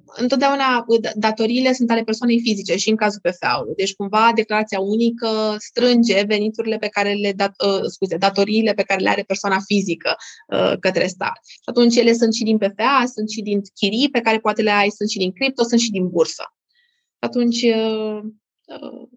Întotdeauna 0.05 0.85
datoriile 1.15 1.73
sunt 1.73 1.91
ale 1.91 2.03
persoanei 2.03 2.39
fizice 2.41 2.75
și 2.75 2.89
în 2.89 2.95
cazul 2.95 3.19
PFA-ului. 3.23 3.73
Deci, 3.75 3.93
cumva, 3.93 4.31
declarația 4.35 4.79
unică 4.79 5.55
strânge 5.59 6.23
veniturile 6.23 6.77
pe 6.77 6.87
care 6.87 7.13
le, 7.13 7.31
dat, 7.35 7.53
uh, 7.67 7.83
scuze, 7.85 8.17
datoriile 8.17 8.73
pe 8.73 8.83
care 8.83 9.01
le 9.01 9.09
are 9.09 9.23
persoana 9.23 9.59
fizică 9.65 10.15
uh, 10.47 10.73
către 10.79 11.07
stat. 11.07 11.39
Și 11.43 11.59
atunci 11.63 11.95
ele 11.95 12.13
sunt 12.13 12.33
și 12.33 12.43
din 12.43 12.57
PFA, 12.57 13.03
sunt 13.13 13.29
și 13.29 13.41
din 13.41 13.61
chirii 13.73 14.09
pe 14.09 14.19
care 14.19 14.39
poate 14.39 14.61
le 14.61 14.71
ai, 14.71 14.89
sunt 14.89 15.09
și 15.09 15.17
din 15.17 15.31
cripto, 15.31 15.63
sunt 15.63 15.79
și 15.79 15.91
din 15.91 16.09
bursă. 16.09 16.43
Atunci, 17.19 17.61
uh, 17.61 18.19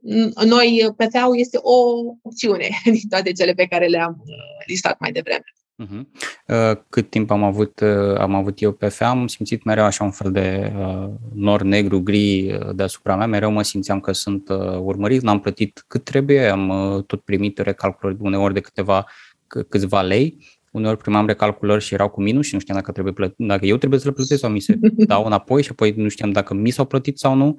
uh, 0.03 0.45
noi, 0.45 0.95
PFA-ul 0.97 1.39
este 1.39 1.59
o 1.63 1.77
opțiune 2.23 2.69
din 2.97 3.09
toate 3.09 3.33
cele 3.33 3.53
pe 3.53 3.67
care 3.67 3.87
le-am 3.87 4.23
uh, 4.27 4.67
listat 4.67 5.01
mai 5.01 5.13
devreme. 5.13 5.45
Uh-huh. 5.85 6.77
Cât 6.89 7.11
timp 7.11 7.31
am 7.31 7.43
avut, 7.43 7.81
uh, 7.81 8.19
am 8.19 8.35
avut 8.35 8.63
eu 8.63 8.73
pe 8.73 8.89
FEA, 8.89 9.09
am 9.09 9.27
simțit 9.27 9.65
mereu 9.65 9.85
așa 9.85 10.05
un 10.05 10.11
fel 10.11 10.33
de 10.33 10.73
uh, 10.77 11.09
nor 11.35 11.63
negru, 11.63 12.01
gri 12.01 12.53
uh, 12.53 12.75
deasupra 12.75 13.17
mea, 13.17 13.27
mereu 13.27 13.51
mă 13.51 13.63
simțeam 13.63 14.01
că 14.01 14.13
sunt 14.13 14.49
uh, 14.49 14.79
urmărit, 14.79 15.23
n-am 15.23 15.41
plătit 15.41 15.85
cât 15.87 16.05
trebuie, 16.05 16.49
am 16.49 16.69
uh, 16.69 17.05
tot 17.05 17.21
primit 17.21 17.59
recalculări 17.59 18.19
uneori 18.21 18.55
de 18.55 18.61
câteva, 18.61 19.05
c- 19.05 19.69
câțiva 19.69 20.03
lei, 20.03 20.39
uneori 20.71 20.97
primam 20.97 21.27
recalculări 21.27 21.85
și 21.85 21.95
erau 21.95 22.09
cu 22.09 22.23
minus 22.23 22.47
și 22.47 22.55
nu 22.55 22.61
știam 22.61 22.77
dacă, 22.77 22.93
trebuie 22.93 23.13
plătit, 23.13 23.47
dacă 23.47 23.67
eu 23.67 23.77
trebuie 23.77 24.01
să 24.01 24.07
le 24.07 24.13
plătesc 24.13 24.41
sau 24.41 24.51
mi 24.51 24.61
se 24.61 24.79
dau 25.13 25.25
înapoi 25.25 25.63
și 25.63 25.69
apoi 25.71 25.95
nu 25.97 26.09
știam 26.09 26.33
dacă 26.33 26.55
mi 26.55 26.71
s-au 26.71 26.85
plătit 26.85 27.19
sau 27.19 27.35
nu. 27.35 27.57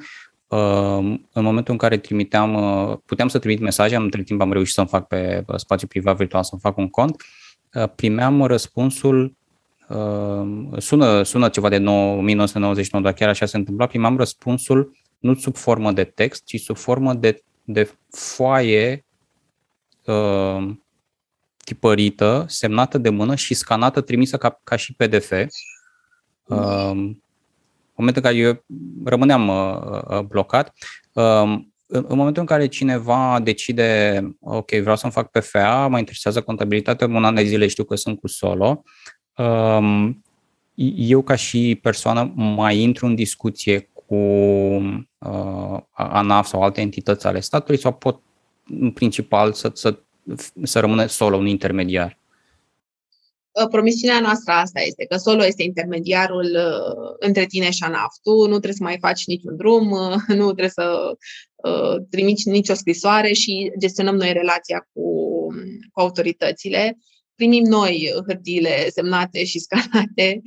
Uh, 0.48 1.20
în 1.32 1.44
momentul 1.44 1.74
în 1.74 1.78
care 1.80 1.98
trimiteam, 1.98 2.54
uh, 2.54 2.98
puteam 3.06 3.28
să 3.28 3.40
trimit 3.40 3.60
mesaje, 3.60 3.96
am 3.96 4.04
între 4.04 4.24
timp 4.24 4.42
am 4.42 4.52
reușit 4.52 4.74
să-mi 4.74 4.88
fac 4.88 5.08
pe 5.08 5.44
spațiu 5.56 5.88
privat 5.88 6.18
virtual 6.18 6.44
să-mi 6.44 6.62
fac 6.62 6.78
un 6.78 6.90
cont, 6.90 7.16
uh, 7.22 7.47
primeam 7.96 8.44
răspunsul 8.44 9.36
sună, 10.78 11.24
sună 11.24 11.50
ceva 11.50 11.70
de 11.70 11.78
9, 11.78 12.16
1999, 12.18 13.04
dar 13.04 13.14
chiar 13.14 13.30
așa 13.30 13.46
se 13.46 13.58
întâmpla, 13.58 13.86
primeam 13.86 14.18
răspunsul 14.18 14.92
nu 15.20 15.36
sub 15.36 15.56
formă 15.56 15.92
de 15.92 16.04
text, 16.04 16.44
ci 16.46 16.60
sub 16.60 16.78
formă 16.78 17.14
de, 17.14 17.44
de 17.64 17.92
foaie 18.10 19.06
uh, 20.06 20.70
tipărită, 21.64 22.46
semnată 22.48 22.98
de 22.98 23.10
mână 23.10 23.36
și 23.36 23.54
scanată, 23.54 24.02
trimisă 24.02 24.38
ca, 24.38 24.60
ca 24.64 24.76
și 24.76 24.94
PDF. 24.94 25.32
Uh, 26.44 26.92
în 27.98 28.04
momentul 28.04 28.24
în 28.26 28.32
care 28.32 28.36
eu 28.36 28.66
rămâneam 29.06 29.48
uh, 29.48 30.02
uh, 30.08 30.20
blocat, 30.20 30.74
um, 31.14 31.74
în 31.88 32.18
momentul 32.18 32.42
în 32.42 32.48
care 32.48 32.68
cineva 32.68 33.40
decide, 33.44 34.22
ok, 34.40 34.72
vreau 34.72 34.96
să-mi 34.96 35.12
fac 35.12 35.32
PFA, 35.32 35.88
mă 35.88 35.98
interesează 35.98 36.42
contabilitatea, 36.42 37.08
un 37.08 37.24
an 37.24 37.36
de 37.36 37.44
zile 37.44 37.68
știu 37.68 37.84
că 37.84 37.96
sunt 37.96 38.20
cu 38.20 38.28
solo, 38.28 38.84
um, 39.38 40.24
eu 40.96 41.22
ca 41.22 41.36
și 41.36 41.80
persoană 41.82 42.34
mai 42.36 42.78
intru 42.78 43.06
în 43.06 43.16
discuție 43.16 43.90
cu 43.94 44.16
uh, 44.16 45.80
ANAF 45.92 46.48
sau 46.48 46.62
alte 46.62 46.82
entități 46.82 47.28
ale 47.28 47.40
statului 47.40 47.80
sau 47.80 47.94
pot 47.94 48.22
în 48.66 48.92
principal 48.92 49.54
să, 49.54 49.72
să, 49.74 50.00
să 50.64 50.80
rămână 50.80 51.06
solo 51.06 51.38
un 51.38 51.48
intermediar? 51.48 52.18
Ă, 53.64 53.68
promisiunea 53.68 54.20
noastră 54.20 54.54
asta 54.54 54.82
este 54.82 55.06
că 55.06 55.18
Solo 55.18 55.46
este 55.46 55.64
intermediarul 55.64 56.56
ă, 56.56 56.80
între 57.20 57.46
tine 57.46 57.72
și 57.72 57.84
ANAF. 57.84 58.16
Tu 58.24 58.32
nu 58.32 58.48
trebuie 58.48 58.74
să 58.74 58.84
mai 58.84 58.98
faci 59.00 59.26
niciun 59.26 59.56
drum, 59.56 59.92
ă, 59.92 60.16
nu 60.40 60.46
trebuie 60.46 60.70
să 60.70 61.18
trimiți 62.10 62.50
nicio 62.50 62.74
scrisoare 62.74 63.34
și 63.34 63.72
gestionăm 63.80 64.16
noi 64.16 64.34
relația 64.34 64.88
cu, 64.94 65.02
cu 65.92 66.00
autoritățile 66.00 66.98
primim 67.38 67.64
noi 67.64 68.14
hârtiile 68.28 68.90
semnate 68.90 69.44
și 69.46 69.60
scanate 69.60 70.42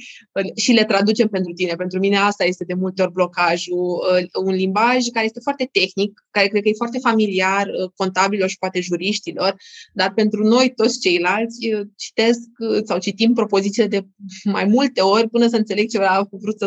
și 0.57 0.73
le 0.73 0.85
traducem 0.85 1.29
pentru 1.29 1.53
tine. 1.53 1.75
Pentru 1.75 1.99
mine 1.99 2.17
asta 2.17 2.45
este 2.45 2.65
de 2.65 2.75
multe 2.75 3.03
ori 3.03 3.13
blocajul, 3.13 3.77
uh, 3.79 4.45
un 4.45 4.53
limbaj 4.53 5.07
care 5.13 5.25
este 5.25 5.41
foarte 5.43 5.69
tehnic, 5.73 6.25
care 6.31 6.47
cred 6.47 6.63
că 6.63 6.69
e 6.69 6.83
foarte 6.85 6.99
familiar 6.99 7.67
uh, 7.67 7.91
contabililor 7.97 8.49
și 8.49 8.59
poate 8.59 8.81
juriștilor, 8.81 9.55
dar 9.93 10.13
pentru 10.15 10.43
noi 10.43 10.73
toți 10.75 11.01
ceilalți 11.01 11.73
uh, 11.73 11.87
citesc 11.97 12.41
sau 12.85 12.99
citim 12.99 13.33
propozițiile 13.33 13.89
de 13.89 14.07
mai 14.45 14.65
multe 14.65 15.01
ori 15.01 15.29
până 15.29 15.49
să 15.49 15.57
înțeleg 15.57 15.89
ce 15.89 15.99
a 15.99 16.27
vrut 16.31 16.59
să, 16.59 16.67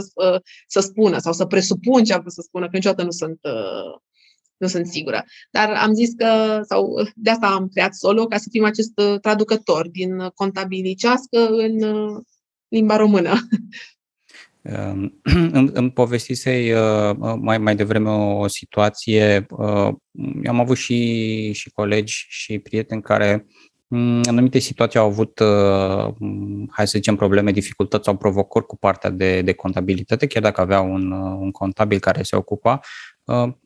să 0.67 0.79
spună 0.79 1.17
sau 1.17 1.33
să 1.33 1.45
presupun 1.45 2.03
ce 2.03 2.13
a 2.13 2.17
vrut 2.17 2.33
să 2.33 2.41
spună, 2.41 2.65
că 2.65 2.75
niciodată 2.75 3.03
nu 3.03 3.11
sunt 3.11 3.39
nu 4.63 4.69
sunt 4.69 4.87
sigură. 4.87 5.25
Dar 5.51 5.69
am 5.69 5.93
zis 5.93 6.13
că, 6.17 6.61
sau 6.69 6.93
de 7.15 7.29
asta 7.29 7.47
am 7.47 7.67
creat 7.67 7.93
solo, 7.93 8.25
ca 8.25 8.37
să 8.37 8.47
fim 8.51 8.63
acest 8.63 8.91
uh, 8.99 9.19
traducător 9.19 9.89
din 9.89 10.31
contabilicească 10.35 11.47
în 11.47 11.83
uh, 11.83 12.21
limba 12.67 12.95
română. 12.95 13.33
Îmi 15.79 15.91
povestisei 15.91 16.71
uh, 16.71 17.15
mai, 17.39 17.57
mai 17.57 17.75
devreme 17.75 18.09
o, 18.09 18.37
o 18.37 18.47
situație. 18.47 19.45
Am 20.47 20.59
avut 20.59 20.77
și, 20.77 21.51
și 21.51 21.69
colegi 21.69 22.25
și 22.29 22.59
prieteni 22.59 23.01
care 23.01 23.47
în 23.87 24.21
anumite 24.27 24.59
situații 24.59 24.99
au 24.99 25.07
avut, 25.07 25.39
hai 26.69 26.87
să 26.87 26.93
zicem, 26.95 27.15
probleme, 27.15 27.51
dificultăți 27.51 28.05
sau 28.05 28.17
provocări 28.17 28.65
cu 28.65 28.77
partea 28.77 29.09
de, 29.09 29.41
de 29.41 29.53
contabilitate, 29.53 30.27
chiar 30.27 30.43
dacă 30.43 30.61
avea 30.61 30.79
un, 30.79 31.11
un 31.11 31.51
contabil 31.51 31.99
care 31.99 32.23
se 32.23 32.35
ocupa, 32.35 32.79
Uh, 32.79 33.12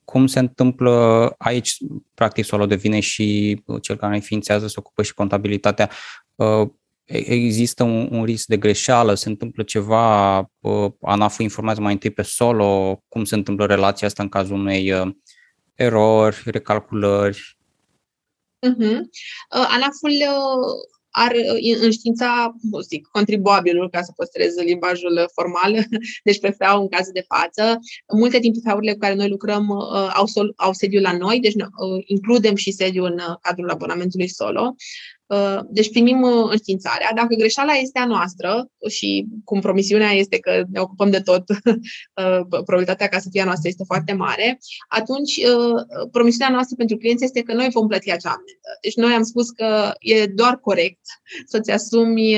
cum 0.05 0.27
se 0.27 0.39
întâmplă 0.39 1.33
aici, 1.37 1.77
practic 2.13 2.45
solo 2.45 2.65
devine 2.65 2.99
și 2.99 3.61
cel 3.81 3.95
care 3.95 4.15
înființează, 4.15 4.67
se 4.67 4.75
ocupă 4.77 5.03
și 5.03 5.13
contabilitatea. 5.13 5.89
Uh, 6.35 6.69
există 7.05 7.83
un, 7.83 8.07
un 8.11 8.23
risc 8.23 8.45
de 8.45 8.57
greșeală, 8.57 9.13
se 9.13 9.29
întâmplă 9.29 9.63
ceva, 9.63 10.39
uh, 10.39 10.91
ANAF 11.01 11.39
informează 11.39 11.81
mai 11.81 11.93
întâi 11.93 12.09
pe 12.09 12.21
solo, 12.21 13.03
cum 13.07 13.23
se 13.23 13.35
întâmplă 13.35 13.65
relația 13.65 14.07
asta 14.07 14.23
în 14.23 14.29
cazul 14.29 14.55
unei 14.55 15.13
erori, 15.73 16.41
recalculări. 16.45 17.57
Uh-huh. 18.67 18.99
ANAF-ul 19.49 20.11
ar 21.17 21.31
uh, 21.35 21.77
înștiința, 21.81 22.55
cum 22.61 22.81
zic, 22.81 23.07
contribuabilul 23.11 23.89
ca 23.89 24.01
să 24.01 24.11
păstrez 24.15 24.55
limbajul 24.55 25.29
formal, 25.33 25.85
deci 26.27 26.39
PFA 26.39 26.77
în 26.79 26.87
caz 26.87 27.11
de 27.11 27.25
față. 27.27 27.79
Multe 28.13 28.39
din 28.39 28.51
PFA-urile 28.51 28.91
cu 28.91 28.99
care 28.99 29.13
noi 29.13 29.29
lucrăm 29.29 29.67
uh, 29.69 30.11
au, 30.13 30.25
sol, 30.25 30.53
au 30.55 30.73
sediul 30.73 31.01
la 31.01 31.17
noi, 31.17 31.39
deci 31.39 31.53
uh, 31.53 32.03
includem 32.05 32.55
și 32.55 32.71
sediul 32.71 33.05
în 33.05 33.19
uh, 33.19 33.35
cadrul 33.41 33.69
abonamentului 33.69 34.27
solo. 34.27 34.75
Uh, 35.27 35.59
deci 35.69 35.89
primim 35.89 36.21
uh, 36.21 36.47
înștiințarea. 36.49 37.11
Dacă 37.15 37.35
greșeala 37.35 37.73
este 37.73 37.99
a 37.99 38.05
noastră 38.05 38.67
și 38.89 39.27
cum 39.43 39.59
promisiunea 39.59 40.11
este 40.11 40.39
că 40.39 40.63
ne 40.71 40.79
ocupăm 40.79 41.09
de 41.09 41.19
tot, 41.19 41.43
uh, 41.49 42.39
probabilitatea 42.49 43.07
ca 43.07 43.19
să 43.19 43.27
fie 43.31 43.41
a 43.41 43.45
noastră 43.45 43.67
este 43.67 43.83
foarte 43.83 44.13
mare, 44.13 44.59
atunci 44.87 45.39
promisiunea 46.11 46.53
noastră 46.53 46.75
pentru 46.75 46.97
clienți 46.97 47.23
este 47.23 47.41
că 47.41 47.53
noi 47.53 47.69
vom 47.69 47.87
plăti 47.87 48.11
acea 48.11 48.29
amendă. 48.29 48.69
Deci 48.81 48.95
noi 48.95 49.13
am 49.13 49.23
spus 49.23 49.49
că 49.49 49.91
e 49.99 50.25
doar 50.25 50.59
corect 50.59 50.99
să-ți 51.45 51.71
asumi 51.71 52.35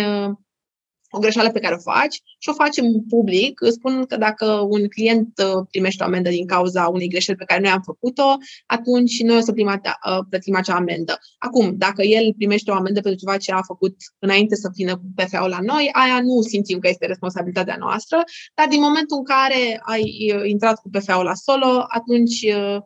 o 1.12 1.20
greșeală 1.20 1.52
pe 1.52 1.60
care 1.60 1.76
o 1.76 1.92
faci 1.92 2.22
și 2.38 2.50
o 2.50 2.54
facem 2.54 2.86
public, 3.10 3.60
spun 3.70 4.06
că 4.06 4.18
dacă 4.18 4.46
un 4.70 4.88
client 4.88 5.44
uh, 5.44 5.66
primește 5.70 6.04
o 6.04 6.06
amendă 6.06 6.30
din 6.30 6.46
cauza 6.46 6.88
unei 6.88 7.08
greșeli 7.08 7.38
pe 7.38 7.44
care 7.44 7.62
noi 7.62 7.72
am 7.72 7.82
făcut-o, 7.82 8.38
atunci 8.66 9.22
noi 9.22 9.38
o 9.38 9.40
să 9.40 9.54
uh, 9.56 10.26
plătim 10.30 10.56
acea 10.56 10.76
amendă. 10.76 11.20
Acum, 11.38 11.74
dacă 11.78 12.04
el 12.04 12.34
primește 12.38 12.72
o 12.72 12.74
amendă 12.74 13.02
pentru 13.02 13.20
ceva 13.20 13.38
ce 13.38 13.52
a 13.52 13.62
făcut 13.62 13.96
înainte 14.20 14.56
să 14.56 14.70
vină 14.74 14.96
cu 14.96 15.04
PFA-ul 15.16 15.50
la 15.50 15.60
noi, 15.62 15.90
aia 15.92 16.22
nu 16.22 16.42
simțim 16.42 16.80
că 16.80 16.88
este 16.88 17.06
responsabilitatea 17.06 17.76
noastră, 17.80 18.24
dar 18.56 18.68
din 18.68 18.82
momentul 18.82 19.18
în 19.18 19.24
care 19.24 19.80
ai 19.82 20.34
uh, 20.36 20.50
intrat 20.50 20.80
cu 20.82 20.90
PFA-ul 20.90 21.24
la 21.24 21.34
solo, 21.34 21.86
atunci 21.88 22.42
uh, 22.42 22.82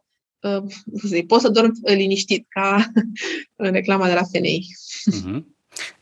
poți 1.28 1.44
să 1.44 1.50
dormi 1.50 1.80
liniștit, 1.84 2.46
ca 2.50 2.92
în 3.64 3.72
reclama 3.72 4.08
de 4.08 4.14
la 4.14 4.24
FNI. 4.24 4.66
Uh-huh. 5.12 5.53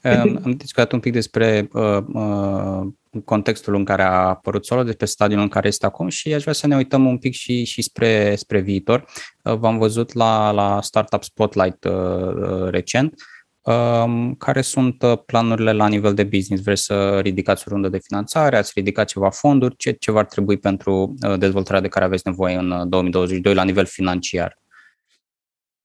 Am 0.03 0.53
discutat 0.57 0.91
un 0.91 0.99
pic 0.99 1.13
despre 1.13 1.69
uh, 1.71 1.97
uh, 2.13 2.87
contextul 3.25 3.75
în 3.75 3.83
care 3.83 4.01
a 4.01 4.11
apărut 4.11 4.65
solo, 4.65 4.83
despre 4.83 5.05
stadiul 5.05 5.41
în 5.41 5.47
care 5.47 5.67
este 5.67 5.85
acum 5.85 6.07
și 6.07 6.33
aș 6.33 6.41
vrea 6.41 6.53
să 6.53 6.67
ne 6.67 6.75
uităm 6.75 7.05
un 7.05 7.17
pic 7.17 7.33
și, 7.33 7.63
și 7.63 7.81
spre, 7.81 8.35
spre 8.35 8.59
viitor. 8.59 9.05
Uh, 9.43 9.53
v-am 9.53 9.77
văzut 9.77 10.13
la, 10.13 10.51
la 10.51 10.81
Startup 10.81 11.23
Spotlight 11.23 11.83
uh, 11.83 11.93
uh 11.93 12.69
recent. 12.69 13.21
Um, 13.61 14.33
care 14.33 14.61
sunt 14.61 15.01
uh, 15.01 15.17
planurile 15.25 15.71
la 15.71 15.87
nivel 15.87 16.13
de 16.13 16.23
business? 16.23 16.63
Vreți 16.63 16.83
să 16.83 17.19
ridicați 17.19 17.63
o 17.67 17.71
rundă 17.71 17.89
de 17.89 17.99
finanțare? 18.03 18.57
Ați 18.57 18.71
ridicat 18.75 19.07
ceva 19.07 19.29
fonduri? 19.29 19.75
Ce, 19.75 19.91
ce 19.91 20.11
v-ar 20.11 20.25
trebui 20.25 20.57
pentru 20.57 21.13
dezvoltarea 21.37 21.81
de 21.81 21.87
care 21.87 22.05
aveți 22.05 22.23
nevoie 22.25 22.55
în 22.55 22.89
2022 22.89 23.53
la 23.53 23.63
nivel 23.63 23.85
financiar? 23.85 24.60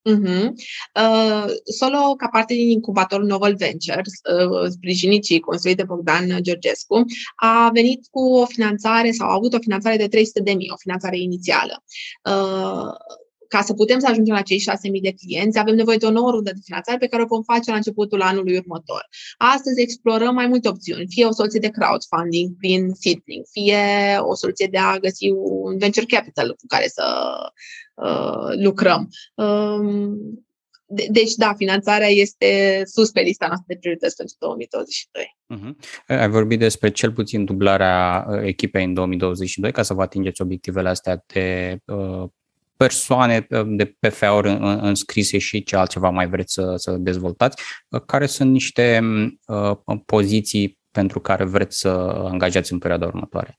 Uh-huh. 0.06 0.52
Uh, 0.94 1.46
Solo, 1.64 2.14
ca 2.16 2.28
parte 2.28 2.54
din 2.54 2.70
incubatorul 2.70 3.26
Novel 3.26 3.56
Ventures, 3.56 4.12
uh, 4.12 4.68
sprijinit 4.70 5.24
și 5.24 5.38
construit 5.38 5.76
de 5.76 5.84
Bogdan 5.84 6.42
Georgescu, 6.42 7.04
a 7.36 7.70
venit 7.72 8.06
cu 8.10 8.20
o 8.20 8.46
finanțare 8.46 9.10
sau 9.10 9.28
a 9.28 9.34
avut 9.34 9.54
o 9.54 9.58
finanțare 9.58 9.96
de 9.96 10.08
300.000, 10.08 10.22
o 10.72 10.76
finanțare 10.76 11.18
inițială. 11.18 11.84
Uh, 12.24 12.92
ca 13.48 13.60
să 13.62 13.74
putem 13.74 13.98
să 13.98 14.06
ajungem 14.08 14.34
la 14.34 14.42
cei 14.42 14.60
6.000 14.60 14.64
de 15.02 15.12
clienți, 15.12 15.58
avem 15.58 15.74
nevoie 15.74 15.96
de 15.96 16.06
o 16.06 16.10
nouă 16.10 16.30
rundă 16.30 16.50
de 16.52 16.60
finanțare 16.64 16.98
pe 16.98 17.06
care 17.06 17.22
o 17.22 17.26
vom 17.26 17.42
face 17.42 17.70
la 17.70 17.76
începutul 17.76 18.22
anului 18.22 18.56
următor. 18.56 19.08
Astăzi 19.36 19.80
explorăm 19.80 20.34
mai 20.34 20.46
multe 20.46 20.68
opțiuni, 20.68 21.06
fie 21.08 21.24
o 21.24 21.32
soluție 21.32 21.60
de 21.60 21.68
crowdfunding 21.68 22.56
prin 22.58 22.90
seedling, 22.94 23.44
fie 23.50 23.78
o 24.18 24.34
soluție 24.34 24.66
de 24.66 24.78
a 24.78 24.98
găsi 24.98 25.30
un 25.30 25.78
venture 25.78 26.06
capital 26.06 26.48
cu 26.48 26.66
care 26.66 26.86
să 26.86 27.04
uh, 27.94 28.64
lucrăm. 28.64 29.08
Um, 29.34 30.44
de- 30.88 31.06
deci, 31.10 31.34
da, 31.34 31.54
finanțarea 31.56 32.08
este 32.08 32.82
sus 32.84 33.10
pe 33.10 33.20
lista 33.20 33.46
noastră 33.46 33.66
de 33.68 33.76
priorități 33.80 34.16
pentru 34.16 34.36
2022. 34.38 35.36
Uh-huh. 35.54 35.74
Ai 36.06 36.28
vorbit 36.28 36.58
despre 36.58 36.90
cel 36.90 37.12
puțin 37.12 37.44
dublarea 37.44 38.26
uh, 38.28 38.42
echipei 38.42 38.84
în 38.84 38.94
2022 38.94 39.72
ca 39.72 39.82
să 39.82 39.94
vă 39.94 40.02
atingeți 40.02 40.42
obiectivele 40.42 40.88
astea 40.88 41.24
de 41.26 41.78
uh, 41.84 42.28
persoane 42.76 43.46
de 43.66 43.96
PFA-uri 43.98 44.48
înscrise 44.60 45.38
și 45.38 45.62
ce 45.62 45.76
altceva 45.76 46.10
mai 46.10 46.28
vreți 46.28 46.52
să, 46.52 46.72
să 46.76 46.90
dezvoltați, 46.90 47.62
care 48.06 48.26
sunt 48.26 48.50
niște 48.50 49.00
poziții 50.06 50.78
pentru 50.90 51.20
care 51.20 51.44
vreți 51.44 51.78
să 51.78 51.88
angajați 52.30 52.72
în 52.72 52.78
perioada 52.78 53.06
următoare? 53.06 53.58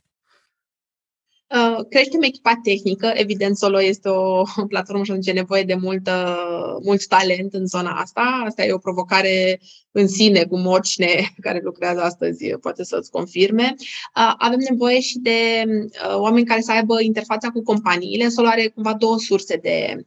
Uh, 1.77 1.85
creștem 1.89 2.21
echipa 2.21 2.59
tehnică. 2.63 3.11
Evident, 3.13 3.57
Solo 3.57 3.81
este 3.81 4.09
o 4.09 4.43
platformă 4.67 5.03
și 5.03 5.11
atunci 5.11 5.27
e 5.27 5.31
nevoie 5.31 5.63
de 5.63 5.75
multă, 5.75 6.37
mult 6.83 7.07
talent 7.07 7.53
în 7.53 7.65
zona 7.65 7.91
asta. 7.91 8.43
Asta 8.45 8.65
e 8.65 8.73
o 8.73 8.77
provocare 8.77 9.59
în 9.91 10.07
sine, 10.07 10.43
cu 10.43 10.55
oricine 10.55 11.09
care 11.45 11.61
lucrează 11.63 12.01
astăzi 12.01 12.57
poate 12.61 12.83
să-ți 12.83 13.11
confirme. 13.11 13.75
Uh, 13.77 14.33
avem 14.37 14.59
nevoie 14.69 14.99
și 14.99 15.17
de 15.17 15.63
uh, 15.65 16.15
oameni 16.15 16.45
care 16.45 16.61
să 16.61 16.71
aibă 16.71 17.01
interfața 17.01 17.49
cu 17.49 17.63
companiile. 17.63 18.29
Solo 18.29 18.47
are 18.47 18.67
cumva 18.67 18.93
două 18.93 19.17
surse 19.19 19.55
de 19.55 20.05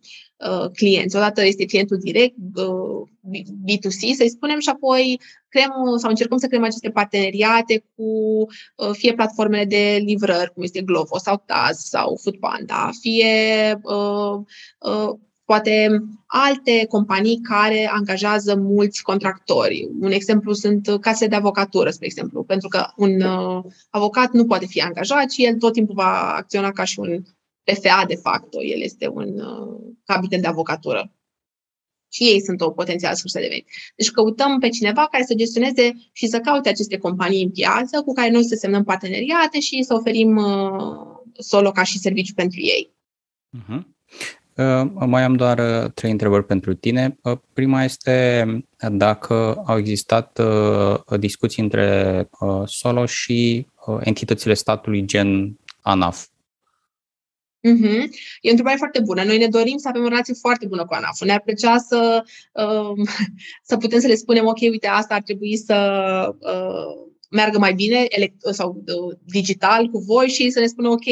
Uh, 0.48 0.70
clienți. 0.72 1.16
Odată 1.16 1.44
este 1.46 1.64
clientul 1.64 1.98
direct, 1.98 2.36
uh, 2.54 3.08
B2C, 3.64 4.16
să-i 4.16 4.28
spunem, 4.28 4.58
și 4.58 4.68
apoi 4.68 5.20
creăm 5.50 5.72
sau 5.96 6.10
încercăm 6.10 6.38
să 6.38 6.46
creăm 6.46 6.64
aceste 6.64 6.90
parteneriate 6.90 7.84
cu 7.96 8.02
uh, 8.76 8.90
fie 8.92 9.14
platformele 9.14 9.64
de 9.64 10.00
livrări, 10.04 10.52
cum 10.52 10.62
este 10.62 10.82
Glovo 10.82 11.18
sau 11.18 11.42
Taz 11.46 11.78
sau 11.78 12.18
Foodpanda, 12.22 12.90
fie 13.00 13.80
poate 15.44 16.02
alte 16.26 16.86
companii 16.88 17.40
care 17.40 17.90
angajează 17.92 18.56
mulți 18.56 19.02
contractori. 19.02 19.88
Un 20.00 20.10
exemplu 20.10 20.52
sunt 20.52 20.96
case 21.00 21.26
de 21.26 21.36
avocatură, 21.36 21.90
spre 21.90 22.06
exemplu, 22.06 22.42
pentru 22.42 22.68
că 22.68 22.86
un 22.96 23.22
avocat 23.90 24.32
nu 24.32 24.44
poate 24.44 24.66
fi 24.66 24.80
angajat 24.80 25.30
și 25.30 25.44
el 25.44 25.54
tot 25.54 25.72
timpul 25.72 25.94
va 25.94 26.34
acționa 26.36 26.70
ca 26.70 26.84
și 26.84 26.98
un 26.98 27.22
PFA 27.64 28.04
de 28.06 28.14
facto, 28.14 28.62
el 28.62 28.80
este 28.80 29.08
un 29.08 29.40
uh, 29.40 29.94
cabinet 30.04 30.40
de 30.40 30.46
avocatură. 30.46 31.12
Și 32.10 32.22
ei 32.22 32.42
sunt 32.42 32.60
o 32.60 32.70
potențială 32.70 33.14
sursă 33.14 33.38
de 33.38 33.46
venit. 33.48 33.66
Deci 33.96 34.10
căutăm 34.10 34.58
pe 34.58 34.68
cineva 34.68 35.08
care 35.10 35.24
să 35.24 35.34
gestioneze 35.34 35.92
și 36.12 36.26
să 36.26 36.40
caute 36.40 36.68
aceste 36.68 36.98
companii 36.98 37.42
în 37.42 37.50
piață 37.50 38.02
cu 38.02 38.12
care 38.12 38.30
noi 38.30 38.44
să 38.44 38.54
semnăm 38.54 38.84
parteneriate 38.84 39.60
și 39.60 39.82
să 39.82 39.94
oferim 39.94 40.36
uh, 40.36 41.20
solo 41.38 41.70
ca 41.70 41.82
și 41.82 41.98
serviciu 41.98 42.34
pentru 42.34 42.60
ei. 42.60 42.90
Uh-huh. 43.58 43.82
Uh, 44.56 44.90
mai 45.06 45.22
am 45.22 45.34
doar 45.34 45.58
uh, 45.58 45.90
trei 45.92 46.10
întrebări 46.10 46.44
pentru 46.44 46.74
tine. 46.74 47.18
Uh, 47.22 47.38
prima 47.52 47.84
este 47.84 48.46
dacă 48.90 49.62
au 49.66 49.78
existat 49.78 50.38
uh, 50.38 51.18
discuții 51.18 51.62
între 51.62 52.28
uh, 52.40 52.62
Solo 52.64 53.06
și 53.06 53.66
uh, 53.86 53.98
entitățile 54.00 54.54
statului 54.54 55.04
gen 55.04 55.58
ANAF. 55.80 56.26
Mm-hmm. 57.68 58.08
E 58.40 58.48
o 58.48 58.50
întrebare 58.50 58.76
foarte 58.76 59.00
bună. 59.00 59.24
Noi 59.24 59.38
ne 59.38 59.46
dorim 59.46 59.76
să 59.76 59.88
avem 59.88 60.02
o 60.04 60.08
relație 60.08 60.34
foarte 60.34 60.66
bună 60.66 60.84
cu 60.84 60.94
ANAF. 60.94 61.20
Ne-ar 61.20 61.40
plăcea 61.40 61.78
să, 61.78 62.22
uh, 62.52 63.06
să 63.68 63.76
putem 63.76 64.00
să 64.00 64.06
le 64.06 64.14
spunem, 64.14 64.46
ok, 64.46 64.60
uite, 64.60 64.86
asta 64.86 65.14
ar 65.14 65.22
trebui 65.22 65.56
să 65.56 65.76
uh, 66.38 67.08
meargă 67.30 67.58
mai 67.58 67.74
bine 67.74 68.06
elect- 68.08 68.52
sau 68.52 68.82
uh, 68.86 69.16
digital 69.24 69.88
cu 69.88 69.98
voi 69.98 70.28
și 70.28 70.50
să 70.50 70.60
ne 70.60 70.66
spună, 70.66 70.88
ok, 70.88 71.06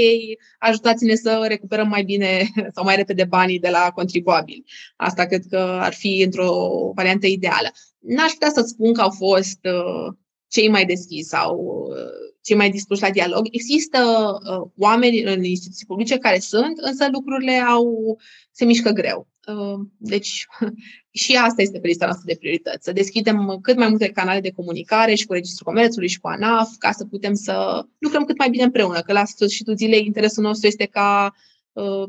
ajutați-ne 0.59 1.15
să 1.15 1.45
recuperăm 1.49 1.89
mai 1.89 2.03
bine 2.03 2.49
sau 2.75 2.85
mai 2.85 2.97
repede 2.97 3.25
banii 3.25 3.59
de 3.59 3.69
la 3.69 3.91
contribuabili. 3.95 4.65
Asta 4.97 5.25
cred 5.25 5.45
că 5.51 5.59
ar 5.59 5.95
fi 5.95 6.23
într-o 6.25 6.53
variantă 6.95 7.27
ideală. 7.27 7.69
N-aș 7.99 8.31
putea 8.31 8.51
să 8.51 8.61
spun 8.61 8.93
că 8.93 9.01
au 9.01 9.11
fost 9.11 9.59
uh, 9.63 10.15
cei 10.49 10.69
mai 10.69 10.85
deschiși 10.85 11.23
sau 11.23 11.57
uh, 11.91 12.28
cei 12.49 12.57
mai 12.57 12.71
dispuși 12.71 13.03
la 13.03 13.11
dialog. 13.11 13.49
Există 13.51 13.99
uh, 13.99 14.71
oameni 14.77 15.23
în 15.23 15.45
instituții 15.45 15.87
publice 15.87 16.19
care 16.19 16.39
sunt, 16.39 16.79
însă 16.79 17.09
lucrurile 17.13 17.53
au, 17.53 18.19
se 18.51 18.65
mișcă 18.65 18.91
greu. 18.91 19.29
Uh, 19.47 19.81
deci 19.97 20.47
și 21.23 21.37
asta 21.37 21.63
este 21.63 21.79
pe 21.79 21.87
lista 21.87 22.05
noastră 22.05 22.25
de 22.27 22.39
priorități. 22.39 22.85
Să 22.85 22.93
deschidem 22.93 23.59
cât 23.63 23.77
mai 23.77 23.89
multe 23.89 24.09
canale 24.09 24.41
de 24.41 24.51
comunicare 24.51 25.15
și 25.15 25.27
cu 25.27 25.33
Registrul 25.33 25.73
Comerțului 25.73 26.09
și 26.09 26.21
cu 26.21 26.29
ANAF 26.29 26.71
ca 26.79 26.93
să 26.93 27.05
putem 27.05 27.35
să 27.35 27.87
lucrăm 27.99 28.25
cât 28.25 28.39
mai 28.39 28.51
bine 28.51 28.63
împreună. 28.63 29.01
Că 29.01 29.13
la 29.13 29.25
sfârșitul 29.25 29.77
zilei 29.77 30.07
interesul 30.07 30.43
nostru 30.43 30.67
este 30.67 30.85
ca 30.85 31.35
uh, 31.73 32.05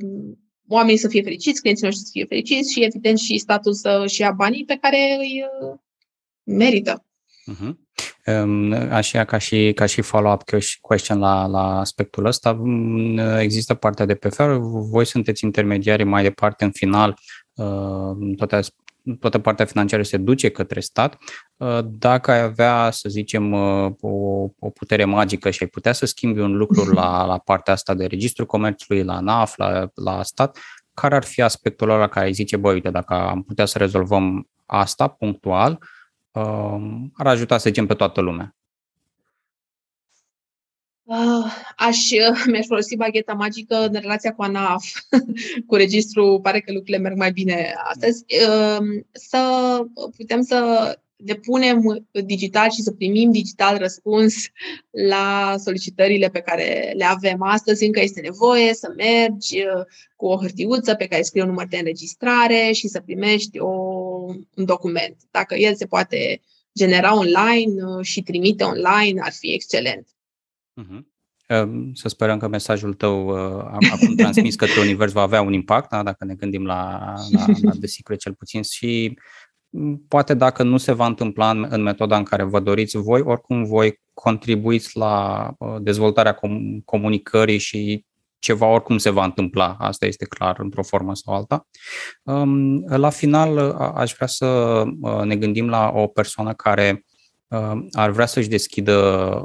oamenii 0.68 0.98
să 0.98 1.08
fie 1.08 1.22
fericiți, 1.22 1.60
clienții 1.62 1.86
noștri 1.86 2.06
să 2.06 2.12
fie 2.12 2.26
fericiți 2.26 2.72
și 2.72 2.84
evident 2.84 3.20
și 3.20 3.38
statul 3.38 3.74
să-și 3.74 4.22
ia 4.22 4.32
banii 4.32 4.66
pe 4.66 4.78
care 4.82 5.18
îi 5.20 5.44
uh, 5.62 5.78
merită. 6.44 7.04
Uh-huh. 7.50 7.76
Așa 8.92 9.24
ca 9.24 9.38
și, 9.38 9.72
ca 9.76 9.86
și 9.86 10.02
follow-up 10.02 10.42
question 10.82 11.20
la, 11.20 11.46
la 11.46 11.80
aspectul 11.80 12.26
ăsta, 12.26 12.62
există 13.40 13.74
partea 13.74 14.06
de 14.06 14.16
PFR, 14.16 14.52
voi 14.62 15.06
sunteți 15.06 15.44
intermediari 15.44 16.04
mai 16.04 16.24
departe 16.24 16.64
în 16.64 16.72
final, 16.72 17.18
toate, 18.38 18.60
toată 19.20 19.40
partea 19.40 19.66
financiară 19.66 20.04
se 20.04 20.18
duce 20.18 20.50
către 20.50 20.80
stat. 20.80 21.18
Dacă 21.86 22.32
ai 22.32 22.42
avea, 22.42 22.90
să 22.92 23.10
zicem, 23.10 23.54
o, 23.54 24.50
o 24.60 24.70
putere 24.74 25.06
magică 25.06 25.50
și 25.50 25.64
ai 25.64 25.70
putea 25.70 25.92
să 25.92 26.06
schimbi 26.06 26.40
un 26.40 26.58
lucru 26.58 26.94
la, 26.94 27.26
la 27.26 27.38
partea 27.38 27.74
asta 27.74 27.94
de 27.94 28.06
registrul 28.06 28.46
comerțului, 28.46 29.04
la 29.04 29.20
NAF, 29.20 29.58
la, 29.58 29.90
la 29.94 30.24
stat, 30.24 30.58
care 30.94 31.16
ar 31.16 31.24
fi 31.24 31.42
aspectul 31.42 31.90
ăla 31.90 32.08
care 32.08 32.26
ai 32.26 32.34
zice, 32.34 32.58
băi, 32.58 32.74
uite, 32.74 32.90
dacă 32.90 33.14
am 33.14 33.44
putea 33.44 33.66
să 33.66 33.78
rezolvăm 33.78 34.48
asta 34.66 35.08
punctual, 35.08 35.72
uh, 35.72 35.78
Um, 35.78 35.99
ar 37.14 37.28
ajuta, 37.28 37.58
să 37.58 37.70
zicem, 37.70 37.86
pe 37.86 37.94
toată 37.94 38.22
lumea? 38.22 38.56
Uh, 41.04 41.52
aș, 41.76 41.98
mi-aș 42.52 42.66
folosi 42.66 42.96
bagheta 42.96 43.34
magică 43.34 43.76
în 43.76 43.94
relația 43.94 44.34
cu 44.34 44.42
ANAF, 44.42 44.86
cu 45.68 45.76
registru, 45.76 46.40
pare 46.42 46.60
că 46.60 46.72
lucrurile 46.72 46.98
merg 46.98 47.18
mai 47.18 47.32
bine 47.32 47.74
astăzi, 47.90 48.26
uh, 48.48 49.04
să 49.12 49.40
putem 50.18 50.42
să 50.42 51.00
depunem 51.22 52.08
digital 52.12 52.70
și 52.70 52.82
să 52.82 52.92
primim 52.92 53.32
digital 53.32 53.78
răspuns 53.78 54.36
la 54.90 55.56
solicitările 55.58 56.30
pe 56.30 56.40
care 56.40 56.94
le 56.96 57.06
avem 57.06 57.42
astăzi. 57.42 57.86
Încă 57.86 58.02
este 58.02 58.22
nevoie 58.22 58.74
să 58.74 58.94
mergi 58.98 59.58
uh, 59.58 59.86
cu 60.16 60.26
o 60.26 60.38
hârtiuță 60.38 60.96
pe 60.96 61.08
care 61.08 61.22
scrie 61.22 61.42
un 61.42 61.48
număr 61.48 61.68
de 61.68 61.78
înregistrare 61.78 62.72
și 62.72 62.88
să 62.88 63.02
primești 63.06 63.60
o, 63.60 63.89
un 64.56 64.66
document. 64.66 65.18
Dacă 65.32 65.56
el 65.56 65.76
se 65.76 65.86
poate 65.86 66.42
genera 66.78 67.18
online 67.18 67.84
uh, 67.84 68.06
și 68.06 68.22
trimite 68.22 68.64
online, 68.64 69.22
ar 69.22 69.32
fi 69.32 69.54
excelent. 69.54 70.08
Uh-huh. 70.82 71.02
Să 71.94 72.08
sperăm 72.08 72.38
că 72.38 72.48
mesajul 72.48 72.94
tău 72.94 73.28
uh, 73.28 73.64
acum 73.92 74.16
transmis 74.16 74.56
către 74.56 74.80
univers 74.88 75.12
va 75.12 75.22
avea 75.22 75.42
un 75.42 75.54
impact, 75.54 75.90
da? 75.90 76.04
dacă 76.04 76.26
ne 76.26 76.34
gândim 76.34 76.66
la, 76.66 77.14
la, 77.32 77.46
la 77.62 77.72
The 77.72 77.88
Secret 77.88 78.20
cel 78.20 78.34
puțin 78.34 78.64
și 78.64 79.18
poate 80.08 80.34
dacă 80.34 80.64
nu 80.64 80.78
se 80.78 80.92
va 80.92 81.06
întâmpla 81.06 81.50
în, 81.50 81.66
în 81.70 81.82
metoda 81.82 82.18
în 82.18 82.24
care 82.24 82.44
vă 82.44 82.60
doriți 82.60 82.98
voi, 82.98 83.22
oricum 83.22 83.64
voi 83.64 84.00
contribuiți 84.14 84.98
la 84.98 85.48
uh, 85.58 85.76
dezvoltarea 85.82 86.36
com- 86.36 86.84
comunicării 86.86 87.58
și 87.58 88.06
ceva 88.40 88.66
oricum 88.66 88.98
se 88.98 89.10
va 89.10 89.24
întâmpla, 89.24 89.76
asta 89.80 90.06
este 90.06 90.26
clar, 90.26 90.60
într-o 90.60 90.84
formă 90.84 91.16
sau 91.16 91.34
alta. 91.34 91.68
Um, 92.24 92.86
la 92.88 93.10
final, 93.10 93.72
aș 93.96 94.14
vrea 94.14 94.28
să 94.28 94.46
uh, 95.02 95.22
ne 95.24 95.36
gândim 95.36 95.70
la 95.70 95.92
o 95.96 96.08
persoană 96.08 96.54
care 96.54 97.06
uh, 97.48 97.74
ar 97.92 98.10
vrea 98.10 98.26
să-și 98.26 98.48
deschidă 98.48 98.96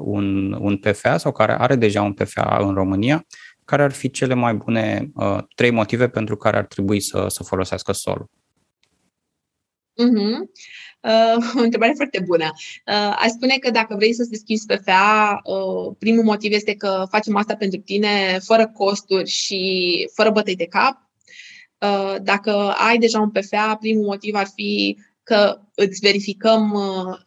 un, 0.01 0.53
un 0.53 0.77
PFA 0.77 1.17
sau 1.17 1.33
care 1.33 1.53
are 1.59 1.77
deja 1.77 2.03
un 2.03 2.13
PFA 2.13 2.59
în 2.61 2.75
România, 2.75 3.27
care 3.65 3.83
ar 3.83 3.93
fi 3.93 4.11
cele 4.11 4.35
mai 4.35 4.55
bune 4.55 5.11
trei 5.55 5.71
motive 5.71 6.09
pentru 6.09 6.37
care 6.37 6.57
ar 6.57 6.65
trebui 6.65 7.01
să, 7.01 7.27
să 7.29 7.43
folosească 7.43 7.93
solul. 7.93 8.31
Uh-huh. 9.95 10.39
Uh, 11.05 11.45
o 11.61 11.63
întrebare 11.63 11.93
foarte 11.97 12.23
bună. 12.27 12.45
Uh, 12.87 13.17
aș 13.19 13.29
spune 13.29 13.57
că 13.57 13.71
dacă 13.71 13.95
vrei 13.95 14.15
să-ți 14.15 14.31
deschizi 14.31 14.67
PFA, 14.67 15.41
uh, 15.45 15.95
primul 15.99 16.25
motiv 16.25 16.53
este 16.53 16.75
că 16.75 17.05
facem 17.11 17.37
asta 17.37 17.55
pentru 17.57 17.81
tine 17.81 18.39
fără 18.43 18.69
costuri 18.69 19.29
și 19.31 20.11
fără 20.15 20.31
bătăi 20.31 20.57
de 20.57 20.67
cap. 20.67 21.11
Uh, 21.79 22.17
dacă 22.23 22.51
ai 22.71 22.99
deja 22.99 23.21
un 23.21 23.31
PFA, 23.31 23.77
primul 23.81 24.05
motiv 24.05 24.35
ar 24.35 24.47
fi 24.55 24.99
că 25.23 25.61
îți 25.75 26.01
verificăm 26.01 26.73
uh, 26.73 27.19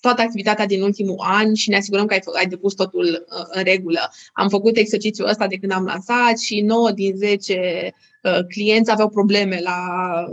toată 0.00 0.22
activitatea 0.22 0.66
din 0.66 0.82
ultimul 0.82 1.16
an 1.18 1.54
și 1.54 1.68
ne 1.68 1.76
asigurăm 1.76 2.06
că 2.06 2.14
ai, 2.14 2.20
ai 2.38 2.46
depus 2.46 2.74
totul 2.74 3.26
uh, 3.28 3.44
în 3.50 3.62
regulă. 3.62 4.12
Am 4.32 4.48
făcut 4.48 4.76
exercițiul 4.76 5.28
ăsta 5.28 5.46
de 5.46 5.56
când 5.56 5.72
am 5.72 5.84
lansat 5.84 6.38
și 6.38 6.60
9 6.60 6.90
din 6.90 7.16
10 7.16 7.94
uh, 8.22 8.38
clienți 8.48 8.90
aveau 8.90 9.08
probleme 9.08 9.60
la 9.62 9.78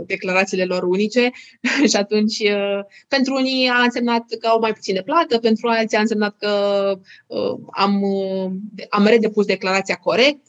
declarațiile 0.06 0.64
lor 0.64 0.82
unice 0.82 1.30
și 1.90 1.96
atunci 1.96 2.38
uh, 2.38 2.80
pentru 3.08 3.34
unii 3.34 3.68
a 3.68 3.82
însemnat 3.82 4.24
că 4.40 4.46
au 4.46 4.60
mai 4.60 4.72
puține 4.72 5.02
plată, 5.02 5.38
pentru 5.38 5.68
alții 5.68 5.96
a 5.96 6.00
însemnat 6.00 6.36
că 6.38 6.48
am, 7.70 8.02
am 8.88 9.06
redepus 9.06 9.46
declarația 9.46 9.94
corect, 9.94 10.40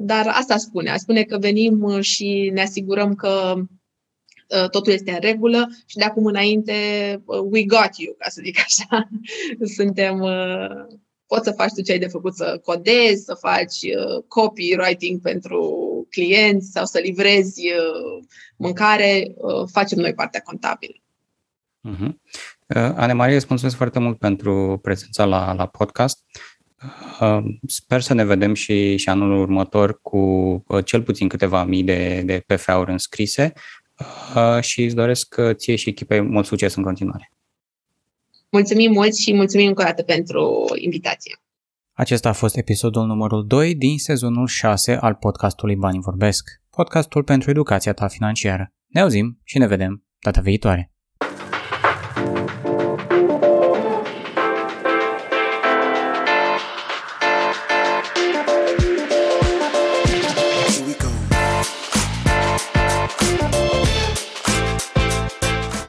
dar 0.00 0.26
asta 0.26 0.56
spune. 0.56 0.94
Spune 0.96 1.22
că 1.22 1.38
venim 1.38 2.00
și 2.00 2.50
ne 2.54 2.62
asigurăm 2.62 3.14
că 3.14 3.54
Uh, 3.54 3.64
totul 4.70 4.92
este 4.92 5.10
în 5.10 5.18
regulă 5.20 5.68
și 5.86 5.96
de 5.96 6.04
acum 6.04 6.26
înainte 6.26 6.72
uh, 7.24 7.38
we 7.50 7.62
got 7.62 7.96
you, 7.96 8.14
ca 8.18 8.28
să 8.28 8.40
zic 8.44 8.58
așa. 8.58 9.08
Suntem, 9.76 10.18
poți 11.26 11.44
să 11.44 11.54
faci 11.56 11.72
tu 11.74 11.82
ce 11.82 11.92
ai 11.92 11.98
de 11.98 12.06
făcut, 12.06 12.34
să 12.34 12.60
codezi, 12.64 13.24
să 13.24 13.34
faci 13.34 13.78
copywriting 14.28 15.20
pentru 15.20 15.82
clienți 16.10 16.70
sau 16.70 16.84
să 16.84 16.98
livrezi 16.98 17.62
mâncare, 18.56 19.34
facem 19.72 19.98
noi 19.98 20.14
partea 20.14 20.40
contabilă. 20.40 20.94
Uh-huh. 21.84 22.14
Anemarie, 22.94 23.34
îți 23.34 23.46
mulțumesc 23.48 23.76
foarte 23.76 23.98
mult 23.98 24.18
pentru 24.18 24.78
prezența 24.82 25.24
la, 25.24 25.52
la 25.52 25.66
podcast. 25.66 26.24
Sper 27.66 28.00
să 28.00 28.14
ne 28.14 28.24
vedem 28.24 28.54
și, 28.54 28.96
și 28.96 29.08
anul 29.08 29.40
următor 29.40 30.00
cu 30.02 30.64
cel 30.84 31.02
puțin 31.02 31.28
câteva 31.28 31.64
mii 31.64 31.82
de, 31.82 32.22
de 32.24 32.44
PFA-uri 32.46 32.90
înscrise 32.90 33.52
și 34.60 34.82
îți 34.82 34.94
doresc 34.94 35.34
ție 35.52 35.76
și 35.76 35.88
echipei 35.88 36.20
mult 36.20 36.46
succes 36.46 36.74
în 36.74 36.82
continuare. 36.82 37.32
Mulțumim 38.50 38.92
mult 38.92 39.14
și 39.16 39.34
mulțumim 39.34 39.66
încă 39.66 39.82
o 39.82 39.84
dată 39.84 40.02
pentru 40.02 40.64
invitație. 40.74 41.38
Acesta 41.92 42.28
a 42.28 42.32
fost 42.32 42.56
episodul 42.56 43.06
numărul 43.06 43.46
2 43.46 43.74
din 43.74 43.98
sezonul 43.98 44.46
6 44.46 44.96
al 44.96 45.14
podcastului 45.14 45.76
Banii 45.76 46.00
Vorbesc, 46.00 46.44
podcastul 46.70 47.24
pentru 47.24 47.50
educația 47.50 47.92
ta 47.92 48.08
financiară. 48.08 48.72
Ne 48.86 49.00
auzim 49.00 49.40
și 49.44 49.58
ne 49.58 49.66
vedem 49.66 50.04
data 50.20 50.40
viitoare. 50.40 50.93